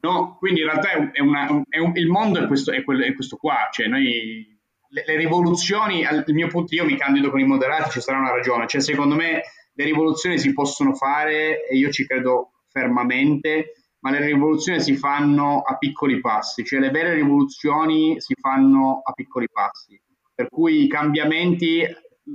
no? 0.00 0.36
quindi 0.38 0.60
in 0.60 0.66
realtà 0.66 1.12
è 1.12 1.20
una, 1.20 1.62
è 1.68 1.78
un, 1.78 1.92
il 1.94 2.08
mondo 2.08 2.42
è 2.42 2.46
questo, 2.48 2.72
è, 2.72 2.82
quello, 2.82 3.04
è 3.04 3.14
questo 3.14 3.36
qua, 3.36 3.68
cioè 3.70 3.86
noi, 3.86 4.58
le, 4.88 5.04
le 5.06 5.16
rivoluzioni, 5.16 6.04
al 6.04 6.24
mio 6.28 6.48
punto 6.48 6.74
io 6.74 6.84
mi 6.84 6.96
candido 6.96 7.30
con 7.30 7.38
i 7.38 7.44
moderati, 7.44 7.90
ci 7.90 8.00
sarà 8.00 8.18
una 8.18 8.32
ragione, 8.32 8.66
cioè 8.66 8.80
secondo 8.80 9.14
me 9.14 9.42
le 9.80 9.86
rivoluzioni 9.86 10.38
si 10.38 10.52
possono 10.52 10.94
fare 10.94 11.66
e 11.66 11.74
io 11.74 11.90
ci 11.90 12.06
credo 12.06 12.50
fermamente, 12.68 13.72
ma 14.00 14.10
le 14.10 14.20
rivoluzioni 14.20 14.78
si 14.78 14.94
fanno 14.94 15.62
a 15.62 15.78
piccoli 15.78 16.20
passi, 16.20 16.64
cioè 16.64 16.80
le 16.80 16.90
vere 16.90 17.14
rivoluzioni 17.14 18.20
si 18.20 18.34
fanno 18.38 19.00
a 19.02 19.12
piccoli 19.12 19.46
passi, 19.50 19.98
per 20.34 20.48
cui 20.50 20.84
i 20.84 20.88
cambiamenti 20.88 21.82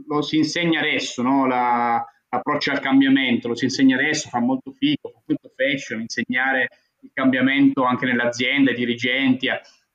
lo 0.07 0.23
si 0.23 0.37
insegna 0.37 0.79
adesso, 0.79 1.21
no? 1.21 1.45
La, 1.45 2.03
l'approccio 2.29 2.71
al 2.71 2.79
cambiamento 2.79 3.47
lo 3.47 3.55
si 3.55 3.65
insegna 3.65 3.95
adesso, 3.95 4.27
fa 4.27 4.39
molto 4.39 4.71
figo, 4.71 5.11
fa 5.13 5.21
molto 5.27 5.51
fashion, 5.55 6.01
insegnare 6.01 6.67
il 7.01 7.11
cambiamento 7.13 7.83
anche 7.83 8.07
nelle 8.07 8.23
aziende, 8.23 8.71
ai 8.71 8.75
dirigenti, 8.75 9.49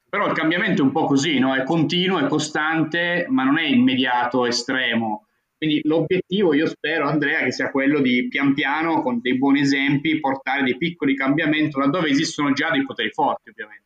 però 0.08 0.26
il 0.28 0.34
cambiamento 0.34 0.82
è 0.82 0.84
un 0.84 0.92
po' 0.92 1.04
così, 1.06 1.40
no? 1.40 1.54
è 1.56 1.64
continuo, 1.64 2.20
è 2.20 2.28
costante, 2.28 3.26
ma 3.28 3.42
non 3.42 3.58
è 3.58 3.64
immediato, 3.64 4.46
estremo. 4.46 5.26
Quindi 5.60 5.82
l'obiettivo 5.84 6.54
io 6.54 6.66
spero, 6.66 7.06
Andrea, 7.06 7.44
che 7.44 7.52
sia 7.52 7.70
quello 7.70 8.00
di 8.00 8.28
pian 8.28 8.54
piano, 8.54 9.02
con 9.02 9.20
dei 9.20 9.36
buoni 9.36 9.60
esempi, 9.60 10.18
portare 10.18 10.62
dei 10.62 10.78
piccoli 10.78 11.14
cambiamenti 11.14 11.78
laddove 11.78 12.08
esistono 12.08 12.54
già 12.54 12.70
dei 12.70 12.82
poteri 12.86 13.10
forti, 13.10 13.50
ovviamente. 13.50 13.84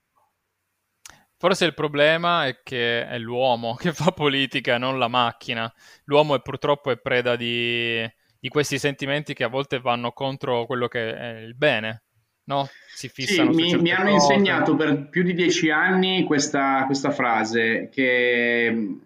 Forse 1.36 1.64
il 1.64 1.74
problema 1.74 2.46
è 2.46 2.60
che 2.62 3.04
è 3.08 3.18
l'uomo 3.18 3.74
che 3.74 3.92
fa 3.92 4.12
politica, 4.12 4.78
non 4.78 5.00
la 5.00 5.08
macchina. 5.08 5.68
L'uomo 6.04 6.36
è 6.36 6.40
purtroppo 6.42 6.92
è 6.92 6.96
preda 6.96 7.34
di, 7.34 8.08
di 8.38 8.48
questi 8.48 8.78
sentimenti 8.78 9.34
che 9.34 9.42
a 9.42 9.48
volte 9.48 9.80
vanno 9.80 10.12
contro 10.12 10.66
quello 10.66 10.86
che 10.86 11.12
è 11.12 11.40
il 11.40 11.56
bene. 11.56 12.04
No? 12.44 12.68
Si 12.94 13.08
fissano 13.08 13.52
sì, 13.52 13.74
mi, 13.74 13.82
mi 13.82 13.90
hanno 13.90 14.10
insegnato 14.10 14.76
per 14.76 15.08
più 15.08 15.24
di 15.24 15.34
dieci 15.34 15.70
anni 15.70 16.22
questa, 16.22 16.84
questa 16.86 17.10
frase 17.10 17.88
che 17.90 18.96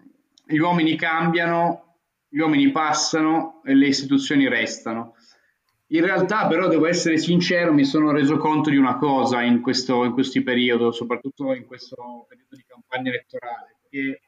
gli 0.45 0.57
uomini 0.57 0.95
cambiano, 0.95 1.88
gli 2.29 2.39
uomini 2.39 2.71
passano 2.71 3.61
e 3.65 3.73
le 3.73 3.87
istituzioni 3.87 4.47
restano. 4.47 5.15
In 5.91 6.05
realtà, 6.05 6.47
però, 6.47 6.67
devo 6.67 6.85
essere 6.85 7.17
sincero, 7.17 7.73
mi 7.73 7.83
sono 7.83 8.11
reso 8.11 8.37
conto 8.37 8.69
di 8.69 8.77
una 8.77 8.97
cosa 8.97 9.41
in 9.41 9.59
questo, 9.59 10.03
in 10.05 10.11
questo 10.11 10.41
periodo, 10.43 10.91
soprattutto 10.91 11.53
in 11.55 11.65
questo 11.65 12.27
periodo 12.27 12.55
di 12.55 12.63
campagna 12.67 13.09
elettorale, 13.09 13.77
che 13.89 14.21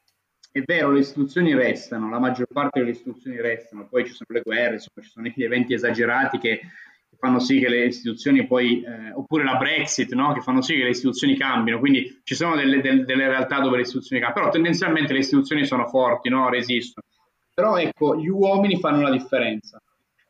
è 0.50 0.60
vero, 0.66 0.90
le 0.90 0.98
istituzioni 0.98 1.54
restano, 1.54 2.10
la 2.10 2.18
maggior 2.18 2.46
parte 2.52 2.80
delle 2.80 2.90
istituzioni 2.90 3.40
restano, 3.40 3.86
poi 3.88 4.04
ci 4.04 4.12
sono 4.12 4.28
le 4.30 4.42
guerre, 4.42 4.74
insomma, 4.74 5.06
ci 5.06 5.10
sono 5.10 5.26
gli 5.32 5.44
eventi 5.44 5.72
esagerati 5.72 6.38
che, 6.38 6.58
che 6.58 7.16
fanno 7.16 7.38
sì 7.38 7.60
che 7.60 7.68
le 7.68 7.86
istituzioni 7.86 8.44
poi, 8.44 8.82
eh, 8.82 9.12
oppure 9.12 9.44
la 9.44 9.56
Brexit, 9.56 10.12
no? 10.14 10.32
che 10.32 10.40
fanno 10.40 10.60
sì 10.62 10.74
che 10.74 10.82
le 10.82 10.90
istituzioni 10.90 11.36
cambino, 11.36 11.78
quindi 11.78 12.20
ci 12.24 12.34
sono 12.34 12.56
delle, 12.56 12.80
delle, 12.80 13.04
delle 13.04 13.28
realtà 13.28 13.60
dove 13.60 13.76
le 13.76 13.82
istituzioni 13.82 14.20
cambiano, 14.20 14.50
però 14.50 14.52
tendenzialmente 14.52 15.12
le 15.12 15.20
istituzioni 15.20 15.64
sono 15.64 15.86
forti, 15.86 16.28
no? 16.28 16.50
resistono. 16.50 17.06
Però 17.54 17.76
ecco, 17.76 18.16
gli 18.16 18.28
uomini 18.28 18.78
fanno 18.78 19.02
la 19.02 19.10
differenza. 19.10 19.80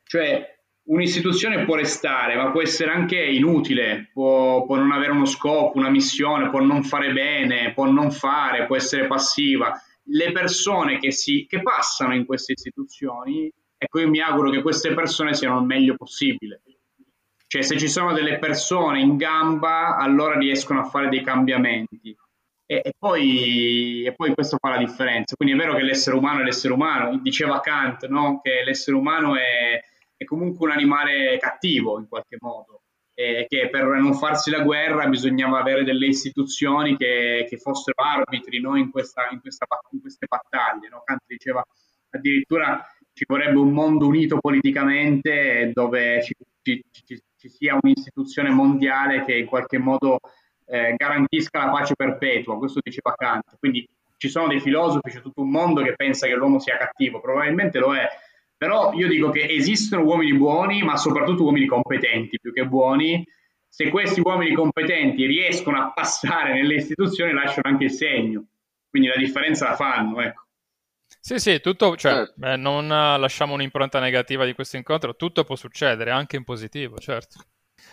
Cioè, 0.03 0.59
un'istituzione 0.85 1.65
può 1.65 1.77
restare, 1.77 2.35
ma 2.37 2.51
può 2.51 2.61
essere 2.61 2.91
anche 2.91 3.23
inutile, 3.23 4.11
può, 4.13 4.65
può, 4.65 4.77
non 4.77 4.93
avere 4.93 5.13
uno 5.13 5.25
scopo, 5.25 5.79
una 5.79 5.91
missione, 5.91 6.51
può 6.51 6.61
non 6.61 6.83
fare 6.83 7.13
bene, 7.13 7.73
può 7.73 7.91
non 7.91 8.11
fare, 8.11 8.67
può 8.67 8.77
essere 8.77 9.07
passiva. 9.07 9.81
Le 10.05 10.33
persone 10.33 10.99
che, 10.99 11.13
si, 11.13 11.47
che 11.49 11.63
passano 11.63 12.15
in 12.15 12.27
queste 12.27 12.53
istituzioni, 12.53 13.51
ecco, 13.79 14.01
io 14.01 14.09
mi 14.09 14.21
auguro 14.21 14.51
che 14.51 14.63
queste 14.63 14.93
persone 14.93 15.35
siano 15.35 15.61
il 15.61 15.67
meglio 15.67 15.95
possibile. 15.97 16.63
Cioè, 17.47 17.63
se 17.63 17.79
ci 17.79 17.89
sono 17.89 18.13
delle 18.13 18.39
persone 18.39 19.01
in 19.01 19.17
gamba, 19.17 19.97
allora 19.97 20.39
riescono 20.39 20.81
a 20.81 20.85
fare 20.85 21.09
dei 21.09 21.23
cambiamenti. 21.23 22.17
E, 22.73 22.81
e, 22.83 22.95
poi, 22.99 24.03
e, 24.05 24.15
poi, 24.15 24.33
questo 24.33 24.57
fa 24.59 24.71
la 24.71 24.79
differenza. 24.79 25.37
Quindi 25.37 25.55
è 25.55 25.59
vero 25.59 25.75
che 25.77 25.83
l'essere 25.83 26.17
umano 26.17 26.41
è 26.41 26.45
l'essere 26.45 26.73
umano, 26.73 27.19
diceva 27.19 27.61
Kant 27.61 28.07
no? 28.07 28.41
che 28.43 28.63
l'essere 28.65 28.97
umano 28.97 29.37
è, 29.37 29.79
è, 30.17 30.25
comunque 30.25 30.69
un 30.69 30.73
animale 30.73 31.37
cattivo 31.39 31.99
in 31.99 32.09
qualche 32.09 32.39
modo, 32.41 32.85
e 33.13 33.45
che 33.47 33.69
per 33.69 33.85
non 33.85 34.15
farsi 34.15 34.51
la 34.51 34.63
guerra 34.63 35.07
bisognava 35.07 35.59
avere 35.59 35.85
delle 35.85 36.07
istituzioni 36.07 36.97
che, 36.97 37.45
che 37.47 37.59
fossero 37.59 38.03
arbitri 38.03 38.59
no? 38.59 38.75
in, 38.77 38.91
questa, 38.91 39.29
in, 39.31 39.43
questa, 39.43 39.67
in, 39.91 40.01
queste 40.01 40.27
battaglie. 40.27 40.89
No? 40.89 41.03
Kant 41.05 41.25
diceva 41.27 41.63
addirittura 42.09 42.83
ci 43.13 43.27
vorrebbe 43.29 43.59
un 43.59 43.71
mondo 43.71 44.07
unito 44.07 44.39
politicamente 44.39 45.73
dove 45.75 46.23
ci, 46.23 46.35
ci, 46.63 46.83
ci, 46.91 47.23
ci 47.37 47.49
sia 47.51 47.77
un'istituzione 47.79 48.49
mondiale 48.49 49.27
che 49.27 49.37
in 49.37 49.47
qualche 49.47 49.77
modo 49.77 50.21
eh, 50.73 50.95
garantisca 50.97 51.67
la 51.67 51.71
pace 51.71 51.95
perpetua, 51.95 52.57
questo 52.57 52.81
diceva 52.83 53.15
Kant. 53.15 53.59
Quindi 53.59 53.87
ci 54.17 54.31
sono 54.31 54.49
dei 54.49 54.61
filosofi, 54.61 55.11
c'è 55.11 55.21
tutto 55.21 55.43
un 55.43 55.51
mondo 55.51 55.83
che 55.83 55.95
pensa 55.95 56.27
che 56.27 56.35
l'uomo 56.35 56.61
sia 56.61 56.79
cattivo, 56.79 57.21
probabilmente 57.21 57.79
lo 57.79 57.95
è, 57.95 58.09
però 58.57 58.95
io 58.95 59.07
dico 59.07 59.29
che 59.29 59.47
esistono 59.51 60.03
uomini 60.03 60.33
buoni, 60.35 60.83
ma 60.83 60.97
soprattutto 60.97 61.43
uomini 61.43 61.67
competenti, 61.67 62.39
più 62.41 62.55
che 62.55 62.65
buoni. 62.65 63.27
Se 63.69 63.91
questi 63.91 64.21
uomini 64.21 64.55
competenti 64.55 65.27
riescono 65.27 65.79
a 65.79 65.93
passare 65.93 66.55
nelle 66.55 66.77
istituzioni, 66.77 67.33
lasciano 67.33 67.69
anche 67.69 67.85
il 67.85 67.91
segno. 67.91 68.45
Quindi 68.89 69.09
la 69.09 69.17
differenza 69.17 69.69
la 69.69 69.77
fanno, 69.77 70.21
ecco. 70.23 70.45
Sì, 71.21 71.39
sì, 71.39 71.61
tutto, 71.61 71.97
cioè, 71.97 72.13
certo. 72.13 72.33
beh, 72.37 72.57
non 72.57 72.89
lasciamo 72.89 73.55
un'impronta 73.55 74.01
negativa 74.01 74.45
di 74.47 74.55
questo 74.55 74.77
incontro, 74.77 75.17
tutto 75.17 75.45
può 75.45 75.55
succedere, 75.55 76.11
anche 76.11 76.37
in 76.37 76.45
positivo, 76.45 76.97
certo. 76.99 77.45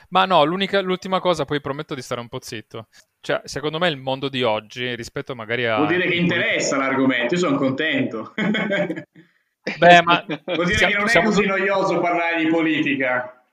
Ma 0.09 0.25
no, 0.25 0.43
l'ultima 0.43 1.19
cosa, 1.19 1.45
poi 1.45 1.61
prometto 1.61 1.95
di 1.95 2.01
stare 2.01 2.21
un 2.21 2.27
po' 2.27 2.39
zitto. 2.41 2.87
Cioè, 3.21 3.41
secondo 3.43 3.79
me 3.79 3.89
il 3.89 3.97
mondo 3.97 4.29
di 4.29 4.43
oggi, 4.43 4.95
rispetto 4.95 5.35
magari 5.35 5.65
a... 5.65 5.75
Vuol 5.77 5.87
dire 5.87 6.07
che 6.07 6.15
interessa 6.15 6.77
l'argomento, 6.77 7.33
io 7.33 7.39
sono 7.39 7.57
contento. 7.57 8.33
Beh, 9.77 10.01
ma... 10.03 10.25
Vuol 10.45 10.65
dire 10.65 10.77
siamo, 10.77 10.93
che 10.93 10.97
non 10.97 11.09
è 11.09 11.23
così 11.23 11.45
noioso 11.45 11.99
parlare 11.99 12.43
di 12.43 12.49
politica. 12.49 13.43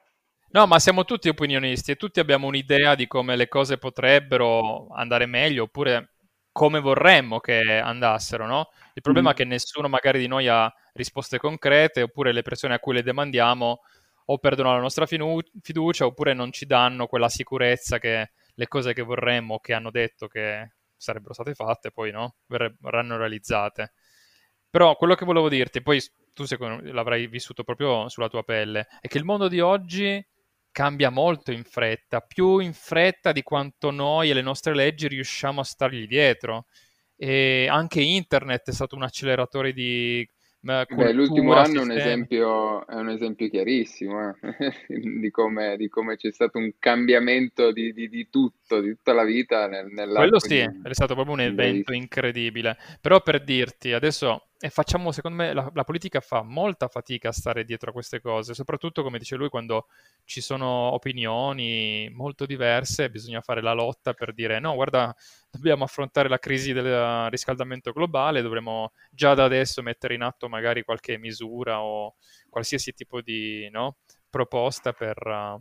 No, 0.51 0.67
ma 0.67 0.79
siamo 0.79 1.05
tutti 1.05 1.29
opinionisti 1.29 1.91
e 1.91 1.97
tutti 1.97 2.21
abbiamo 2.21 2.47
un'idea 2.47 2.95
di 2.95 3.07
come 3.07 3.37
le 3.37 3.49
cose 3.49 3.77
potrebbero 3.77 4.87
andare 4.89 5.27
meglio 5.27 5.65
oppure 5.65 6.13
come 6.53 6.81
vorremmo 6.81 7.39
che 7.41 7.79
andassero, 7.79 8.47
no? 8.47 8.71
Il 8.95 9.03
problema 9.03 9.29
mm. 9.29 9.33
è 9.33 9.35
che 9.35 9.45
nessuno 9.45 9.89
magari 9.89 10.19
di 10.19 10.27
noi 10.27 10.49
ha 10.49 10.73
risposte 10.95 11.37
concrete 11.37 12.01
oppure 12.01 12.33
le 12.33 12.41
persone 12.41 12.73
a 12.73 12.79
cui 12.79 12.95
le 12.95 13.03
demandiamo 13.03 13.81
o 14.27 14.39
perdono 14.39 14.73
la 14.73 14.81
nostra 14.81 15.07
finu- 15.07 15.49
fiducia 15.61 16.07
oppure 16.07 16.35
non 16.35 16.53
ci 16.53 16.67
danno 16.67 17.07
quella 17.07 17.29
sicurezza 17.29 17.99
che 17.99 18.31
le 18.55 18.69
cose 18.69 18.93
che 18.93 19.03
vorremmo, 19.03 19.59
che 19.59 19.75
hanno 19.75 19.91
detto 19.91 20.27
che 20.27 20.73
sarebbero 20.97 21.35
state 21.35 21.55
fatte, 21.55 21.91
poi 21.91 22.11
no, 22.11 22.37
verranno 22.47 23.17
realizzate. 23.17 23.93
Però 24.71 24.97
quello 24.97 25.15
che 25.15 25.25
volevo 25.25 25.49
dirti, 25.49 25.83
poi 25.83 26.03
tu 26.33 26.45
secondo, 26.45 26.91
l'avrai 26.93 27.27
vissuto 27.29 27.65
proprio 27.65 28.09
sulla 28.09 28.29
tua 28.29 28.43
pelle, 28.43 28.89
è 29.01 29.09
che 29.09 29.19
il 29.19 29.25
mondo 29.25 29.49
di 29.49 29.61
oggi 29.61 30.25
cambia 30.71 31.11
molto 31.11 31.53
in 31.53 31.65
fretta, 31.65 32.21
più 32.21 32.59
in 32.59 32.75
fretta 32.75 33.33
di 33.33 33.43
quanto 33.43 33.91
noi 33.91 34.31
e 34.31 34.35
le 34.35 34.43
nostre 34.43 34.75
leggi 34.75 35.09
riusciamo 35.09 35.61
a 35.61 35.65
stargli 35.65 36.07
dietro. 36.07 36.67
E 37.17 37.67
anche 37.71 38.03
internet 38.03 38.69
è 38.69 38.73
stato 38.73 38.97
un 38.97 39.03
acceleratore 39.03 39.73
di 39.73 40.29
Beh, 40.67 41.13
l'ultimo 41.13 41.55
anno 41.55 41.81
è 41.81 41.85
un, 41.85 41.93
esempio, 41.93 42.85
è 42.89 42.97
un 42.97 43.11
esempio 43.11 43.49
chiarissimo 43.49 44.35
eh, 44.41 44.73
di, 45.21 45.31
come, 45.31 45.77
di, 45.77 45.89
come, 45.89 46.17
c'è 46.17 46.33
stato 46.33 46.59
un 46.59 46.73
cambiamento 46.81 47.71
di, 47.71 47.93
di, 47.93 48.09
di 48.09 48.29
tutto, 48.29 48.81
di 48.81 48.97
tutta 48.97 49.13
la 49.13 49.23
vita 49.23 49.69
nel, 49.69 49.89
Quello 50.13 50.41
sì, 50.41 50.59
è 50.59 50.73
stato 50.91 51.15
proprio 51.15 51.35
un 51.35 51.41
evento 51.41 51.93
incredibile. 51.93 52.77
Però 53.01 53.21
per 53.21 53.45
dirti, 53.45 53.93
adesso 53.93 54.49
e 54.59 54.71
facciamo, 54.71 55.13
secondo 55.13 55.37
me, 55.37 55.53
la, 55.53 55.71
la, 55.75 55.85
politica 55.85 56.21
fa 56.21 56.43
molta 56.43 56.89
fatica 56.89 57.29
a 57.29 57.33
stare 57.33 57.65
dietro 57.65 57.91
a 57.91 57.93
queste 57.93 58.21
cose, 58.21 58.55
soprattutto, 58.55 59.03
come 59.03 59.19
dice 59.19 59.37
lui, 59.37 59.51
quando 59.51 59.89
ci 60.25 60.41
sono 60.41 60.67
opinioni 60.67 62.09
molto 62.15 62.47
diverse, 62.47 63.11
bisogna 63.11 63.43
fare 63.43 63.61
la 63.61 63.75
lotta 63.75 64.15
per 64.15 64.33
dire 64.33 64.59
no, 64.59 64.75
guarda, 64.75 65.15
dobbiamo 65.51 65.85
affrontare 65.85 66.31
la 66.31 66.39
crisi 66.39 66.73
del 66.73 67.29
riscaldamento 67.29 67.93
globale, 67.93 68.41
dovremmo 68.41 68.93
già 69.11 69.35
da 69.35 69.45
adesso 69.45 69.83
mettere 69.83 70.15
in 70.15 70.23
atto 70.23 70.49
magari 70.49 70.85
qualche 70.85 71.19
misura 71.19 71.83
o 71.83 72.15
qualsiasi 72.49 72.93
tipo 72.95 73.21
di 73.21 73.69
no, 73.71 73.97
proposta 74.31 74.93
per, 74.95 75.61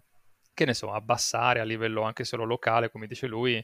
che 0.53 0.65
ne 0.65 0.73
so, 0.73 0.93
abbassare 0.93 1.59
a 1.59 1.65
livello 1.65 2.03
anche 2.03 2.23
solo 2.23 2.45
locale, 2.45 2.89
come 2.89 3.07
dice 3.07 3.27
lui, 3.27 3.63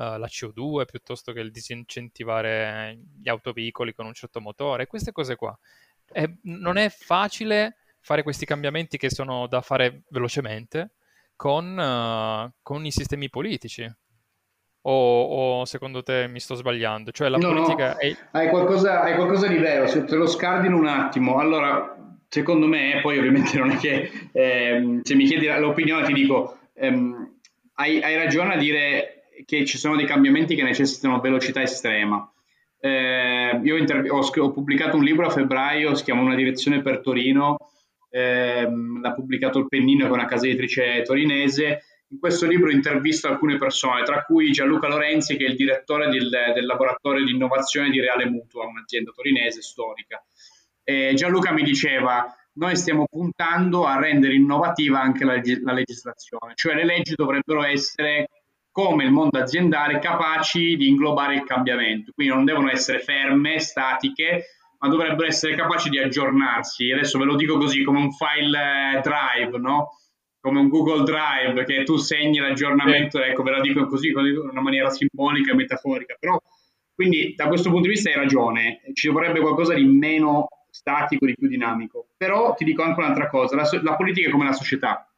la 0.00 0.26
CO2 0.26 0.84
piuttosto 0.86 1.32
che 1.32 1.40
il 1.40 1.50
disincentivare 1.50 2.98
gli 3.20 3.28
autoveicoli 3.28 3.92
con 3.92 4.06
un 4.06 4.14
certo 4.14 4.40
motore, 4.40 4.86
queste 4.86 5.12
cose 5.12 5.36
qua. 5.36 5.56
È, 6.04 6.28
non 6.42 6.76
è 6.76 6.88
facile 6.88 7.76
fare 8.00 8.22
questi 8.22 8.46
cambiamenti 8.46 8.96
che 8.96 9.10
sono 9.10 9.46
da 9.46 9.60
fare 9.60 10.02
velocemente 10.08 10.92
con, 11.36 11.76
uh, 11.76 12.52
con 12.62 12.84
i 12.84 12.90
sistemi 12.90 13.28
politici. 13.30 13.90
O, 14.82 15.22
o, 15.22 15.64
secondo 15.66 16.02
te 16.02 16.26
mi 16.26 16.40
sto 16.40 16.54
sbagliando? 16.54 17.10
Cioè 17.10 17.28
la 17.28 17.36
no, 17.36 17.48
politica 17.48 17.92
no. 17.92 17.98
È... 17.98 18.16
Hai, 18.32 18.48
qualcosa, 18.48 19.02
hai 19.02 19.14
qualcosa 19.14 19.46
di 19.46 19.58
vero, 19.58 19.86
se 19.86 20.04
te 20.04 20.16
lo 20.16 20.26
scardino 20.26 20.76
un 20.76 20.86
attimo. 20.86 21.38
Allora, 21.38 21.96
secondo 22.28 22.66
me, 22.66 23.00
poi 23.02 23.18
ovviamente 23.18 23.58
non 23.58 23.70
è 23.70 23.76
che 23.76 24.10
eh, 24.32 25.00
se 25.02 25.14
mi 25.14 25.26
chiedi 25.26 25.46
l'opinione 25.46 26.06
ti 26.06 26.14
dico, 26.14 26.58
ehm, 26.74 27.40
hai, 27.74 28.02
hai, 28.02 28.16
ragione 28.16 28.54
a 28.54 28.56
dire 28.56 29.19
che 29.44 29.64
ci 29.64 29.78
sono 29.78 29.96
dei 29.96 30.06
cambiamenti 30.06 30.54
che 30.54 30.62
necessitano 30.62 31.20
velocità 31.20 31.62
estrema. 31.62 32.30
Eh, 32.78 33.60
io 33.62 33.76
inter- 33.76 34.10
ho, 34.10 34.20
ho, 34.20 34.52
pubblicato 34.52 34.96
un 34.96 35.04
libro 35.04 35.26
a 35.26 35.30
febbraio, 35.30 35.94
si 35.94 36.04
chiama 36.04 36.22
Una 36.22 36.34
direzione 36.34 36.80
per 36.80 37.00
Torino, 37.00 37.56
eh, 38.08 38.66
l'ha 39.00 39.12
pubblicato 39.12 39.58
il 39.58 39.68
Pennino 39.68 40.06
che 40.06 40.10
è 40.10 40.14
una 40.14 40.26
casa 40.26 40.46
editrice 40.46 41.02
torinese. 41.02 41.84
In 42.10 42.18
questo 42.18 42.46
libro 42.46 42.72
intervisto 42.72 43.28
alcune 43.28 43.56
persone, 43.56 44.02
tra 44.02 44.24
cui 44.24 44.50
Gianluca 44.50 44.88
Lorenzi, 44.88 45.36
che 45.36 45.44
è 45.44 45.48
il 45.48 45.56
direttore 45.56 46.08
del, 46.08 46.28
del 46.28 46.66
laboratorio 46.66 47.24
di 47.24 47.30
innovazione 47.30 47.88
di 47.88 48.00
Reale 48.00 48.28
Mutua, 48.28 48.66
un'azienda 48.66 49.12
torinese 49.12 49.62
storica. 49.62 50.20
Eh, 50.82 51.12
Gianluca 51.14 51.52
mi 51.52 51.62
diceva, 51.62 52.34
noi 52.54 52.74
stiamo 52.74 53.04
puntando 53.08 53.84
a 53.84 54.00
rendere 54.00 54.34
innovativa 54.34 55.00
anche 55.00 55.24
la, 55.24 55.40
la 55.62 55.72
legislazione, 55.72 56.54
cioè 56.56 56.74
le 56.74 56.84
leggi 56.84 57.14
dovrebbero 57.14 57.62
essere 57.62 58.26
come 58.80 59.04
il 59.04 59.10
mondo 59.10 59.38
aziendale 59.38 59.98
capaci 59.98 60.76
di 60.76 60.88
inglobare 60.88 61.34
il 61.34 61.44
cambiamento, 61.44 62.12
quindi 62.14 62.32
non 62.32 62.44
devono 62.44 62.70
essere 62.70 63.00
ferme, 63.00 63.58
statiche, 63.58 64.46
ma 64.78 64.88
dovrebbero 64.88 65.26
essere 65.26 65.54
capaci 65.54 65.90
di 65.90 65.98
aggiornarsi. 65.98 66.90
Adesso 66.90 67.18
ve 67.18 67.24
lo 67.26 67.36
dico 67.36 67.58
così, 67.58 67.84
come 67.84 67.98
un 67.98 68.10
file 68.12 68.96
eh, 68.96 69.00
drive, 69.00 69.58
no? 69.58 69.90
come 70.40 70.58
un 70.58 70.68
Google 70.68 71.02
Drive, 71.02 71.64
che 71.64 71.82
tu 71.84 71.96
segni 71.96 72.38
l'aggiornamento, 72.38 73.18
sì. 73.18 73.28
ecco, 73.28 73.42
ve 73.42 73.50
lo 73.50 73.60
dico 73.60 73.86
così, 73.86 74.08
in 74.08 74.38
una 74.50 74.62
maniera 74.62 74.88
simbolica 74.88 75.52
e 75.52 75.54
metaforica, 75.54 76.16
però 76.18 76.40
quindi 76.94 77.34
da 77.36 77.46
questo 77.46 77.68
punto 77.68 77.88
di 77.88 77.92
vista 77.92 78.08
hai 78.08 78.16
ragione, 78.16 78.80
ci 78.94 79.08
vorrebbe 79.08 79.40
qualcosa 79.40 79.74
di 79.74 79.84
meno 79.84 80.48
statico, 80.70 81.26
di 81.26 81.34
più 81.34 81.46
dinamico. 81.46 82.08
Però 82.16 82.54
ti 82.54 82.64
dico 82.64 82.82
anche 82.82 83.00
un'altra 83.00 83.28
cosa, 83.28 83.54
la, 83.56 83.68
la 83.82 83.96
politica 83.96 84.28
è 84.28 84.30
come 84.30 84.46
la 84.46 84.52
società, 84.52 85.10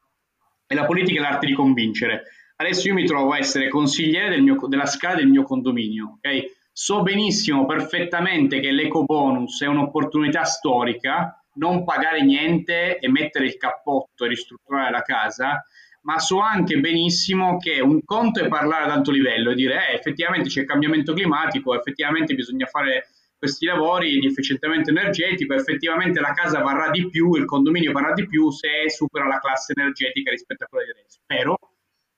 e 0.66 0.74
la 0.74 0.86
politica 0.86 1.20
è 1.20 1.22
l'arte 1.22 1.46
di 1.46 1.54
convincere. 1.54 2.24
Adesso 2.62 2.86
io 2.86 2.94
mi 2.94 3.04
trovo 3.04 3.32
a 3.32 3.38
essere 3.38 3.68
consigliere 3.68 4.28
del 4.28 4.42
mio, 4.42 4.56
della 4.68 4.86
scala 4.86 5.16
del 5.16 5.26
mio 5.26 5.42
condominio, 5.42 6.18
ok? 6.18 6.60
So 6.72 7.02
benissimo, 7.02 7.66
perfettamente 7.66 8.60
che 8.60 8.70
l'eco 8.70 9.02
bonus 9.02 9.60
è 9.62 9.66
un'opportunità 9.66 10.44
storica, 10.44 11.44
non 11.54 11.84
pagare 11.84 12.22
niente 12.22 12.98
e 12.98 13.10
mettere 13.10 13.46
il 13.46 13.56
cappotto 13.56 14.24
e 14.24 14.28
ristrutturare 14.28 14.92
la 14.92 15.02
casa, 15.02 15.60
ma 16.02 16.20
so 16.20 16.38
anche 16.38 16.78
benissimo 16.78 17.58
che 17.58 17.80
un 17.80 18.04
conto 18.04 18.44
è 18.44 18.46
parlare 18.46 18.84
ad 18.84 18.90
alto 18.90 19.10
livello 19.10 19.50
e 19.50 19.54
dire 19.56 19.88
eh, 19.88 19.94
effettivamente 19.96 20.48
c'è 20.48 20.64
cambiamento 20.64 21.14
climatico, 21.14 21.74
effettivamente 21.74 22.32
bisogna 22.34 22.66
fare 22.66 23.08
questi 23.36 23.66
lavori 23.66 24.20
di 24.20 24.26
efficientamento 24.28 24.90
energetico, 24.90 25.52
effettivamente 25.52 26.20
la 26.20 26.32
casa 26.32 26.60
varrà 26.60 26.90
di 26.90 27.08
più, 27.10 27.34
il 27.34 27.44
condominio 27.44 27.90
varrà 27.90 28.12
di 28.12 28.24
più 28.28 28.52
se 28.52 28.88
supera 28.88 29.26
la 29.26 29.40
classe 29.40 29.72
energetica 29.76 30.30
rispetto 30.30 30.62
a 30.62 30.68
quella 30.68 30.84
di 30.84 30.90
adesso. 30.92 31.18
Spero, 31.24 31.58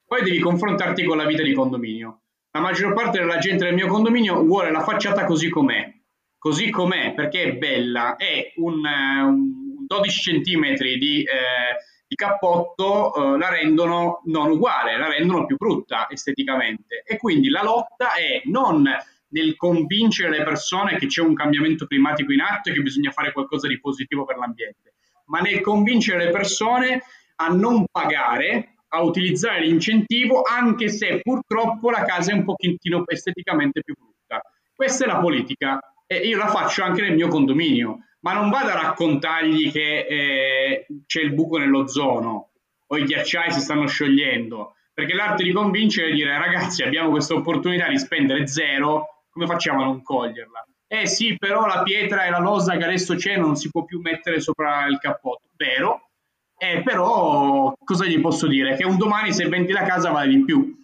poi 0.07 0.23
devi 0.23 0.39
confrontarti 0.39 1.05
con 1.05 1.17
la 1.17 1.27
vita 1.27 1.43
di 1.43 1.55
condominio. 1.55 2.21
La 2.51 2.61
maggior 2.61 2.93
parte 2.93 3.19
della 3.19 3.39
gente 3.39 3.65
del 3.65 3.75
mio 3.75 3.89
condominio 3.89 4.43
vuole 4.45 4.71
la 4.71 4.83
facciata 4.83 5.25
così 5.25 5.49
com'è, 5.49 5.93
così 6.39 6.71
com'è 6.71 7.13
perché 7.15 7.43
è 7.43 7.53
bella, 7.55 8.17
è 8.17 8.53
un, 8.57 8.87
eh, 8.87 9.23
un 9.23 9.87
12 9.87 10.43
cm 10.43 10.75
di, 10.75 11.23
eh, 11.23 11.77
di 12.07 12.15
cappotto, 12.15 13.15
eh, 13.15 13.39
la 13.39 13.49
rendono 13.49 14.21
non 14.27 14.51
uguale, 14.51 14.97
la 14.97 15.09
rendono 15.09 15.47
più 15.47 15.57
brutta 15.57 16.07
esteticamente. 16.09 17.03
E 17.05 17.17
quindi 17.17 17.49
la 17.49 17.63
lotta 17.63 18.15
è 18.15 18.43
non 18.45 18.89
nel 19.29 19.57
convincere 19.57 20.31
le 20.39 20.45
persone 20.45 20.97
che 20.97 21.07
c'è 21.07 21.23
un 21.23 21.35
cambiamento 21.35 21.87
climatico 21.87 22.33
in 22.33 22.41
atto 22.41 22.71
e 22.71 22.73
che 22.73 22.83
bisogna 22.83 23.11
fare 23.11 23.33
qualcosa 23.33 23.67
di 23.67 23.81
positivo 23.81 24.25
per 24.25 24.37
l'ambiente, 24.37 24.95
ma 25.27 25.41
nel 25.41 25.61
convincere 25.61 26.27
le 26.27 26.31
persone 26.31 27.03
a 27.37 27.49
non 27.49 27.85
pagare 27.91 28.74
a 28.95 29.03
utilizzare 29.03 29.61
l'incentivo 29.61 30.42
anche 30.42 30.88
se 30.88 31.20
purtroppo 31.20 31.90
la 31.90 32.05
casa 32.05 32.30
è 32.30 32.34
un 32.34 32.45
pochettino 32.45 33.05
esteticamente 33.07 33.82
più 33.82 33.95
brutta. 33.95 34.40
Questa 34.74 35.05
è 35.05 35.09
la 35.09 35.18
politica 35.18 35.78
e 36.07 36.16
io 36.18 36.36
la 36.36 36.49
faccio 36.49 36.82
anche 36.82 37.03
nel 37.03 37.14
mio 37.14 37.28
condominio, 37.28 37.99
ma 38.20 38.32
non 38.32 38.51
vado 38.51 38.70
a 38.70 38.80
raccontargli 38.80 39.70
che 39.70 40.07
eh, 40.07 40.86
c'è 41.07 41.20
il 41.20 41.32
buco 41.34 41.59
nell'ozono 41.59 42.51
o 42.86 42.97
i 42.97 43.05
ghiacciai 43.05 43.51
si 43.51 43.61
stanno 43.61 43.86
sciogliendo, 43.86 44.74
perché 44.92 45.14
l'arte 45.14 45.42
di 45.42 45.53
convincere 45.53 46.11
è 46.11 46.12
dire 46.12 46.38
ragazzi 46.38 46.82
abbiamo 46.82 47.11
questa 47.11 47.34
opportunità 47.34 47.88
di 47.88 47.99
spendere 47.99 48.47
zero, 48.47 49.24
come 49.30 49.47
facciamo 49.47 49.82
a 49.82 49.86
non 49.86 50.03
coglierla? 50.03 50.66
Eh 50.86 51.07
sì, 51.07 51.36
però 51.36 51.66
la 51.66 51.82
pietra 51.82 52.24
e 52.24 52.30
la 52.30 52.38
losa 52.38 52.76
che 52.76 52.84
adesso 52.84 53.16
c'è 53.16 53.36
non 53.36 53.57
si 53.57 53.68
può 53.70 53.84
più 53.84 54.01
mettere 54.01 54.40
sopra 54.40 54.86
il 54.86 54.99
cappotto. 54.99 55.49
Vero, 55.57 56.11
eh, 56.57 56.83
però 56.83 57.75
cosa 57.85 58.07
gli 58.07 58.21
posso 58.21 58.47
dire? 58.47 58.77
Che 58.77 58.85
un 58.85 58.97
domani 58.97 59.33
se 59.33 59.49
vendi 59.49 59.73
la 59.73 59.83
casa 59.83 60.11
vale 60.11 60.29
di 60.29 60.45
più. 60.45 60.83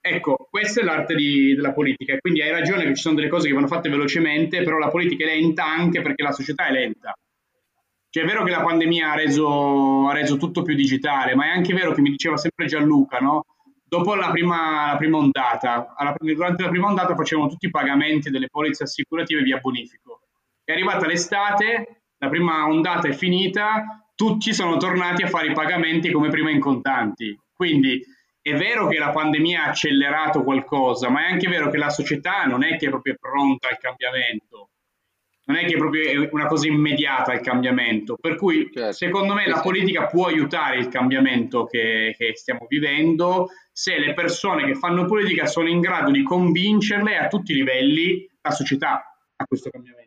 Ecco, 0.00 0.48
questa 0.50 0.80
è 0.80 0.84
l'arte 0.84 1.14
di, 1.14 1.54
della 1.54 1.72
politica. 1.72 2.16
Quindi 2.18 2.42
hai 2.42 2.50
ragione 2.50 2.84
che 2.84 2.94
ci 2.94 3.02
sono 3.02 3.14
delle 3.14 3.28
cose 3.28 3.46
che 3.46 3.54
vanno 3.54 3.68
fatte 3.68 3.88
velocemente, 3.88 4.62
però 4.62 4.78
la 4.78 4.88
politica 4.88 5.24
è 5.24 5.28
lenta 5.28 5.64
anche 5.64 6.02
perché 6.02 6.22
la 6.22 6.32
società 6.32 6.66
è 6.66 6.72
lenta. 6.72 7.14
Cioè 8.10 8.24
è 8.24 8.26
vero 8.26 8.44
che 8.44 8.50
la 8.50 8.62
pandemia 8.62 9.12
ha 9.12 9.14
reso, 9.14 10.08
ha 10.08 10.12
reso 10.12 10.36
tutto 10.36 10.62
più 10.62 10.74
digitale, 10.74 11.34
ma 11.34 11.46
è 11.46 11.48
anche 11.50 11.72
vero 11.72 11.92
che 11.92 12.02
mi 12.02 12.10
diceva 12.10 12.36
sempre 12.36 12.66
Gianluca, 12.66 13.18
no? 13.20 13.44
Dopo 13.84 14.14
la 14.14 14.30
prima, 14.30 14.90
la 14.90 14.96
prima 14.98 15.18
ondata, 15.18 15.94
alla, 15.96 16.14
durante 16.18 16.62
la 16.62 16.68
prima 16.68 16.88
ondata 16.88 17.14
facevano 17.14 17.48
tutti 17.48 17.66
i 17.66 17.70
pagamenti 17.70 18.28
delle 18.28 18.48
polizze 18.50 18.82
assicurative 18.82 19.42
via 19.42 19.58
bonifico. 19.58 20.20
È 20.64 20.72
arrivata 20.72 21.06
l'estate, 21.06 22.02
la 22.18 22.28
prima 22.28 22.66
ondata 22.66 23.08
è 23.08 23.12
finita, 23.12 24.01
tutti 24.14 24.52
sono 24.52 24.76
tornati 24.76 25.22
a 25.22 25.28
fare 25.28 25.48
i 25.48 25.52
pagamenti 25.52 26.10
come 26.10 26.28
prima 26.28 26.50
in 26.50 26.60
contanti. 26.60 27.38
Quindi 27.52 28.00
è 28.40 28.54
vero 28.54 28.88
che 28.88 28.98
la 28.98 29.10
pandemia 29.10 29.64
ha 29.64 29.68
accelerato 29.68 30.42
qualcosa, 30.42 31.08
ma 31.08 31.26
è 31.26 31.30
anche 31.30 31.48
vero 31.48 31.70
che 31.70 31.78
la 31.78 31.90
società 31.90 32.44
non 32.44 32.64
è 32.64 32.76
che 32.76 32.86
è 32.86 32.90
proprio 32.90 33.16
pronta 33.18 33.68
al 33.68 33.78
cambiamento. 33.78 34.70
Non 35.44 35.56
è 35.56 35.64
che 35.64 35.74
è 35.74 35.76
proprio 35.76 36.28
una 36.32 36.46
cosa 36.46 36.66
immediata 36.68 37.32
il 37.32 37.40
cambiamento. 37.40 38.16
Per 38.20 38.36
cui, 38.36 38.70
certo. 38.72 38.92
secondo 38.92 39.34
me, 39.34 39.46
la 39.46 39.60
politica 39.60 40.06
può 40.06 40.26
aiutare 40.26 40.78
il 40.78 40.88
cambiamento 40.88 41.64
che, 41.64 42.14
che 42.16 42.36
stiamo 42.36 42.66
vivendo 42.68 43.48
se 43.72 43.98
le 43.98 44.14
persone 44.14 44.64
che 44.64 44.74
fanno 44.74 45.04
politica 45.06 45.46
sono 45.46 45.68
in 45.68 45.80
grado 45.80 46.10
di 46.10 46.22
convincerle 46.22 47.16
a 47.16 47.28
tutti 47.28 47.52
i 47.52 47.56
livelli 47.56 48.28
la 48.40 48.50
società 48.50 49.04
a 49.36 49.44
questo 49.44 49.70
cambiamento. 49.70 50.01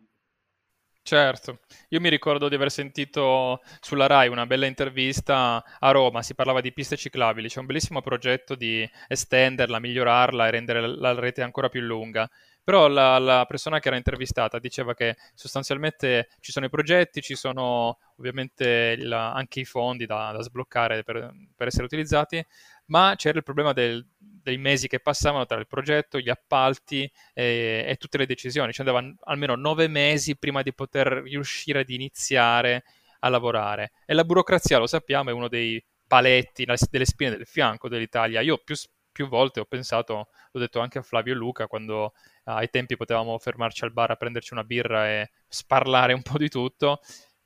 Certo, 1.07 1.59
io 1.89 1.99
mi 2.01 2.09
ricordo 2.09 2.49
di 2.49 2.55
aver 2.55 2.71
sentito 2.71 3.61
sulla 3.79 4.07
RAI 4.07 4.27
una 4.27 4.47
bella 4.47 4.65
intervista 4.65 5.63
a 5.79 5.91
Roma, 5.91 6.23
si 6.23 6.33
parlava 6.33 6.61
di 6.61 6.73
piste 6.73 6.97
ciclabili, 6.97 7.47
c'è 7.47 7.59
un 7.59 7.67
bellissimo 7.67 8.01
progetto 8.01 8.55
di 8.55 8.89
estenderla, 9.07 9.77
migliorarla 9.77 10.47
e 10.47 10.49
rendere 10.49 10.87
la 10.87 11.13
rete 11.13 11.43
ancora 11.43 11.69
più 11.69 11.81
lunga. 11.81 12.27
Però 12.63 12.87
la, 12.87 13.19
la 13.19 13.45
persona 13.45 13.77
che 13.77 13.89
era 13.89 13.97
intervistata 13.97 14.57
diceva 14.57 14.95
che 14.95 15.15
sostanzialmente 15.35 16.29
ci 16.39 16.51
sono 16.51 16.65
i 16.65 16.69
progetti, 16.69 17.21
ci 17.21 17.35
sono 17.35 17.99
ovviamente 18.17 18.95
la, 18.97 19.31
anche 19.33 19.59
i 19.59 19.65
fondi 19.65 20.07
da, 20.07 20.31
da 20.31 20.41
sbloccare 20.41 21.03
per, 21.03 21.31
per, 21.55 21.67
essere 21.67 21.83
utilizzati, 21.83 22.43
ma 22.87 23.13
c'era 23.15 23.37
il 23.37 23.43
problema 23.43 23.73
del, 23.73 24.05
dei 24.17 24.57
mesi 24.57 24.87
che 24.87 24.99
passavano 24.99 25.45
tra 25.45 25.57
il 25.57 25.67
progetto, 25.67 26.19
gli 26.19 26.29
appalti 26.29 27.09
e, 27.33 27.85
e 27.87 27.95
tutte 27.97 28.17
le 28.17 28.25
decisioni. 28.25 28.73
Ci 28.73 28.81
andavano 28.81 29.15
almeno 29.23 29.55
nove 29.55 29.87
mesi 29.87 30.37
prima 30.37 30.61
di 30.61 30.73
poter 30.73 31.07
riuscire 31.07 31.79
ad 31.79 31.89
iniziare 31.89 32.83
a 33.19 33.29
lavorare. 33.29 33.91
E 34.05 34.13
la 34.13 34.23
burocrazia, 34.23 34.77
lo 34.77 34.87
sappiamo, 34.87 35.29
è 35.29 35.33
uno 35.33 35.47
dei 35.47 35.83
paletti, 36.07 36.65
delle 36.89 37.05
spine 37.05 37.31
del 37.31 37.45
fianco 37.45 37.89
dell'Italia. 37.89 38.41
Io 38.41 38.57
più, 38.57 38.75
più 39.11 39.27
volte 39.27 39.59
ho 39.59 39.65
pensato, 39.65 40.27
l'ho 40.51 40.59
detto 40.59 40.79
anche 40.79 40.99
a 40.99 41.01
Flavio 41.01 41.33
Luca, 41.33 41.67
quando 41.67 42.13
ai 42.43 42.69
tempi 42.69 42.95
potevamo 42.95 43.37
fermarci 43.39 43.83
al 43.83 43.93
bar 43.93 44.11
a 44.11 44.15
prenderci 44.15 44.53
una 44.53 44.63
birra 44.63 45.09
e 45.09 45.31
sparlare 45.47 46.13
un 46.13 46.21
po' 46.21 46.37
di 46.37 46.49
tutto, 46.49 46.99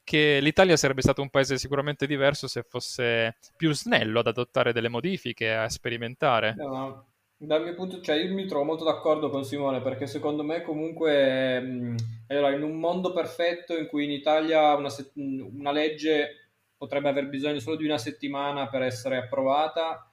che 0.09 0.39
l'Italia 0.41 0.75
sarebbe 0.75 1.03
stato 1.03 1.21
un 1.21 1.29
paese 1.29 1.59
sicuramente 1.59 2.07
diverso 2.07 2.47
se 2.47 2.63
fosse 2.63 3.37
più 3.55 3.71
snello 3.73 4.21
ad 4.21 4.25
adottare 4.25 4.73
delle 4.73 4.89
modifiche, 4.89 5.53
a 5.53 5.69
sperimentare. 5.69 6.55
No, 6.57 7.09
dal 7.37 7.61
mio 7.61 7.75
punto, 7.75 8.01
cioè 8.01 8.15
io 8.15 8.33
mi 8.33 8.47
trovo 8.47 8.63
molto 8.63 8.83
d'accordo 8.83 9.29
con 9.29 9.45
Simone 9.45 9.81
perché 9.81 10.07
secondo 10.07 10.41
me 10.41 10.63
comunque 10.63 11.59
mh, 11.59 11.95
allora, 12.29 12.55
in 12.55 12.63
un 12.63 12.79
mondo 12.79 13.13
perfetto 13.13 13.77
in 13.77 13.85
cui 13.85 14.05
in 14.05 14.09
Italia 14.09 14.73
una, 14.73 14.89
una 15.13 15.71
legge 15.71 16.53
potrebbe 16.75 17.09
aver 17.09 17.29
bisogno 17.29 17.59
solo 17.59 17.75
di 17.75 17.85
una 17.85 17.99
settimana 17.99 18.67
per 18.67 18.81
essere 18.81 19.17
approvata, 19.17 20.08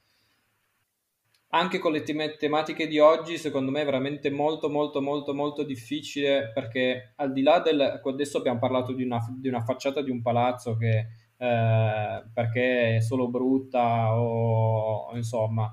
anche 1.59 1.79
con 1.79 1.93
le 1.93 2.03
tematiche 2.03 2.87
di 2.87 2.99
oggi, 2.99 3.39
secondo 3.39 3.71
me 3.71 3.83
è 3.83 3.85
veramente 3.85 4.31
molto, 4.31 4.69
molto, 4.69 5.01
molto, 5.01 5.35
molto 5.35 5.63
difficile 5.63 6.51
perché 6.53 7.13
al 7.17 7.33
di 7.33 7.43
là 7.43 7.61
del... 7.61 8.01
Adesso 8.03 8.39
abbiamo 8.39 8.59
parlato 8.59 8.93
di 8.93 9.03
una, 9.03 9.19
di 9.39 9.49
una 9.49 9.63
facciata 9.63 10.03
di 10.03 10.11
un 10.11 10.23
palazzo 10.23 10.77
che 10.77 11.07
eh, 11.39 12.25
perché 12.33 12.97
è 12.97 13.01
solo 13.01 13.29
brutta 13.29 14.19
o, 14.19 15.15
insomma, 15.15 15.71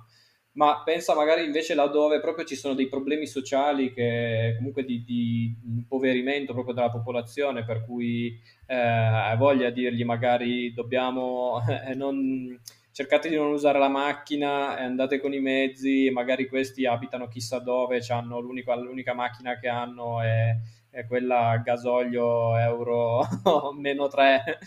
ma 0.53 0.81
pensa 0.83 1.15
magari 1.15 1.45
invece 1.45 1.73
laddove 1.73 2.19
proprio 2.19 2.45
ci 2.45 2.55
sono 2.55 2.73
dei 2.73 2.87
problemi 2.87 3.25
sociali 3.25 3.93
che 3.93 4.53
comunque 4.57 4.83
di, 4.83 5.03
di 5.03 5.55
impoverimento 5.65 6.53
proprio 6.53 6.73
della 6.75 6.91
popolazione 6.91 7.63
per 7.63 7.85
cui 7.85 8.37
eh, 8.67 9.35
voglia 9.37 9.69
di 9.69 9.81
dirgli 9.81 10.03
magari 10.03 10.73
dobbiamo 10.73 11.61
eh, 11.87 11.95
non 11.95 12.59
cercate 12.93 13.27
di 13.27 13.35
non 13.35 13.51
usare 13.51 13.79
la 13.79 13.89
macchina, 13.89 14.77
andate 14.77 15.19
con 15.19 15.33
i 15.33 15.39
mezzi, 15.39 16.09
magari 16.11 16.47
questi 16.47 16.85
abitano 16.85 17.27
chissà 17.27 17.59
dove, 17.59 17.99
hanno 18.07 18.39
l'unica, 18.39 19.13
macchina 19.13 19.57
che 19.59 19.67
hanno 19.67 20.21
è, 20.21 20.55
è 20.91 21.05
quella 21.07 21.59
gasolio 21.63 22.55
euro 22.55 23.27
meno 23.75 24.07
3. 24.07 24.59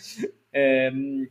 Ehm, 0.49 1.27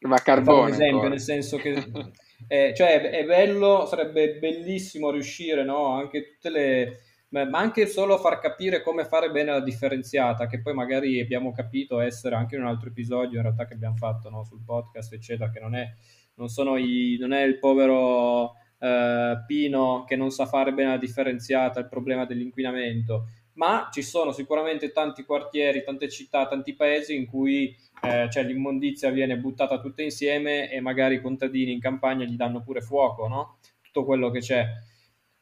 Ma 0.00 0.16
carbone. 0.16 0.62
Un 0.62 0.68
esempio, 0.68 0.86
ancora. 0.86 1.08
nel 1.10 1.20
senso 1.20 1.56
che... 1.58 1.72
Eh, 2.46 2.74
cioè 2.76 3.00
è 3.00 3.24
bello, 3.24 3.86
sarebbe 3.86 4.34
bellissimo 4.34 5.10
riuscire, 5.10 5.64
no? 5.64 5.96
Anche 5.96 6.34
tutte 6.34 6.50
le 6.50 6.98
ma 7.42 7.58
anche 7.58 7.86
solo 7.88 8.16
far 8.16 8.38
capire 8.38 8.80
come 8.80 9.04
fare 9.04 9.30
bene 9.32 9.50
la 9.50 9.60
differenziata, 9.60 10.46
che 10.46 10.60
poi 10.60 10.72
magari 10.72 11.20
abbiamo 11.20 11.50
capito 11.50 11.98
essere 11.98 12.36
anche 12.36 12.54
in 12.54 12.62
un 12.62 12.68
altro 12.68 12.90
episodio 12.90 13.38
in 13.38 13.42
realtà 13.42 13.66
che 13.66 13.74
abbiamo 13.74 13.96
fatto 13.96 14.30
no, 14.30 14.44
sul 14.44 14.62
podcast, 14.64 15.12
eccetera, 15.12 15.50
che 15.50 15.58
non 15.58 15.74
è, 15.74 15.92
non 16.34 16.78
i, 16.78 17.16
non 17.18 17.32
è 17.32 17.42
il 17.42 17.58
povero 17.58 18.54
eh, 18.78 19.42
Pino 19.46 20.04
che 20.06 20.16
non 20.16 20.30
sa 20.30 20.46
fare 20.46 20.72
bene 20.72 20.90
la 20.90 20.98
differenziata, 20.98 21.80
il 21.80 21.88
problema 21.88 22.24
dell'inquinamento, 22.24 23.26
ma 23.54 23.88
ci 23.92 24.02
sono 24.02 24.32
sicuramente 24.32 24.92
tanti 24.92 25.24
quartieri, 25.24 25.84
tante 25.84 26.08
città, 26.08 26.46
tanti 26.46 26.74
paesi 26.74 27.14
in 27.14 27.26
cui 27.26 27.74
eh, 28.02 28.28
cioè, 28.30 28.44
l'immondizia 28.44 29.10
viene 29.10 29.38
buttata 29.38 29.80
tutta 29.80 30.02
insieme 30.02 30.70
e 30.70 30.80
magari 30.80 31.16
i 31.16 31.20
contadini 31.20 31.72
in 31.72 31.80
campagna 31.80 32.24
gli 32.24 32.36
danno 32.36 32.62
pure 32.62 32.80
fuoco, 32.80 33.28
no? 33.28 33.58
tutto 33.80 34.04
quello 34.04 34.30
che 34.30 34.40
c'è. 34.40 34.66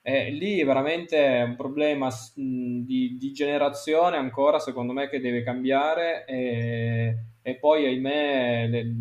Eh, 0.04 0.30
lì 0.30 0.62
veramente 0.64 1.16
è 1.16 1.42
un 1.42 1.54
problema 1.54 2.10
di, 2.34 3.16
di, 3.16 3.32
generazione 3.32 4.16
ancora, 4.16 4.58
secondo 4.58 4.92
me, 4.92 5.08
che 5.08 5.20
deve 5.20 5.42
cambiare 5.42 6.24
e, 6.26 7.16
e 7.40 7.54
poi, 7.56 7.86
ahimè, 7.86 8.66
le, 8.66 8.92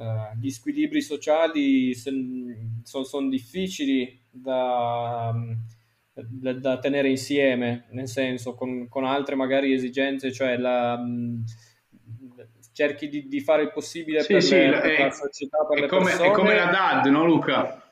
uh, 0.00 0.38
gli 0.38 0.50
squilibri 0.50 1.00
sociali 1.00 1.94
sono 1.94 3.04
son 3.04 3.28
difficili 3.28 4.22
da, 4.30 5.32
da, 6.12 6.52
da, 6.54 6.78
tenere 6.78 7.08
insieme, 7.08 7.86
nel 7.90 8.08
senso, 8.08 8.54
con, 8.54 8.88
con 8.88 9.04
altre 9.04 9.34
magari 9.34 9.72
esigenze, 9.72 10.32
cioè 10.32 10.56
la... 10.56 10.96
Mh, 10.98 11.44
cerchi 12.72 13.08
di, 13.08 13.28
di, 13.28 13.40
fare 13.40 13.62
il 13.62 13.72
possibile 13.72 14.20
sì, 14.22 14.32
per, 14.32 14.42
sì, 14.42 14.56
le, 14.56 14.80
per 14.80 14.98
la 15.00 15.10
società, 15.10 15.66
per 15.66 15.78
è 15.78 15.80
le 15.82 15.86
come. 15.88 16.12
È 16.12 16.30
come 16.30 16.54
la 16.54 16.66
DAD, 16.66 17.06
no 17.06 17.26
Luca? 17.26 17.82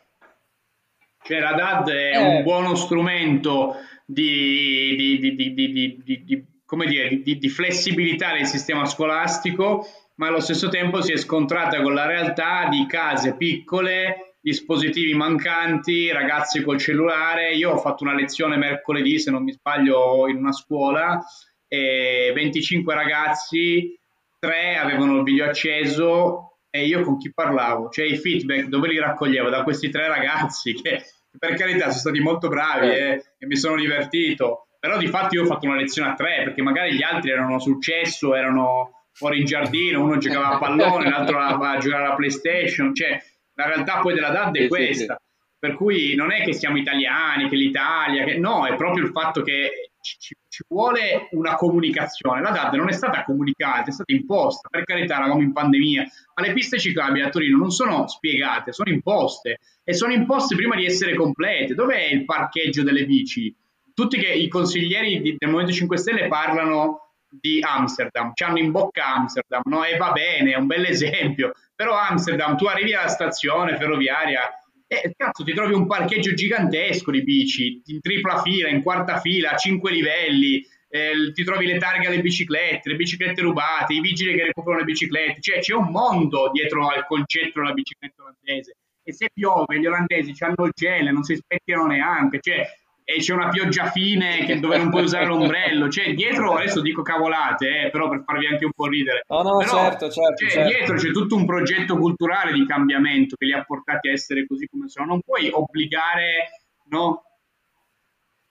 Cioè 1.23 1.41
la 1.41 1.53
DAD 1.53 1.89
è 1.91 2.17
eh. 2.17 2.37
un 2.37 2.43
buono 2.43 2.75
strumento 2.75 3.75
di, 4.07 5.19
di, 5.21 5.35
di, 5.35 6.03
di 6.25 6.47
come 6.69 6.85
dire, 6.85 7.23
di, 7.23 7.49
flessibilità 7.49 8.35
del 8.35 8.45
sistema 8.45 8.85
scolastico, 8.85 9.87
ma 10.19 10.29
allo 10.29 10.41
stesso 10.41 10.69
tempo 10.69 11.01
si 11.01 11.13
è 11.13 11.17
scontrata 11.17 11.81
con 11.81 11.95
la 11.95 12.07
realtà 12.07 12.69
di 12.69 12.87
case 12.87 13.37
piccole, 13.37 14.37
dispositivi 14.41 15.15
mancanti, 15.15 16.11
ragazzi 16.11 16.61
col 16.63 16.79
cellulare. 16.79 17.55
Io 17.55 17.73
ho 17.73 17.79
fatto 17.79 18.03
una 18.03 18.15
lezione 18.15 18.57
mercoledì, 18.57 19.19
se 19.19 19.31
non 19.31 19.45
mi 19.45 19.53
sbaglio, 19.53 20.27
in 20.29 20.37
una 20.37 20.53
scuola, 20.53 21.23
e 21.69 22.33
25 22.35 22.95
ragazzi, 22.95 23.97
3 24.41 24.77
avevano 24.77 25.19
il 25.19 25.23
video 25.23 25.45
acceso 25.45 26.59
e 26.71 26.87
io 26.87 27.03
con 27.03 27.19
chi 27.19 27.33
parlavo? 27.33 27.89
Cioè 27.89 28.07
i 28.07 28.17
feedback 28.17 28.67
dove 28.67 28.89
li 28.89 28.99
raccoglievo? 28.99 29.51
Da 29.51 29.63
questi 29.63 29.89
tre 29.89 30.09
ragazzi 30.09 30.75
che 30.75 31.03
per 31.39 31.55
carità 31.55 31.87
sono 31.87 31.99
stati 31.99 32.21
molto 32.21 32.49
bravi 32.49 32.89
eh, 32.89 33.25
e 33.39 33.47
mi 33.47 33.57
sono 33.57 33.77
divertito, 33.77 34.67
però 34.81 34.99
di 34.99 35.07
fatto 35.07 35.37
io 35.37 35.43
ho 35.43 35.47
fatto 35.47 35.67
una 35.67 35.77
lezione 35.77 36.11
a 36.11 36.15
tre 36.15 36.43
perché 36.45 36.63
magari 36.63 36.95
gli 36.95 37.03
altri 37.03 37.31
erano 37.31 37.61
successo, 37.61 38.35
erano 38.35 38.98
fuori 39.19 39.41
in 39.41 39.47
giardino, 39.47 40.05
uno 40.05 40.17
giocava 40.17 40.51
a 40.51 40.59
pallone, 40.59 41.11
l'altro 41.11 41.41
a, 41.41 41.49
a 41.49 41.79
giocare 41.79 42.05
alla 42.05 42.15
PlayStation, 42.15 42.95
cioè 42.95 43.21
la 43.55 43.67
realtà 43.67 43.99
poi 43.99 44.15
della 44.15 44.31
DAD 44.31 44.57
è 44.57 44.69
questa. 44.69 45.21
Per 45.59 45.75
cui 45.75 46.15
non 46.15 46.31
è 46.31 46.45
che 46.45 46.53
siamo 46.53 46.79
italiani, 46.79 47.49
che 47.49 47.57
l'Italia, 47.57 48.25
che 48.25 48.39
no, 48.39 48.65
è 48.65 48.77
proprio 48.77 49.05
il 49.05 49.11
fatto 49.11 49.43
che 49.43 49.91
ci, 50.01 50.17
ci, 50.17 50.63
vuole 50.69 51.27
una 51.33 51.57
comunicazione. 51.57 52.41
La 52.41 52.53
DAD 52.53 52.75
non 52.75 52.89
è 52.89 52.93
stata 52.93 53.25
comunicata, 53.25 53.89
è 53.89 53.91
stata 53.91 54.13
imposta. 54.13 54.69
Per 54.69 54.85
carità, 54.85 55.17
eravamo 55.17 55.43
in 55.43 55.53
pandemia, 55.53 56.07
ma 56.37 56.47
le 56.47 56.53
piste 56.53 56.79
ciclabili 56.79 57.25
a 57.25 57.29
Torino 57.29 57.59
non 57.59 57.71
sono 57.73 58.07
spiegate, 58.07 58.73
sono 58.73 58.89
imposte 58.91 59.59
e 59.83 59.95
sono 59.95 60.13
imposte 60.13 60.55
prima 60.55 60.77
di 60.77 60.85
essere 60.85 61.17
complete. 61.17 61.75
Dov'è 61.75 62.05
il 62.05 62.25
parcheggio 62.25 62.85
delle 62.85 63.05
bici? 63.05 63.53
Tutti 63.93 64.17
che, 64.17 64.33
i 64.33 64.47
consiglieri 64.47 65.21
del 65.21 65.51
Movimento 65.51 65.73
5 65.73 65.97
Stelle 65.97 66.29
parlano 66.29 67.08
di 67.29 67.61
Amsterdam, 67.61 68.33
ci 68.35 68.45
hanno 68.45 68.59
in 68.59 68.71
bocca 68.71 69.15
Amsterdam, 69.15 69.63
no? 69.65 69.85
E 69.85 69.97
va 69.97 70.13
bene, 70.13 70.53
è 70.53 70.57
un 70.57 70.67
bel 70.67 70.85
esempio, 70.85 71.53
però 71.75 71.97
Amsterdam, 71.97 72.57
tu 72.57 72.67
arrivi 72.67 72.95
alla 72.95 73.09
stazione 73.09 73.77
ferroviaria 73.77 74.49
e 74.87 75.13
cazzo 75.15 75.45
ti 75.45 75.53
trovi 75.53 75.75
un 75.75 75.87
parcheggio 75.87 76.33
gigantesco 76.33 77.11
di 77.11 77.23
bici, 77.23 77.83
in 77.87 78.01
tripla 78.01 78.41
fila, 78.41 78.69
in 78.69 78.83
quarta 78.83 79.21
fila, 79.21 79.53
a 79.53 79.57
cinque 79.57 79.93
livelli, 79.93 80.65
eh, 80.89 81.33
ti 81.35 81.45
trovi 81.45 81.67
le 81.67 81.77
targhe 81.77 82.07
alle 82.07 82.21
biciclette, 82.21 82.89
le 82.89 82.97
biciclette 82.97 83.43
rubate, 83.43 83.93
i 83.93 84.01
vigili 84.01 84.35
che 84.35 84.45
recuperano 84.45 84.81
le 84.81 84.87
biciclette, 84.87 85.41
cioè 85.41 85.59
c'è 85.59 85.75
un 85.75 85.91
mondo 85.91 86.51
dietro 86.51 86.89
al 86.89 87.07
concetto 87.07 87.61
della 87.61 87.75
bicicletta 87.75 88.23
olandese. 88.23 88.77
E 89.03 89.13
se 89.13 89.29
piove, 89.33 89.79
gli 89.79 89.87
olandesi 89.87 90.35
hanno 90.43 90.65
il 90.65 90.73
gel, 90.75 91.13
non 91.13 91.23
si 91.23 91.37
specchiano 91.37 91.87
neanche, 91.87 92.41
cioè 92.41 92.67
e 93.11 93.21
c'è 93.21 93.33
una 93.33 93.49
pioggia 93.49 93.87
fine 93.87 94.45
che, 94.45 94.61
dove 94.61 94.77
non 94.77 94.91
puoi 94.91 95.05
usare 95.05 95.25
l'ombrello. 95.25 95.89
Cioè, 95.89 96.13
dietro, 96.13 96.57
adesso 96.57 96.83
dico 96.83 97.01
cavolate, 97.01 97.85
eh, 97.85 97.91
però 97.91 98.11
per 98.11 98.23
farvi 98.23 98.47
anche 98.49 98.67
un 98.67 98.73
po' 98.77 98.87
ridere. 98.87 99.25
No, 99.29 99.41
no, 99.41 99.57
però, 99.57 99.71
certo, 99.71 100.11
certo, 100.11 100.45
cioè, 100.45 100.51
certo. 100.51 100.69
Dietro 100.69 100.97
c'è 100.97 101.11
tutto 101.11 101.35
un 101.35 101.47
progetto 101.47 101.97
culturale 101.97 102.53
di 102.53 102.67
cambiamento 102.67 103.37
che 103.37 103.47
li 103.47 103.55
ha 103.55 103.65
portati 103.65 104.11
a 104.11 104.13
essere 104.13 104.47
così 104.47 104.67
come 104.67 104.91
sono. 104.91 105.07
Non 105.07 105.23
puoi 105.23 105.49
obbligare, 105.51 106.67
no? 106.91 107.23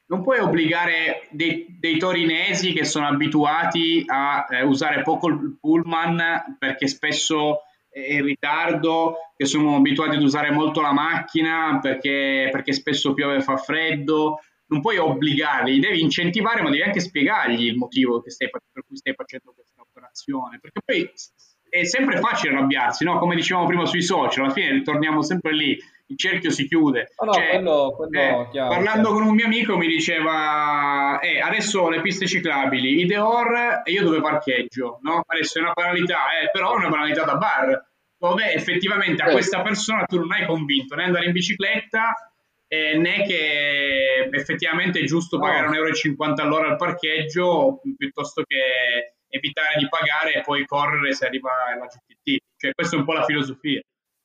Non 0.07 0.23
puoi 0.23 0.39
obbligare 0.39 1.27
dei, 1.29 1.77
dei 1.79 1.99
torinesi 1.99 2.73
che 2.73 2.83
sono 2.83 3.05
abituati 3.05 4.05
a 4.07 4.47
eh, 4.49 4.63
usare 4.63 5.03
poco 5.03 5.27
il 5.27 5.55
pullman 5.61 6.55
perché 6.57 6.87
spesso 6.87 7.59
in 7.91 8.23
ritardo, 8.23 9.17
che 9.35 9.45
sono 9.45 9.75
abituati 9.75 10.15
ad 10.15 10.21
usare 10.21 10.51
molto 10.51 10.81
la 10.81 10.93
macchina 10.93 11.79
perché, 11.81 12.49
perché 12.51 12.73
spesso 12.73 13.13
piove 13.13 13.37
e 13.37 13.41
fa 13.41 13.57
freddo. 13.57 14.39
Non 14.68 14.82
puoi 14.82 14.97
obbligarli, 14.97 15.80
devi 15.80 16.01
incentivare, 16.01 16.61
ma 16.61 16.70
devi 16.70 16.84
anche 16.84 16.99
spiegargli 16.99 17.65
il 17.65 17.78
motivo 17.78 18.22
stai, 18.26 18.49
per 18.49 18.84
cui 18.86 18.97
stai 18.97 19.13
facendo 19.13 19.53
questa 19.55 19.82
operazione. 19.82 20.59
Perché 20.59 20.82
poi 20.84 21.09
è 21.70 21.86
sempre 21.86 22.20
facile 22.20 22.53
arrabbiarsi, 22.53 23.03
no? 23.03 23.20
come 23.20 23.36
dicevamo 23.36 23.68
prima 23.68 23.86
sui 23.86 24.01
social, 24.01 24.45
alla 24.45 24.53
fine 24.53 24.72
ritorniamo 24.72 25.22
sempre 25.22 25.53
lì, 25.53 25.78
il 26.07 26.18
cerchio 26.18 26.49
si 26.51 26.68
chiude. 26.68 27.11
Oh 27.18 27.26
no, 27.26 27.34
cioè, 27.34 27.49
quello, 27.49 27.93
quello 27.95 28.20
eh, 28.20 28.47
chiaro, 28.51 28.70
parlando 28.70 29.09
chiaro. 29.09 29.13
con 29.15 29.28
un 29.28 29.36
mio 29.36 29.45
amico 29.45 29.78
mi 29.78 29.88
diceva, 29.88 31.20
eh, 31.20 31.41
adesso 31.41 31.89
le 31.89 32.01
piste 32.01 32.26
ciclabili, 32.26 33.01
Ideor 33.01 33.82
e 33.84 33.91
io 33.91 34.03
dove 34.03 34.22
parcheggio, 34.22 34.99
no? 35.01 35.24
Adesso 35.26 35.59
è 35.59 35.61
una 35.61 35.74
banalità, 35.74 36.39
eh, 36.41 36.49
però 36.51 36.74
è 36.74 36.78
una 36.78 36.89
banalità 36.89 37.24
da 37.24 37.36
bar, 37.36 37.89
dove 38.18 38.53
effettivamente 38.53 39.22
a 39.22 39.32
questa 39.32 39.61
persona 39.61 40.05
tu 40.05 40.18
non 40.18 40.32
hai 40.32 40.45
convinto 40.45 40.95
né 40.95 41.03
andare 41.03 41.26
in 41.26 41.34
bicicletta 41.34 42.26
eh, 42.68 42.97
né 42.97 43.24
che 43.24 44.30
effettivamente 44.32 44.99
è 44.99 45.03
giusto 45.03 45.39
pagare 45.39 45.68
1,50 45.68 45.72
euro 45.76 46.41
all'ora 46.41 46.68
al 46.70 46.76
parcheggio 46.76 47.82
piuttosto 47.95 48.43
che 48.43 49.13
evitare 49.30 49.76
di 49.78 49.88
pagare 49.88 50.36
e 50.36 50.41
poi 50.41 50.65
correre 50.65 51.13
se 51.13 51.26
arriva 51.26 51.51
la 51.78 51.86
GTT. 51.86 52.43
Cioè, 52.57 52.74
questa 52.74 52.95
è 52.95 52.99
un 52.99 53.05
po' 53.05 53.13
la 53.13 53.26
filosofia. 53.26 53.82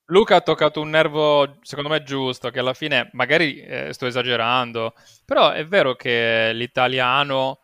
Luca 0.06 0.36
ha 0.36 0.40
toccato 0.40 0.80
un 0.80 0.90
nervo, 0.90 1.58
secondo 1.62 1.88
me, 1.88 2.02
giusto, 2.02 2.50
che 2.50 2.58
alla 2.58 2.74
fine, 2.74 3.08
magari 3.12 3.60
eh, 3.60 3.92
sto 3.92 4.06
esagerando, 4.06 4.94
però 5.24 5.52
è 5.52 5.66
vero 5.66 5.94
che 5.94 6.50
l'italiano 6.52 7.61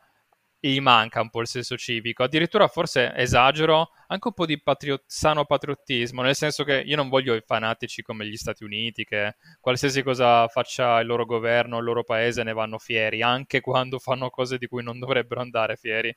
gli 0.60 0.80
manca 0.80 1.20
un 1.20 1.30
po' 1.30 1.40
il 1.40 1.46
senso 1.46 1.76
civico, 1.76 2.24
addirittura 2.24 2.66
forse 2.66 3.14
esagero, 3.14 3.90
anche 4.08 4.28
un 4.28 4.34
po' 4.34 4.46
di 4.46 4.60
patrio- 4.60 5.02
sano 5.06 5.44
patriottismo, 5.44 6.22
nel 6.22 6.34
senso 6.34 6.64
che 6.64 6.82
io 6.84 6.96
non 6.96 7.08
voglio 7.08 7.34
i 7.34 7.42
fanatici 7.44 8.02
come 8.02 8.26
gli 8.26 8.36
Stati 8.36 8.64
Uniti, 8.64 9.04
che 9.04 9.36
qualsiasi 9.60 10.02
cosa 10.02 10.48
faccia 10.48 10.98
il 11.00 11.06
loro 11.06 11.24
governo, 11.24 11.78
il 11.78 11.84
loro 11.84 12.02
paese, 12.02 12.42
ne 12.42 12.52
vanno 12.52 12.78
fieri, 12.78 13.22
anche 13.22 13.60
quando 13.60 13.98
fanno 13.98 14.30
cose 14.30 14.58
di 14.58 14.66
cui 14.66 14.82
non 14.82 14.98
dovrebbero 14.98 15.40
andare 15.40 15.76
fieri. 15.76 16.14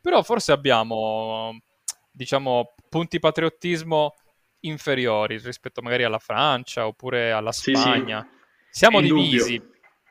Però 0.00 0.22
forse 0.22 0.52
abbiamo, 0.52 1.58
diciamo, 2.10 2.74
punti 2.88 3.18
patriottismo 3.18 4.14
inferiori 4.60 5.38
rispetto 5.38 5.80
magari 5.82 6.04
alla 6.04 6.18
Francia 6.18 6.86
oppure 6.86 7.32
alla 7.32 7.52
Sì, 7.52 7.74
sì. 7.74 7.80
Spagna. 7.80 8.26
Siamo 8.70 9.00
divisi, 9.00 9.60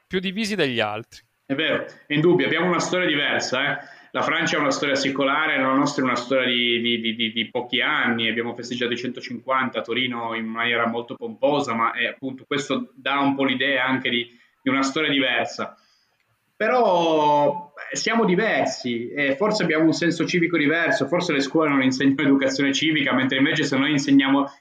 più 0.08 0.20
divisi 0.20 0.56
degli 0.56 0.80
altri. 0.80 1.26
È 1.50 1.56
vero, 1.56 1.86
è 2.06 2.14
indubbio, 2.14 2.46
abbiamo 2.46 2.68
una 2.68 2.80
storia 2.82 3.08
diversa. 3.08 3.72
eh. 3.80 3.86
La 4.12 4.22
Francia 4.22 4.58
è 4.58 4.60
una 4.60 4.70
storia 4.70 4.96
secolare, 4.96 5.58
la 5.58 5.72
nostra 5.74 6.04
è 6.04 6.06
una 6.06 6.18
storia 6.18 6.46
di, 6.46 6.82
di- 7.00 7.16
di- 7.16 7.32
di- 7.32 7.50
pochi 7.50 7.80
anni. 7.80 8.28
Abbiamo 8.28 8.54
festeggiato 8.54 8.92
i 8.92 8.98
150 8.98 9.80
a 9.80 9.82
Torino 9.82 10.34
in 10.36 10.46
maniera 10.46 10.88
molto 10.88 11.16
pomposa, 11.16 11.74
ma 11.74 11.94
eh, 11.94 12.08
appunto 12.08 12.44
questo 12.46 12.92
dà 12.96 13.20
un 13.20 13.34
po' 13.34 13.46
l'idea 13.46 13.86
anche 13.86 14.10
di, 14.10 14.30
una 14.64 14.82
storia 14.84 15.10
diversa. 15.10 15.78
Però 16.58 17.72
siamo 17.94 18.26
diversi 18.26 19.10
e 19.12 19.38
forse 19.38 19.64
abbiamo 19.64 19.86
un 19.86 19.94
senso 19.94 20.26
civico 20.26 20.58
diverso, 20.58 21.08
forse 21.08 21.32
le 21.32 21.40
scuole 21.40 21.70
non 21.70 21.82
insegnano 21.82 22.24
educazione 22.24 22.74
civica, 22.74 23.14
mentre 23.14 23.38
invece 23.38 23.64
se 23.64 23.78
noi 23.78 23.96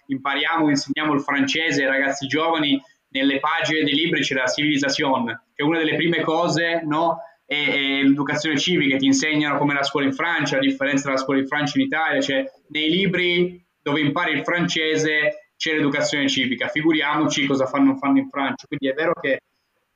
impariamo, 0.06 0.68
insegniamo 0.68 1.14
il 1.14 1.20
francese 1.20 1.82
ai 1.82 1.88
ragazzi 1.88 2.28
giovani, 2.28 2.80
nelle 3.16 3.40
pagine 3.40 3.82
dei 3.82 3.94
libri 3.94 4.20
c'è 4.20 4.34
la 4.34 4.46
civilisation, 4.46 5.26
che 5.26 5.62
è 5.62 5.66
una 5.66 5.78
delle 5.78 5.96
prime 5.96 6.22
cose, 6.22 6.82
no? 6.84 7.18
È, 7.44 7.54
è 7.54 8.02
l'educazione 8.02 8.58
civica, 8.58 8.96
ti 8.96 9.06
insegnano 9.06 9.58
come 9.58 9.74
la 9.74 9.82
scuola 9.82 10.06
in 10.06 10.12
Francia, 10.12 10.56
la 10.56 10.62
differenza 10.62 11.04
tra 11.04 11.12
la 11.12 11.18
scuola 11.18 11.40
in 11.40 11.46
Francia 11.46 11.74
e 11.76 11.80
in 11.80 11.86
Italia, 11.86 12.20
cioè 12.20 12.44
nei 12.68 12.90
libri 12.90 13.64
dove 13.80 14.00
impari 14.00 14.32
il 14.32 14.42
francese 14.42 15.52
c'è 15.56 15.74
l'educazione 15.74 16.28
civica, 16.28 16.68
figuriamoci 16.68 17.46
cosa 17.46 17.66
fanno, 17.66 17.96
fanno 17.96 18.18
in 18.18 18.28
Francia. 18.28 18.66
Quindi 18.66 18.88
è 18.88 18.94
vero 18.94 19.12
che 19.20 19.38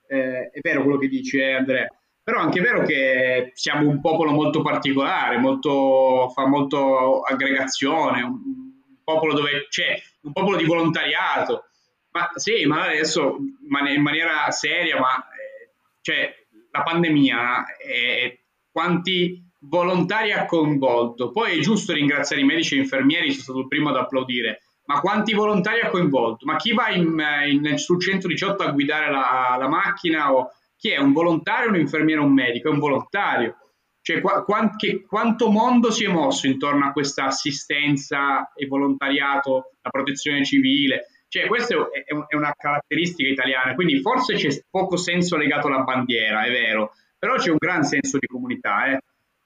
eh, 0.07 0.51
è 0.51 0.59
vero 0.61 0.83
quello 0.83 0.99
che 0.99 1.09
dici, 1.09 1.39
eh, 1.39 1.53
Andrea. 1.53 1.87
Però 2.23 2.41
anche 2.41 2.59
è 2.59 2.63
vero 2.63 2.83
che 2.83 3.51
siamo 3.55 3.89
un 3.89 4.01
popolo 4.01 4.31
molto 4.31 4.63
particolare, 4.63 5.39
molto, 5.39 6.31
fa 6.35 6.47
molto 6.47 7.21
aggregazione, 7.21 8.23
un, 8.23 8.33
un 8.33 8.97
popolo 9.03 9.35
dove 9.35 9.67
c'è 9.69 10.01
un 10.23 10.33
popolo 10.33 10.57
di 10.57 10.65
volontariato. 10.65 11.70
Ma 12.13 12.29
sì, 12.35 12.65
ma 12.67 12.87
adesso 12.87 13.37
in 13.37 14.03
maniera 14.03 14.51
seria, 14.51 14.99
ma 14.99 15.17
eh, 15.17 15.73
cioè, 16.01 16.35
la 16.73 16.83
pandemia, 16.83 17.77
eh, 17.77 18.45
quanti 18.71 19.41
volontari 19.61 20.33
ha 20.33 20.47
coinvolto? 20.47 21.31
Poi 21.31 21.59
è 21.59 21.61
giusto 21.61 21.93
ringraziare 21.93 22.43
i 22.43 22.47
medici 22.47 22.75
e 22.75 22.79
gli 22.79 22.83
infermieri, 22.83 23.31
sono 23.31 23.43
stato 23.43 23.59
il 23.61 23.69
primo 23.69 23.91
ad 23.91 23.97
applaudire, 23.97 24.63
ma 24.87 24.99
quanti 25.01 25.35
volontari 25.35 25.81
ha 25.83 25.89
coinvolto? 25.89 26.45
Ma 26.47 26.57
chi 26.57 26.73
va 26.73 26.91
in, 26.91 27.23
in, 27.47 27.79
sul 27.79 28.01
118 28.01 28.63
a 28.65 28.73
guidare 28.73 29.09
la, 29.09 29.57
la 29.57 29.69
macchina? 29.69 30.35
O 30.35 30.51
chi 30.77 30.91
è? 30.91 30.99
Un 30.99 31.13
volontario, 31.13 31.69
un 31.69 31.79
infermiere, 31.79 32.21
un 32.21 32.33
medico? 32.33 32.69
È 32.69 32.73
un 32.73 32.81
volontario. 32.81 33.57
Cioè, 34.03 34.21
qua, 34.21 34.43
quant, 34.43 34.77
che, 34.77 35.05
quanto 35.07 35.49
mondo 35.49 35.93
si 35.93 36.05
è 36.05 36.09
mosso 36.09 36.49
intorno 36.49 36.87
a 36.87 36.93
questa 36.93 37.27
assistenza 37.27 38.53
e 38.53 38.67
volontariato, 38.67 39.77
la 39.81 39.91
protezione 39.91 40.45
civile? 40.45 41.07
Cioè, 41.31 41.47
questa 41.47 41.75
è, 41.75 42.05
è 42.27 42.35
una 42.35 42.53
caratteristica 42.57 43.31
italiana, 43.31 43.77
quindi 43.77 44.01
forse 44.01 44.35
c'è 44.35 44.49
poco 44.69 44.97
senso 44.97 45.37
legato 45.37 45.69
alla 45.69 45.83
bandiera, 45.83 46.43
è 46.43 46.51
vero, 46.51 46.93
però 47.17 47.37
c'è 47.37 47.51
un 47.51 47.57
gran 47.57 47.85
senso 47.85 48.19
di 48.19 48.27
comunità, 48.27 48.87
eh? 48.87 49.01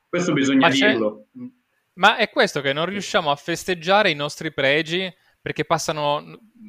questo 0.09 0.33
bisogna 0.33 0.69
Ma 0.69 0.73
dirlo. 0.73 1.27
Ma 1.95 2.17
è 2.17 2.31
questo 2.31 2.63
che 2.63 2.73
non 2.73 2.87
riusciamo 2.87 3.31
a 3.31 3.37
festeggiare 3.37 4.11
i 4.11 4.15
nostri 4.15 4.51
pregi 4.51 5.15
perché 5.43 5.67
passano, 5.67 6.25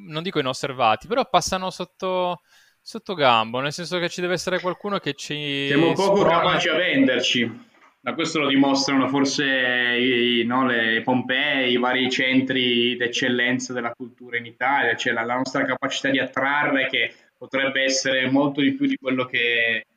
non 0.05 0.21
dico 0.21 0.39
inosservati, 0.39 1.07
però 1.07 1.29
passano 1.29 1.69
sotto, 1.69 2.41
sotto 2.81 3.13
gambo, 3.13 3.61
nel 3.61 3.71
senso 3.71 3.99
che 3.99 4.09
ci 4.09 4.19
deve 4.19 4.33
essere 4.33 4.59
qualcuno 4.59 4.99
che 4.99 5.13
ci 5.13 5.67
Siamo 5.67 5.93
poco 5.93 6.25
capaci 6.25 6.67
a 6.67 6.75
venderci. 6.75 7.73
Da 8.05 8.13
questo 8.13 8.37
lo 8.37 8.47
dimostrano 8.47 9.07
forse 9.07 9.43
i, 9.43 10.43
no, 10.45 10.67
le 10.67 11.01
Pompei, 11.01 11.71
i 11.71 11.77
vari 11.77 12.07
centri 12.11 12.95
d'eccellenza 12.95 13.73
della 13.73 13.93
cultura 13.93 14.37
in 14.37 14.45
Italia, 14.45 14.95
cioè 14.95 15.11
la, 15.11 15.23
la 15.23 15.37
nostra 15.37 15.65
capacità 15.65 16.11
di 16.11 16.19
attrarre 16.19 16.85
che 16.85 17.11
potrebbe 17.35 17.81
essere 17.81 18.29
molto 18.29 18.61
di 18.61 18.73
più 18.75 18.85
di 18.85 18.95
quello 18.95 19.25
che, 19.25 19.87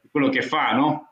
di 0.00 0.08
quello 0.10 0.30
che 0.30 0.40
fa, 0.40 0.72
no? 0.72 1.10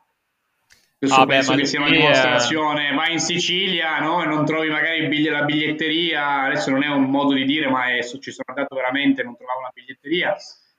Questo 0.97 1.21
Ah, 1.21 1.25
beh, 1.27 1.33
penso 1.33 1.51
ma 1.51 1.57
che 1.57 1.65
sia 1.65 1.79
una 1.79 1.89
eh, 1.89 1.97
dimostrazione. 1.97 2.93
Vai 2.95 3.11
in 3.11 3.19
Sicilia 3.19 3.99
no? 3.99 4.23
e 4.23 4.25
non 4.25 4.43
trovi 4.43 4.69
magari 4.69 4.97
il 4.97 5.09
biglie- 5.09 5.29
la 5.29 5.43
biglietteria, 5.43 6.41
adesso 6.45 6.71
non 6.71 6.81
è 6.81 6.87
un 6.87 7.03
modo 7.03 7.35
di 7.35 7.45
dire, 7.45 7.69
ma 7.69 7.93
è- 7.95 8.01
ci 8.01 8.31
sono 8.31 8.47
andato 8.47 8.73
veramente, 8.73 9.21
non 9.21 9.37
trovavo 9.37 9.59
una 9.59 9.71
biglietteria, 9.71 10.35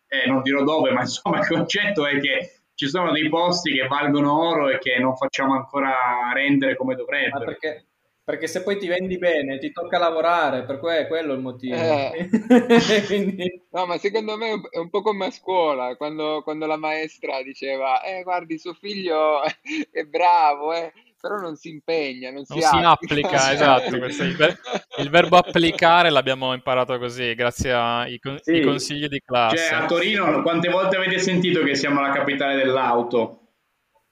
eh, 0.09 0.27
non 0.27 0.43
dirò 0.43 0.65
dove, 0.65 0.91
ma 0.91 1.03
insomma 1.03 1.39
il 1.39 1.47
concetto 1.47 2.05
è 2.05 2.19
che 2.19 2.62
ci 2.85 2.89
sono 2.89 3.13
dei 3.13 3.29
posti 3.29 3.73
che 3.73 3.87
valgono 3.87 4.39
oro 4.39 4.69
e 4.69 4.79
che 4.79 4.99
non 4.99 5.17
facciamo 5.17 5.55
ancora 5.55 5.95
rendere 6.35 6.77
come 6.77 6.95
Ma 6.95 6.99
dovrebbero. 7.01 7.45
perché, 7.45 7.87
perché 8.25 8.47
se 8.49 8.63
poi 8.63 8.79
ti 8.79 8.87
vendi 8.87 9.19
bene, 9.19 9.59
ti 9.59 9.73
tocca 9.73 9.99
lavorare, 9.99 10.65
per 10.65 10.79
quello 11.07 11.33
è 11.33 11.37
il 11.37 11.43
motivo. 11.43 11.77
Eh. 11.77 12.29
Quindi, 13.07 13.67
No, 13.71 13.87
ma 13.87 13.97
secondo 13.99 14.37
me 14.37 14.49
è 14.49 14.53
un- 14.53 14.69
è 14.71 14.79
un 14.79 14.91
po' 14.91 15.01
come 15.03 15.27
a 15.27 15.31
scuola, 15.31 15.97
quando, 15.97 16.43
quando 16.43 16.67
la 16.67 16.77
maestra 16.77 17.43
diceva, 17.43 18.03
eh, 18.03 18.23
guardi, 18.23 18.59
suo 18.59 18.75
figlio 18.75 19.41
è 19.91 20.05
bravo, 20.05 20.73
eh, 20.75 20.93
però 21.23 21.37
non 21.37 21.55
si 21.55 21.69
impegna, 21.69 22.33
non 22.33 22.45
si 22.45 22.53
Non 22.59 22.63
si 22.63 22.67
applica, 22.85 23.29
applica. 23.29 23.53
esatto, 23.53 23.99
questo 23.99 24.25
è 24.25 24.27
il, 24.27 24.35
ver- 24.37 24.59
il 24.99 25.09
verbo 25.09 25.37
applicare 25.37 26.11
l'abbiamo 26.11 26.53
imparato 26.53 26.99
così, 26.99 27.33
grazie 27.37 27.73
ai 27.73 28.19
con- 28.19 28.39
Sì. 28.43 28.61
consigli 28.63 29.07
di 29.07 29.23
Cioè, 29.25 29.39
a 29.39 29.49
classe. 29.49 29.87
Torino, 29.87 30.43
quante 30.43 30.69
volte 30.69 30.97
avete 30.97 31.21
sentito 31.21 31.63
che 31.63 31.77
siamo 31.77 32.01
la 32.01 32.11
capitale 32.11 32.57
dell'auto? 32.57 33.39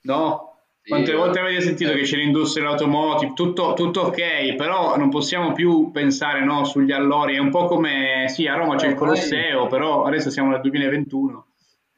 No? 0.02 0.46
Sì. 0.82 0.90
Quante 0.90 1.12
volte 1.12 1.40
avete 1.40 1.60
sentito 1.62 1.92
che 1.94 2.02
c'è 2.02 2.16
l'industria 2.16 2.62
dell'automotive? 2.62 3.32
Tutto, 3.34 3.72
tutto 3.74 4.00
ok, 4.02 4.54
però 4.54 4.96
non 4.96 5.10
possiamo 5.10 5.50
più 5.52 5.90
pensare 5.90 6.44
no, 6.44 6.64
sugli 6.64 6.92
allori. 6.92 7.34
È 7.34 7.38
un 7.38 7.50
po' 7.50 7.66
come, 7.66 8.26
sì, 8.28 8.46
a 8.46 8.54
Roma 8.54 8.76
c'è 8.76 8.86
il 8.86 8.94
Colosseo, 8.94 9.66
però 9.66 10.04
adesso 10.04 10.30
siamo 10.30 10.50
nel 10.52 10.60
2021. 10.60 11.46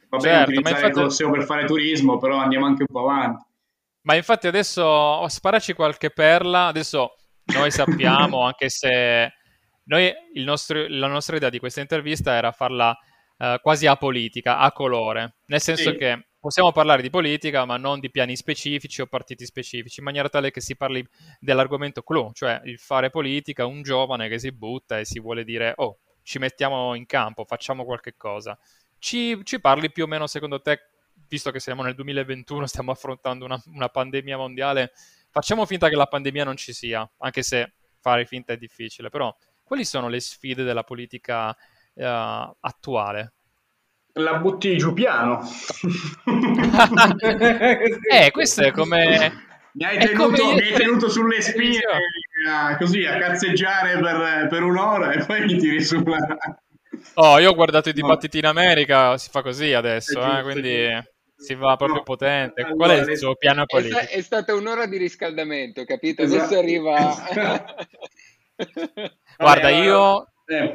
Va 0.09 0.17
bene 0.17 0.35
Certo, 0.37 0.37
ma 0.39 0.43
utilizzare 0.43 0.71
il 0.71 0.77
infatti- 0.79 0.93
Colosseo 0.95 1.31
per 1.31 1.45
fare 1.45 1.65
turismo, 1.67 2.17
però 2.19 2.37
andiamo 2.39 2.65
anche 2.67 2.85
un 2.89 2.89
po' 2.91 3.09
avanti. 3.09 3.45
Ma 4.03 4.15
infatti 4.17 4.47
adesso 4.47 4.83
oh, 4.83 5.29
sparaci 5.29 5.75
qualche 5.75 6.11
perla, 6.11 6.67
adesso 6.67 7.15
noi 7.55 7.71
sappiamo, 7.71 8.43
anche 8.45 8.69
se 8.69 9.33
noi, 9.85 10.13
il 10.35 10.45
nostro- 10.45 10.87
la 10.89 11.07
nostra 11.07 11.37
idea 11.37 11.51
di 11.51 11.59
questa 11.59 11.81
intervista 11.81 12.35
era 12.35 12.53
farla 12.53 12.97
eh, 13.39 13.59
quasi 13.63 13.87
apolitica, 13.87 14.59
a 14.59 14.73
colore, 14.73 15.37
nel 15.47 15.61
senso 15.61 15.91
Sì. 15.91 15.97
che 15.97 16.27
possiamo 16.39 16.73
parlare 16.73 17.03
di 17.03 17.11
politica, 17.11 17.65
ma 17.65 17.77
non 17.77 18.01
di 18.01 18.11
piani 18.11 18.37
specifici 18.37 19.01
o 19.01 19.07
partiti 19.07 19.45
specifici, 19.45 20.01
in 20.01 20.07
maniera 20.07 20.29
tale 20.29 20.51
che 20.51 20.61
si 20.61 20.77
parli 20.77 21.07
dell'argomento 21.39 22.03
clou, 22.03 22.33
cioè 22.33 22.61
il 22.65 22.79
fare 22.79 23.11
politica, 23.11 23.67
un 23.67 23.83
giovane 23.83 24.29
che 24.29 24.39
si 24.39 24.53
butta 24.53 24.99
e 24.99 25.05
si 25.05 25.21
vuole 25.21 25.45
dire, 25.45 25.73
oh, 25.77 25.99
ci 26.23 26.39
mettiamo 26.39 26.95
in 26.95 27.07
campo, 27.07 27.45
facciamo 27.45 27.85
qualche 27.85 28.15
cosa. 28.17 28.59
Ci, 28.99 29.41
ci 29.45 29.61
parli 29.61 29.91
più 29.91 30.05
o 30.05 30.07
meno, 30.07 30.27
secondo 30.27 30.61
te, 30.61 30.81
visto 31.33 31.51
che 31.51 31.61
siamo 31.61 31.83
nel 31.83 31.95
2021, 31.95 32.67
stiamo 32.67 32.91
affrontando 32.91 33.47
una, 33.47 33.59
una 33.73 33.89
pandemia 33.89 34.37
mondiale, 34.37 34.93
facciamo 35.31 35.65
finta 35.65 35.89
che 35.89 35.97
la 35.97 36.07
pandemia 36.07 36.45
non 36.45 36.57
ci 36.57 36.75
sia, 36.75 37.11
anche 37.19 37.43
se 37.43 37.73
fare 38.01 38.27
finta 38.27 38.53
è 38.53 38.59
difficile, 38.59 39.09
però 39.09 39.35
quali 39.65 39.87
sono 39.87 40.09
le 40.09 40.21
sfide 40.21 40.63
della 40.63 40.83
politica 40.83 41.57
eh, 41.95 42.55
attuale? 42.61 43.33
La 44.15 44.35
butti 44.35 44.77
giù 44.77 44.93
piano. 44.93 45.41
Eh, 48.13 48.31
questo 48.31 48.63
è 48.63 48.71
come... 48.73 49.49
Mi 49.73 49.87
hai 49.87 49.99
tenuto, 49.99 50.43
come- 50.43 50.55
mi 50.55 50.61
hai 50.61 50.75
tenuto 50.75 51.09
sulle 51.09 51.41
spine 51.41 51.79
eh, 51.79 52.77
così 52.77 53.07
a 53.07 53.17
cazzeggiare 53.17 53.99
per, 54.01 54.49
per 54.51 54.63
un'ora 54.63 55.13
e 55.13 55.25
poi 55.25 55.47
mi 55.47 55.57
tiri 55.57 55.83
su 55.83 56.03
la... 56.03 56.19
Oh, 57.15 57.39
io 57.39 57.51
ho 57.51 57.55
guardato 57.55 57.89
i 57.89 57.93
dibattiti 57.93 58.39
in 58.39 58.47
America, 58.47 59.17
si 59.17 59.31
fa 59.31 59.43
così 59.43 59.73
adesso, 59.73 60.21
eh, 60.21 60.25
giusto, 60.25 60.43
quindi 60.43 60.75
è 60.75 60.95
giusto. 60.97 61.12
Si 61.43 61.55
va 61.55 61.77
proprio 61.77 61.99
No. 61.99 62.03
potente. 62.05 62.63
Allora, 62.63 62.77
Qual 62.77 62.91
è 63.07 63.11
il 63.11 63.19
suo 63.19 63.35
piano 63.35 63.63
È, 63.63 63.67
politico? 63.67 63.99
è 63.99 64.21
stata 64.23 64.55
un'ora 64.55 64.87
di 64.87 64.97
riscaldamento, 64.97 65.85
capito? 65.85 66.23
Esatto. 66.23 66.45
Adesso 66.45 66.59
arriva... 66.59 66.97
Guarda, 69.37 69.71
Vabbè, 69.71 69.71
io... 69.71 70.27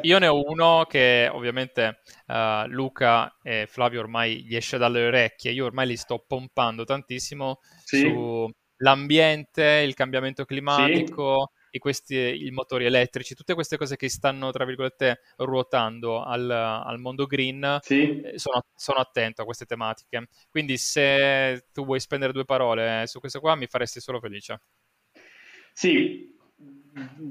Io 0.01 0.18
ne 0.18 0.28
ho 0.28 0.41
uno 0.49 0.88
che 0.89 1.30
ovviamente 1.32 1.99
uh, 2.28 2.65
Luca 2.68 3.38
e 3.43 3.68
Flavio 3.68 3.99
ormai 3.99 4.43
gli 4.43 4.55
esce 4.55 4.80
dalle 4.80 5.05
orecchie, 5.05 5.51
io 5.51 5.65
ormai 5.65 5.86
li 5.86 5.97
sto 5.97 6.24
pompando 6.26 6.84
tantissimo 6.84 7.59
sì. 7.84 7.99
sull'ambiente, 7.99 9.84
il 9.86 9.93
cambiamento 9.93 10.45
climatico, 10.45 11.51
sì. 11.53 11.57
Questi, 11.80 12.45
i 12.45 12.51
motori 12.51 12.86
elettrici, 12.86 13.36
tutte 13.36 13.53
queste 13.53 13.78
cose 13.78 13.95
che 13.95 14.09
stanno, 14.09 14.51
tra 14.51 14.65
virgolette, 14.65 15.19
ruotando 15.38 16.23
al, 16.23 16.49
al 16.49 16.99
mondo 16.99 17.25
green, 17.25 17.80
sì. 17.82 18.21
eh, 18.21 18.38
sono, 18.38 18.63
sono, 18.75 18.99
attento 18.99 19.41
a 19.41 19.45
queste 19.45 19.65
tematiche. 19.65 20.28
Quindi 20.49 20.78
se 20.78 21.67
tu 21.73 21.86
vuoi 21.86 21.99
spendere 21.99 22.34
due 22.34 22.45
parole 22.45 23.03
su 23.07 23.19
questo 23.19 23.39
qua, 23.39 23.55
mi 23.55 23.67
faresti 23.67 23.99
solo 23.99 24.19
felice. 24.19 24.61
Sì, 25.73 26.36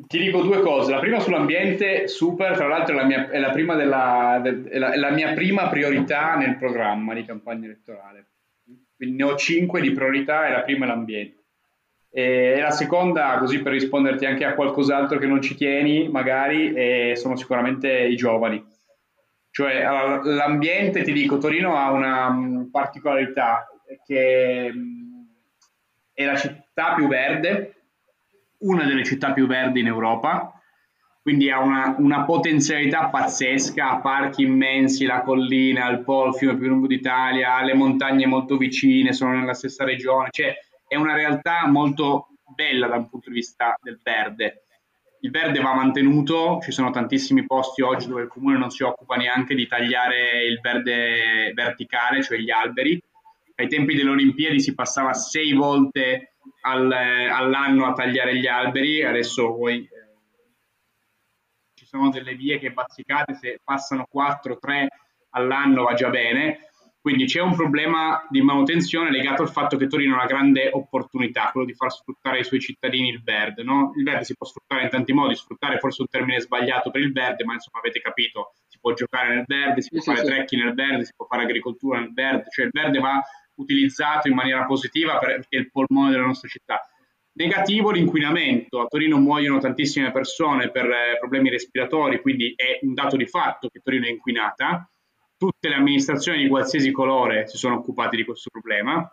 ti 0.07 0.19
dico 0.19 0.43
due 0.43 0.61
cose. 0.61 0.91
La 0.91 1.01
prima 1.01 1.21
sull'ambiente, 1.21 2.07
super, 2.07 2.57
tra 2.57 2.69
l'altro 2.69 2.95
è 2.95 2.99
la 2.99 3.05
mia, 3.05 3.31
è 3.31 3.39
la 3.39 3.51
prima, 3.51 3.75
della, 3.75 4.41
è 4.43 4.79
la, 4.79 4.93
è 4.93 4.97
la 4.97 5.11
mia 5.11 5.33
prima 5.33 5.69
priorità 5.69 6.37
nel 6.37 6.57
programma 6.57 7.15
di 7.15 7.25
campagna 7.25 7.67
elettorale. 7.67 8.31
Quindi 8.95 9.17
ne 9.17 9.25
ho 9.25 9.37
cinque 9.37 9.81
di 9.81 9.93
priorità 9.93 10.47
e 10.47 10.53
la 10.53 10.63
prima 10.63 10.85
è 10.85 10.89
l'ambiente. 10.89 11.46
E 12.19 12.59
la 12.63 12.71
seconda, 12.71 13.37
così 13.39 13.61
per 13.61 13.73
risponderti 13.73 14.25
anche 14.25 14.47
a 14.47 14.55
qualcos'altro 14.55 15.19
che 15.19 15.27
non 15.27 15.43
ci 15.43 15.55
tieni, 15.55 16.09
magari, 16.09 17.15
sono 17.15 17.37
sicuramente 17.37 17.93
i 17.93 18.17
giovani. 18.17 18.65
Cioè, 19.51 19.83
l'ambiente, 19.83 21.03
ti 21.03 21.13
dico, 21.13 21.37
Torino 21.37 21.77
ha 21.77 21.91
una 21.91 22.31
mm, 22.31 22.71
particolarità 22.71 23.67
che 24.07 24.71
mm, 24.73 25.25
è 26.15 26.25
la 26.25 26.37
città 26.37 26.95
più 26.95 27.07
verde, 27.07 27.83
una 28.61 28.85
delle 28.85 29.05
città 29.05 29.35
più 29.35 29.47
verdi 29.47 29.81
in 29.81 29.87
Europa, 29.89 30.59
quindi 31.21 31.51
ha 31.51 31.61
una, 31.61 31.97
una 31.99 32.25
potenzialità 32.25 33.09
pazzesca, 33.09 33.91
ha 33.91 34.01
parchi 34.01 34.43
immensi, 34.43 35.05
la 35.05 35.21
collina, 35.21 35.91
il 35.91 36.03
Po, 36.03 36.29
il 36.29 36.35
fiume 36.35 36.57
più 36.57 36.69
lungo 36.69 36.87
d'Italia, 36.87 37.63
le 37.63 37.75
montagne 37.75 38.25
molto 38.25 38.57
vicine, 38.57 39.13
sono 39.13 39.39
nella 39.39 39.53
stessa 39.53 39.85
regione, 39.85 40.29
cioè 40.31 40.55
è 40.87 40.97
una 40.97 41.15
realtà 41.15 41.67
molto 41.67 42.29
bella 42.55 42.87
dal 42.87 43.09
punto 43.09 43.29
di 43.29 43.37
vista 43.37 43.77
del 43.81 44.01
verde. 44.03 44.63
Il 45.21 45.31
verde 45.31 45.61
va 45.61 45.75
mantenuto, 45.75 46.61
ci 46.63 46.71
sono 46.71 46.91
tantissimi 46.91 47.45
posti 47.47 47.83
oggi 47.83 48.07
dove 48.07 48.23
il 48.23 48.29
comune 48.29 48.59
non 48.59 48.71
si 48.71 48.83
occupa 48.83 49.17
neanche 49.17 49.55
di 49.55 49.67
tagliare 49.67 50.45
il 50.45 50.61
verde 50.61 51.53
verticale, 51.55 52.23
cioè 52.23 52.39
gli 52.39 52.51
alberi. 52.51 53.03
Ai 53.57 53.69
tempi 53.69 53.95
delle 53.95 54.11
Olimpiadi 54.11 54.61
si 54.61 54.75
passava 54.75 55.15
sei 55.15 55.53
volte 55.55 56.35
al, 56.63 56.93
all'anno 56.93 57.87
a 57.87 57.93
tagliare 57.95 58.37
gli 58.37 58.47
alberi, 58.47 59.03
adesso 59.03 59.55
voi 59.55 59.79
eh, 59.79 59.89
ci 61.75 61.87
sono 61.87 62.11
delle 62.11 62.35
vie 62.35 62.59
che 62.59 62.73
bazzicate, 62.73 63.35
se 63.35 63.61
passano 63.65 64.07
4-3 64.15 64.87
all'anno 65.31 65.85
va 65.85 65.95
già 65.95 66.11
bene, 66.11 66.71
quindi 67.07 67.27
c'è 67.27 67.41
un 67.41 67.55
problema 67.55 68.27
di 68.29 68.43
manutenzione 68.43 69.13
legato 69.13 69.43
al 69.43 69.49
fatto 69.49 69.77
che 69.77 69.87
Torino 69.87 70.15
ha 70.15 70.25
una 70.25 70.27
grande 70.27 70.71
opportunità, 70.73 71.51
quello 71.53 71.65
di 71.65 71.73
far 71.73 71.93
sfruttare 71.93 72.39
ai 72.39 72.45
suoi 72.45 72.59
cittadini 72.59 73.11
il 73.11 73.23
verde. 73.23 73.63
No? 73.63 73.93
Il 73.95 74.03
verde 74.03 74.25
si 74.25 74.35
può 74.35 74.45
sfruttare 74.45 74.83
in 74.83 74.91
tanti 74.91 75.13
modi, 75.13 75.37
sfruttare 75.37 75.79
forse 75.79 76.03
un 76.03 76.09
termine 76.09 76.41
sbagliato 76.41 76.91
per 76.91 77.03
il 77.03 77.13
verde, 77.13 77.45
ma 77.45 77.53
insomma 77.53 77.79
avete 77.79 78.01
capito, 78.01 78.55
si 78.67 78.81
può 78.81 78.93
giocare 78.93 79.37
nel 79.37 79.45
verde, 79.47 79.83
si 79.83 79.91
può 79.91 80.01
sì, 80.01 80.11
fare 80.11 80.19
sì. 80.19 80.27
trekking 80.27 80.65
nel 80.65 80.75
verde, 80.75 81.05
si 81.05 81.13
può 81.15 81.27
fare 81.27 81.43
agricoltura 81.45 82.01
nel 82.01 82.13
verde, 82.13 82.47
cioè 82.51 82.65
il 82.65 82.71
verde 82.73 82.99
va 82.99 83.23
utilizzato 83.55 84.27
in 84.27 84.35
maniera 84.35 84.65
positiva 84.65 85.17
perché 85.19 85.47
è 85.49 85.59
il 85.59 85.71
polmone 85.71 86.11
della 86.11 86.27
nostra 86.27 86.49
città. 86.49 86.81
Negativo 87.35 87.93
l'inquinamento. 87.93 88.81
A 88.81 88.87
Torino 88.87 89.17
muoiono 89.19 89.61
tantissime 89.61 90.11
persone 90.11 90.73
per 90.73 90.87
eh, 90.87 91.19
problemi 91.21 91.51
respiratori, 91.51 92.21
quindi 92.21 92.53
è 92.57 92.81
un 92.83 92.95
dato 92.95 93.15
di 93.17 93.29
fatto 93.29 93.69
che 93.69 93.79
Torino 93.79 94.07
è 94.07 94.11
inquinata. 94.11 94.91
Tutte 95.39 95.69
le 95.69 95.75
amministrazioni 95.75 96.43
di 96.43 96.49
qualsiasi 96.49 96.91
colore 96.91 97.47
si 97.47 97.59
sono 97.59 97.77
occupate 97.77 98.17
di 98.17 98.25
questo 98.25 98.51
problema. 98.51 99.07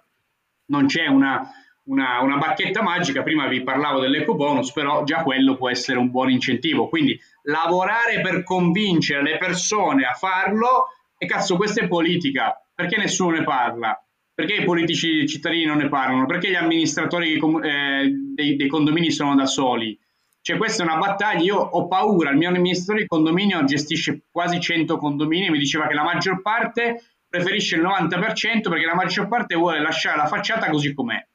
Non 0.67 0.86
c'è 0.86 1.07
una, 1.07 1.49
una, 1.86 2.21
una 2.21 2.38
bacchetta 2.38 2.82
magica, 2.82 3.24
prima 3.24 3.47
vi 3.47 3.63
parlavo 3.63 3.99
dell'eco 3.99 4.36
bonus, 4.36 4.71
però 4.71 5.03
già 5.03 5.24
quello 5.24 5.55
può 5.55 5.69
essere 5.69 5.97
un 5.97 6.09
buon 6.09 6.30
incentivo. 6.30 6.88
Quindi 6.88 7.19
lavorare 7.43 8.21
per 8.21 8.43
convincere 8.43 9.24
le 9.24 9.38
persone 9.38 10.05
a 10.05 10.13
farlo, 10.13 10.88
e 11.17 11.26
cazzo, 11.26 11.57
questa 11.57 11.82
è 11.82 11.88
politica, 11.88 12.57
perché 12.74 12.97
nessuno 12.97 13.38
ne 13.38 13.43
parla? 13.43 13.97
Perché 14.34 14.55
i 14.55 14.65
politici 14.65 15.28
cittadini 15.28 15.65
non 15.65 15.78
ne 15.78 15.89
parlano? 15.89 16.26
Perché 16.26 16.49
gli 16.49 16.55
amministratori 16.55 17.34
eh, 17.34 18.11
dei, 18.34 18.55
dei, 18.55 18.67
condomini 18.67 19.11
sono 19.11 19.36
da 19.36 19.45
soli? 19.45 19.97
Cioè 20.43 20.57
questa 20.57 20.83
è 20.83 20.85
una 20.85 20.97
battaglia, 20.97 21.41
io 21.41 21.55
ho 21.57 21.87
paura, 21.87 22.29
il 22.29 22.35
mio 22.35 22.49
amministratore 22.49 23.03
di 23.03 23.07
condominio 23.07 23.63
gestisce 23.63 24.23
quasi 24.29 24.59
100 24.59 24.97
condomini. 24.97 25.49
Mi 25.49 25.57
diceva 25.57 25.87
che 25.87 25.93
la 25.93 26.03
maggior 26.03 26.41
parte 26.41 27.01
preferisce 27.29 27.77
il 27.77 27.81
90% 27.81 28.69
perché 28.69 28.85
la 28.85 28.93
maggior 28.93 29.29
parte 29.29 29.55
vuole 29.55 29.79
lasciare 29.79 30.17
la 30.17 30.27
facciata 30.27 30.69
così 30.69 30.93
com'è. 30.93 31.25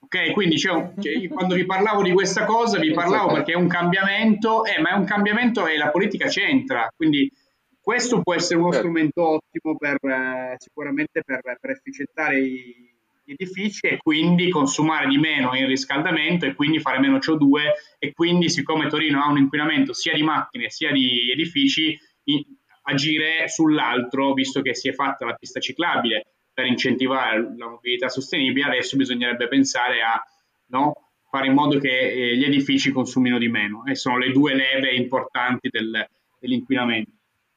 Ok, 0.00 0.32
quindi 0.32 0.58
cioè, 0.58 0.92
cioè, 1.00 1.28
quando 1.28 1.54
vi 1.54 1.64
parlavo 1.64 2.02
di 2.02 2.12
questa 2.12 2.44
cosa, 2.44 2.78
vi 2.78 2.92
parlavo 2.92 3.32
perché 3.32 3.52
è 3.52 3.56
un 3.56 3.68
cambiamento, 3.68 4.66
eh, 4.66 4.82
ma 4.82 4.90
è 4.90 4.94
un 4.94 5.06
cambiamento 5.06 5.66
e 5.66 5.78
la 5.78 5.88
politica 5.88 6.28
c'entra, 6.28 6.92
quindi 6.94 7.32
questo 7.80 8.20
può 8.20 8.34
essere 8.34 8.58
uno 8.58 8.70
certo. 8.70 8.86
strumento 8.86 9.22
ottimo 9.22 9.76
per, 9.78 9.96
eh, 10.02 10.56
sicuramente 10.58 11.22
per, 11.24 11.40
per 11.58 11.70
efficientare 11.70 12.38
i, 12.38 12.95
edifici 13.32 13.86
e 13.86 13.96
quindi 13.98 14.50
consumare 14.50 15.06
di 15.08 15.18
meno 15.18 15.56
il 15.56 15.66
riscaldamento 15.66 16.46
e 16.46 16.54
quindi 16.54 16.80
fare 16.80 16.98
meno 16.98 17.18
CO2 17.18 17.62
e 17.98 18.12
quindi 18.12 18.48
siccome 18.48 18.88
Torino 18.88 19.22
ha 19.22 19.28
un 19.28 19.38
inquinamento 19.38 19.92
sia 19.92 20.14
di 20.14 20.22
macchine 20.22 20.70
sia 20.70 20.92
di 20.92 21.30
edifici 21.30 21.98
in, 22.24 22.42
agire 22.88 23.48
sull'altro 23.48 24.32
visto 24.32 24.62
che 24.62 24.74
si 24.74 24.88
è 24.88 24.92
fatta 24.92 25.24
la 25.24 25.34
pista 25.34 25.58
ciclabile 25.58 26.34
per 26.52 26.66
incentivare 26.66 27.54
la 27.56 27.68
mobilità 27.68 28.08
sostenibile 28.08 28.66
adesso 28.66 28.96
bisognerebbe 28.96 29.48
pensare 29.48 30.00
a 30.02 30.22
no, 30.68 31.06
fare 31.30 31.46
in 31.46 31.52
modo 31.52 31.78
che 31.78 32.10
eh, 32.10 32.36
gli 32.36 32.44
edifici 32.44 32.90
consumino 32.90 33.38
di 33.38 33.48
meno. 33.48 33.84
E 33.86 33.94
sono 33.94 34.18
le 34.18 34.32
due 34.32 34.54
leve 34.54 34.94
importanti 34.94 35.68
del, 35.70 36.06
dell'inquinamento. 36.38 37.10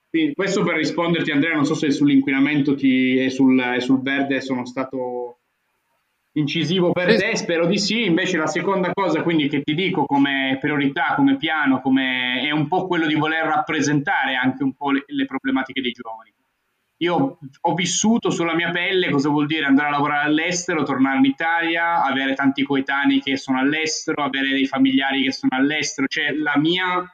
Quindi 0.09 0.34
questo 0.34 0.63
per 0.63 0.76
risponderti 0.76 1.32
Andrea, 1.32 1.53
non 1.53 1.65
so 1.65 1.76
se 1.76 1.91
sull'inquinamento 1.91 2.76
ti, 2.76 3.17
e, 3.17 3.30
sul, 3.30 3.59
e 3.59 3.80
sul 3.80 4.01
verde 4.01 4.41
sono 4.41 4.65
stato 4.65 5.39
incisivo 6.34 6.91
per 6.91 7.17
te, 7.17 7.36
spero 7.36 7.65
di 7.65 7.77
sì. 7.77 8.05
Invece 8.05 8.38
la 8.38 8.47
seconda 8.47 8.91
cosa 8.93 9.23
quindi 9.23 9.47
che 9.47 9.61
ti 9.61 9.73
dico 9.73 10.05
come 10.05 10.57
priorità, 10.59 11.13
come 11.15 11.38
piano, 11.38 11.82
come, 11.82 12.41
è 12.41 12.51
un 12.51 12.67
po' 12.67 12.88
quello 12.88 13.07
di 13.07 13.15
voler 13.15 13.45
rappresentare 13.45 14.36
anche 14.36 14.63
un 14.63 14.73
po' 14.73 14.91
le, 14.91 15.03
le, 15.07 15.25
problematiche 15.25 15.82
dei 15.82 15.91
giovani. 15.91 16.34
Io 17.01 17.39
ho 17.61 17.73
vissuto 17.75 18.30
sulla 18.30 18.53
mia 18.53 18.71
pelle 18.71 19.09
cosa 19.09 19.30
vuol 19.30 19.45
dire 19.45 19.65
andare 19.65 19.88
a 19.88 19.91
lavorare 19.91 20.27
all'estero, 20.27 20.84
tornare 20.84 21.19
in 21.19 21.25
Italia, 21.25 22.03
avere 22.03 22.34
tanti 22.34 22.63
coetanei 22.63 23.21
che 23.21 23.38
sono 23.38 23.57
all'estero, 23.57 24.23
avere 24.23 24.49
dei 24.49 24.65
familiari 24.65 25.23
che 25.23 25.32
sono 25.32 25.55
all'estero, 25.55 26.07
cioè 26.07 26.34
la 26.34 26.57
mia 26.57 27.09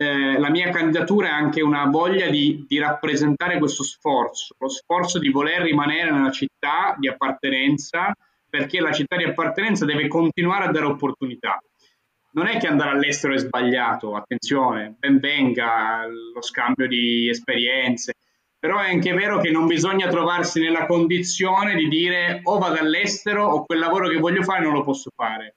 eh, 0.00 0.38
la 0.38 0.48
mia 0.48 0.70
candidatura 0.70 1.26
è 1.26 1.32
anche 1.32 1.60
una 1.60 1.86
voglia 1.86 2.28
di, 2.28 2.64
di, 2.68 2.78
rappresentare 2.78 3.58
questo 3.58 3.82
sforzo, 3.82 4.54
lo 4.58 4.68
sforzo 4.68 5.18
di 5.18 5.28
voler 5.28 5.62
rimanere 5.62 6.12
nella 6.12 6.30
città 6.30 6.94
di 6.96 7.08
appartenenza, 7.08 8.14
perché 8.48 8.80
la 8.80 8.92
città 8.92 9.16
di 9.16 9.24
appartenenza 9.24 9.84
deve 9.84 10.06
continuare 10.06 10.66
a 10.66 10.70
dare 10.70 10.86
opportunità. 10.86 11.60
Non 12.30 12.46
è 12.46 12.58
che 12.58 12.68
andare 12.68 12.90
all'estero 12.90 13.34
è 13.34 13.38
sbagliato, 13.38 14.14
attenzione, 14.14 14.94
ben 14.96 15.18
venga 15.18 16.06
lo 16.06 16.42
scambio 16.42 16.86
di 16.86 17.28
esperienze, 17.28 18.14
però 18.56 18.78
è 18.78 18.90
anche 18.90 19.12
vero 19.12 19.40
che 19.40 19.50
non 19.50 19.66
bisogna 19.66 20.06
trovarsi 20.06 20.60
nella 20.60 20.86
condizione 20.86 21.74
di 21.74 21.88
dire 21.88 22.40
o 22.44 22.58
vado 22.58 22.78
all'estero 22.78 23.44
o 23.44 23.64
quel 23.64 23.80
lavoro 23.80 24.08
che 24.08 24.18
voglio 24.18 24.44
fare 24.44 24.62
non 24.62 24.74
lo 24.74 24.84
posso 24.84 25.10
fare. 25.12 25.56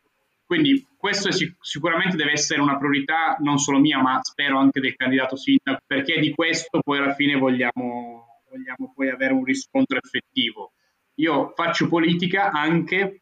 Quindi 0.52 0.86
questo 0.98 1.32
sic- 1.32 1.56
sicuramente 1.62 2.18
deve 2.18 2.34
essere 2.34 2.60
una 2.60 2.78
priorità 2.78 3.38
non 3.40 3.58
solo 3.58 3.80
mia, 3.80 4.02
ma 4.02 4.20
spero 4.22 4.58
anche 4.58 4.82
del 4.82 4.98
candidato 4.98 5.38
sindaco, 5.38 5.80
perché 5.88 6.20
di 6.20 6.34
questo 6.34 6.82
poi 6.84 6.98
alla 6.98 7.14
fine 7.14 7.38
vogliamo, 7.38 8.42
vogliamo 8.50 8.92
poi 8.94 9.10
avere 9.10 9.32
un 9.32 9.46
riscontro 9.46 9.98
effettivo. 9.98 10.74
Io 11.20 11.54
faccio 11.56 11.88
politica 11.88 12.52
anche 12.52 13.22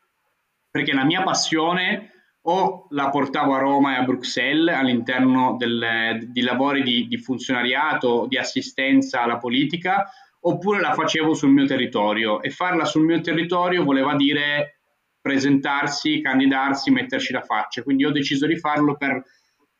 perché 0.72 0.92
la 0.92 1.06
mia 1.06 1.22
passione 1.22 2.14
o 2.42 2.88
la 2.90 3.12
portavo 3.12 3.54
a 3.54 3.60
Roma 3.60 3.94
e 3.94 4.00
a 4.00 4.06
Bruxelles 4.06 4.76
all'interno 4.76 5.56
del, 5.56 6.32
di 6.32 6.42
lavori 6.42 6.82
di, 6.82 7.08
di 7.08 7.18
funzionariato, 7.20 8.26
di 8.28 8.40
assistenza 8.40 9.22
alla 9.22 9.38
politica, 9.38 10.10
oppure 10.40 10.82
la 10.82 10.94
facevo 10.94 11.36
sul 11.36 11.52
mio 11.52 11.68
territorio 11.68 12.42
e 12.42 12.50
farla 12.50 12.86
sul 12.86 13.06
mio 13.06 13.22
territorio 13.22 13.84
voleva 13.84 14.16
dire 14.16 14.79
presentarsi, 15.22 16.22
candidarsi, 16.22 16.92
metterci 16.92 17.34
la 17.34 17.42
faccia. 17.42 17.84
Quindi 17.84 18.06
ho 18.06 18.12
deciso 18.12 18.46
di 18.46 18.58
farlo 18.58 18.96
per, 18.96 19.24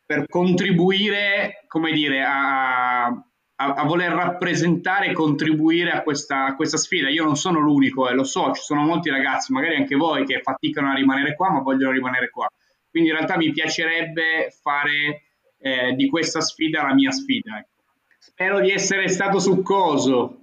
per 0.04 0.26
contribuire, 0.26 1.64
come 1.66 1.92
dire, 1.92 2.22
a, 2.22 3.06
a, 3.06 3.24
a, 3.54 3.84
voler 3.84 4.12
rappresentare 4.12 5.06
e 5.08 5.12
contribuire 5.12 5.90
a 5.90 6.02
questa, 6.02 6.46
a 6.46 6.56
questa 6.56 6.76
sfida. 6.76 7.08
Io 7.08 7.24
non 7.24 7.36
sono 7.36 7.60
l'unico 7.60 8.08
eh, 8.08 8.14
lo 8.14 8.24
so, 8.24 8.52
ci 8.52 8.62
sono 8.62 8.82
molti 8.82 9.10
ragazzi, 9.10 9.52
magari 9.52 9.76
anche 9.76 9.96
voi, 9.96 10.24
che 10.24 10.40
faticano 10.42 10.90
a 10.90 10.94
rimanere 10.94 11.34
qua, 11.34 11.50
ma 11.50 11.60
vogliono 11.60 11.92
rimanere 11.92 12.30
qua. 12.30 12.48
Quindi 12.90 13.10
in 13.10 13.16
realtà 13.16 13.36
mi 13.36 13.52
piacerebbe 13.52 14.52
fare 14.62 15.24
eh, 15.58 15.92
di 15.94 16.08
questa 16.08 16.40
sfida 16.40 16.82
la 16.82 16.94
mia 16.94 17.10
sfida. 17.10 17.58
Ecco. 17.58 17.68
Spero 18.18 18.60
di 18.60 18.70
essere 18.70 19.08
stato 19.08 19.38
succoso. 19.38 20.39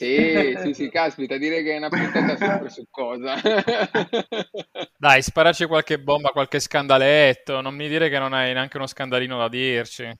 Sì, 0.00 0.56
sì, 0.56 0.72
sì, 0.72 0.88
caspita, 0.88 1.36
direi 1.36 1.62
che 1.62 1.74
è 1.74 1.76
una 1.76 1.90
puntata 1.90 2.34
sempre 2.34 2.70
su 2.70 2.86
cosa. 2.88 3.34
Dai, 4.96 5.20
sparaci 5.20 5.66
qualche 5.66 6.00
bomba, 6.00 6.30
qualche 6.30 6.58
scandaletto, 6.58 7.60
non 7.60 7.74
mi 7.74 7.86
dire 7.86 8.08
che 8.08 8.18
non 8.18 8.32
hai 8.32 8.54
neanche 8.54 8.78
uno 8.78 8.86
scandalino 8.86 9.36
da 9.36 9.50
dirci. 9.50 10.10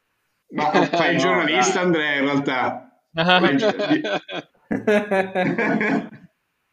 Ma 0.50 0.70
fai 0.70 1.14
il 1.16 1.16
no, 1.16 1.20
giornalista. 1.20 1.80
Andrea, 1.80 2.14
in 2.16 2.24
realtà. 2.26 3.00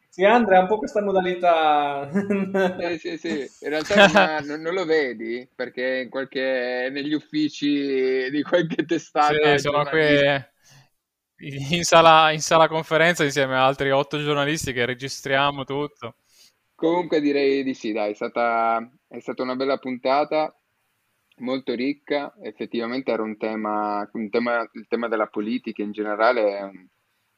sì, 0.10 0.26
Andrea, 0.26 0.60
un 0.60 0.68
po' 0.68 0.78
questa 0.78 1.02
modalità. 1.02 2.10
sì, 2.12 2.98
sì, 2.98 3.18
sì. 3.18 3.50
In 3.62 3.70
realtà 3.70 4.42
non, 4.42 4.60
non, 4.60 4.74
lo 4.74 4.84
vedi 4.84 5.48
perché 5.56 6.10
qualche, 6.10 6.90
negli 6.92 7.14
uffici 7.14 8.30
di 8.30 8.44
qualche 8.44 8.84
testata... 8.84 9.58
Sì, 9.58 9.60
sono 9.60 9.86
qui 9.86 10.56
in 11.40 11.84
sala, 11.84 12.32
in 12.32 12.40
sala 12.40 12.68
conferenza 12.68 13.24
insieme 13.24 13.56
a 13.56 13.66
altri 13.66 13.92
otto 13.92 14.20
giornalisti 14.20 14.74
che 14.74 14.86
registriamo 14.86 15.64
tutto. 15.64 16.16
Comunque 16.76 17.22
direi 17.22 17.64
di 17.64 17.74
sì, 17.74 17.92
dai, 17.92 18.12
è 18.12 18.14
stata, 18.14 18.88
è 19.08 19.20
stata 19.20 19.44
una 19.44 19.56
bella 19.56 19.78
puntata, 19.78 20.56
molto 21.38 21.74
ricca, 21.74 22.36
effettivamente 22.42 23.12
era 23.12 23.24
un 23.24 23.38
tema, 23.38 24.08
un 24.14 24.30
tema 24.30 24.68
il 24.74 24.86
tema 24.88 25.08
della 25.08 25.28
politica 25.28 25.82
in 25.82 25.92
generale 25.92 26.58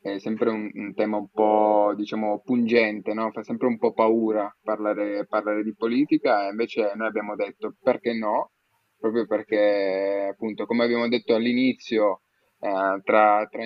è, 0.02 0.14
è 0.14 0.20
sempre 0.20 0.50
un, 0.50 0.70
un, 0.74 0.94
tema 0.94 1.18
un 1.18 1.30
po', 1.30 1.94
diciamo, 1.96 2.42
pungente, 2.44 3.14
no? 3.14 3.32
fa 3.32 3.44
sempre 3.44 3.68
un 3.68 3.78
po' 3.78 3.94
paura 3.94 4.54
parlare, 4.62 5.26
parlare 5.26 5.64
di 5.64 5.74
politica 5.74 6.46
e 6.46 6.50
invece 6.50 6.92
noi 6.96 7.08
abbiamo 7.08 7.36
detto 7.36 7.76
perché 7.82 8.14
no, 8.14 8.52
proprio 8.98 9.26
perché 9.26 10.30
appunto 10.32 10.66
come 10.66 10.84
abbiamo 10.84 11.08
detto 11.08 11.34
all'inizio 11.34 12.24
eh, 12.60 13.02
tra, 13.04 13.48
tra, 13.50 13.64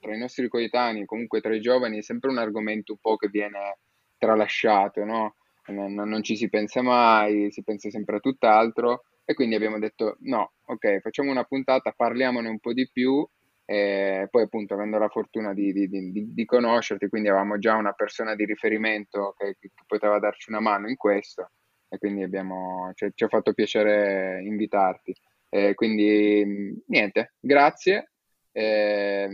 tra, 0.00 0.14
i 0.14 0.18
nostri 0.18 0.48
coetanei, 0.48 1.04
comunque 1.04 1.40
tra 1.40 1.54
i 1.54 1.60
giovani, 1.60 1.98
è 1.98 2.02
sempre 2.02 2.30
un 2.30 2.38
argomento 2.38 2.92
un 2.92 2.98
po' 3.00 3.16
che 3.16 3.28
viene 3.28 3.78
tralasciato, 4.18 5.04
no? 5.04 5.36
non, 5.72 5.94
non 5.94 6.22
ci 6.22 6.36
si 6.36 6.48
pensa 6.48 6.82
mai, 6.82 7.50
si 7.50 7.62
pensa 7.62 7.90
sempre 7.90 8.16
a 8.16 8.20
tutt'altro 8.20 9.04
e 9.24 9.34
quindi 9.34 9.54
abbiamo 9.56 9.78
detto 9.78 10.16
no, 10.20 10.52
ok, 10.64 11.00
facciamo 11.00 11.30
una 11.30 11.44
puntata, 11.44 11.92
parliamone 11.92 12.48
un 12.48 12.60
po' 12.60 12.72
di 12.72 12.88
più 12.90 13.26
e 13.64 14.28
poi 14.30 14.42
appunto 14.42 14.74
avendo 14.74 14.98
la 14.98 15.08
fortuna 15.08 15.52
di, 15.52 15.72
di, 15.72 15.88
di, 15.88 16.32
di 16.32 16.44
conoscerti, 16.44 17.08
quindi 17.08 17.28
avevamo 17.28 17.58
già 17.58 17.74
una 17.74 17.92
persona 17.92 18.36
di 18.36 18.44
riferimento 18.44 19.34
che, 19.36 19.56
che 19.58 19.70
poteva 19.86 20.20
darci 20.20 20.50
una 20.50 20.60
mano 20.60 20.88
in 20.88 20.96
questo 20.96 21.50
e 21.88 21.98
quindi 21.98 22.22
abbiamo, 22.22 22.92
cioè, 22.94 23.10
ci 23.14 23.24
ha 23.24 23.28
fatto 23.28 23.52
piacere 23.52 24.40
invitarti. 24.42 25.14
E 25.48 25.74
quindi 25.74 26.82
niente, 26.86 27.34
grazie 27.40 28.10
eh, 28.58 29.28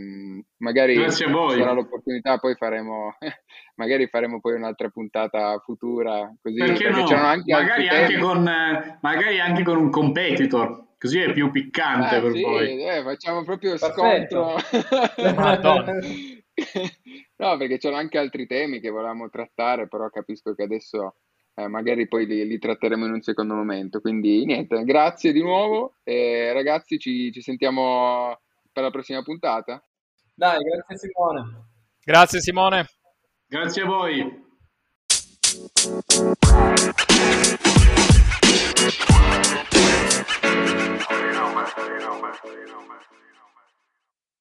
magari 0.57 0.95
Grazie 0.95 1.27
a 1.27 1.29
voi. 1.29 1.57
sarà 1.57 1.71
l'opportunità, 1.71 2.39
poi 2.39 2.55
faremo, 2.55 3.15
magari 3.79 4.07
faremo 4.07 4.41
poi 4.41 4.55
un'altra 4.55 4.89
puntata 4.89 5.57
futura. 5.59 6.29
Così, 6.41 6.57
perché, 6.57 6.89
perché 6.89 7.15
no? 7.15 7.21
Anche 7.21 7.53
magari, 7.53 7.87
anche 7.87 8.17
con, 8.17 8.43
magari 8.99 9.39
anche 9.39 9.63
con 9.63 9.77
un 9.77 9.89
competitor, 9.89 10.95
così 10.97 11.19
è 11.19 11.31
più 11.31 11.51
piccante 11.51 12.17
ah, 12.17 12.19
per 12.19 12.33
sì, 12.33 12.41
voi. 12.41 12.83
Eh, 12.83 13.01
facciamo 13.01 13.45
proprio 13.45 13.77
Perfetto. 13.77 14.57
scontro. 14.59 14.59
no, 17.37 17.57
perché 17.57 17.77
c'erano 17.77 18.01
anche 18.01 18.17
altri 18.17 18.45
temi 18.45 18.81
che 18.81 18.89
volevamo 18.89 19.29
trattare, 19.29 19.87
però 19.87 20.09
capisco 20.09 20.53
che 20.53 20.63
adesso 20.63 21.15
eh, 21.55 21.69
magari 21.69 22.09
poi 22.09 22.25
li, 22.25 22.45
li, 22.45 22.59
tratteremo 22.59 23.05
in 23.05 23.13
un 23.13 23.21
secondo 23.21 23.53
momento. 23.53 24.01
Quindi 24.01 24.43
niente, 24.43 24.83
grazie 24.83 25.31
di 25.31 25.41
nuovo 25.41 25.95
e 26.03 26.51
ragazzi 26.51 26.99
ci, 26.99 27.31
ci 27.31 27.39
sentiamo 27.41 28.37
per 28.73 28.83
la 28.83 28.89
prossima 28.89 29.21
puntata. 29.21 29.81
Dai, 30.33 30.57
grazie 30.63 30.97
Simone. 30.97 31.67
Grazie 32.03 32.41
Simone. 32.41 32.89
Grazie 33.47 33.83
a 33.83 33.85
voi. 33.85 34.41
You 41.13 41.31
know, 41.31 41.53
man. 41.53 41.67
You 42.43 43.12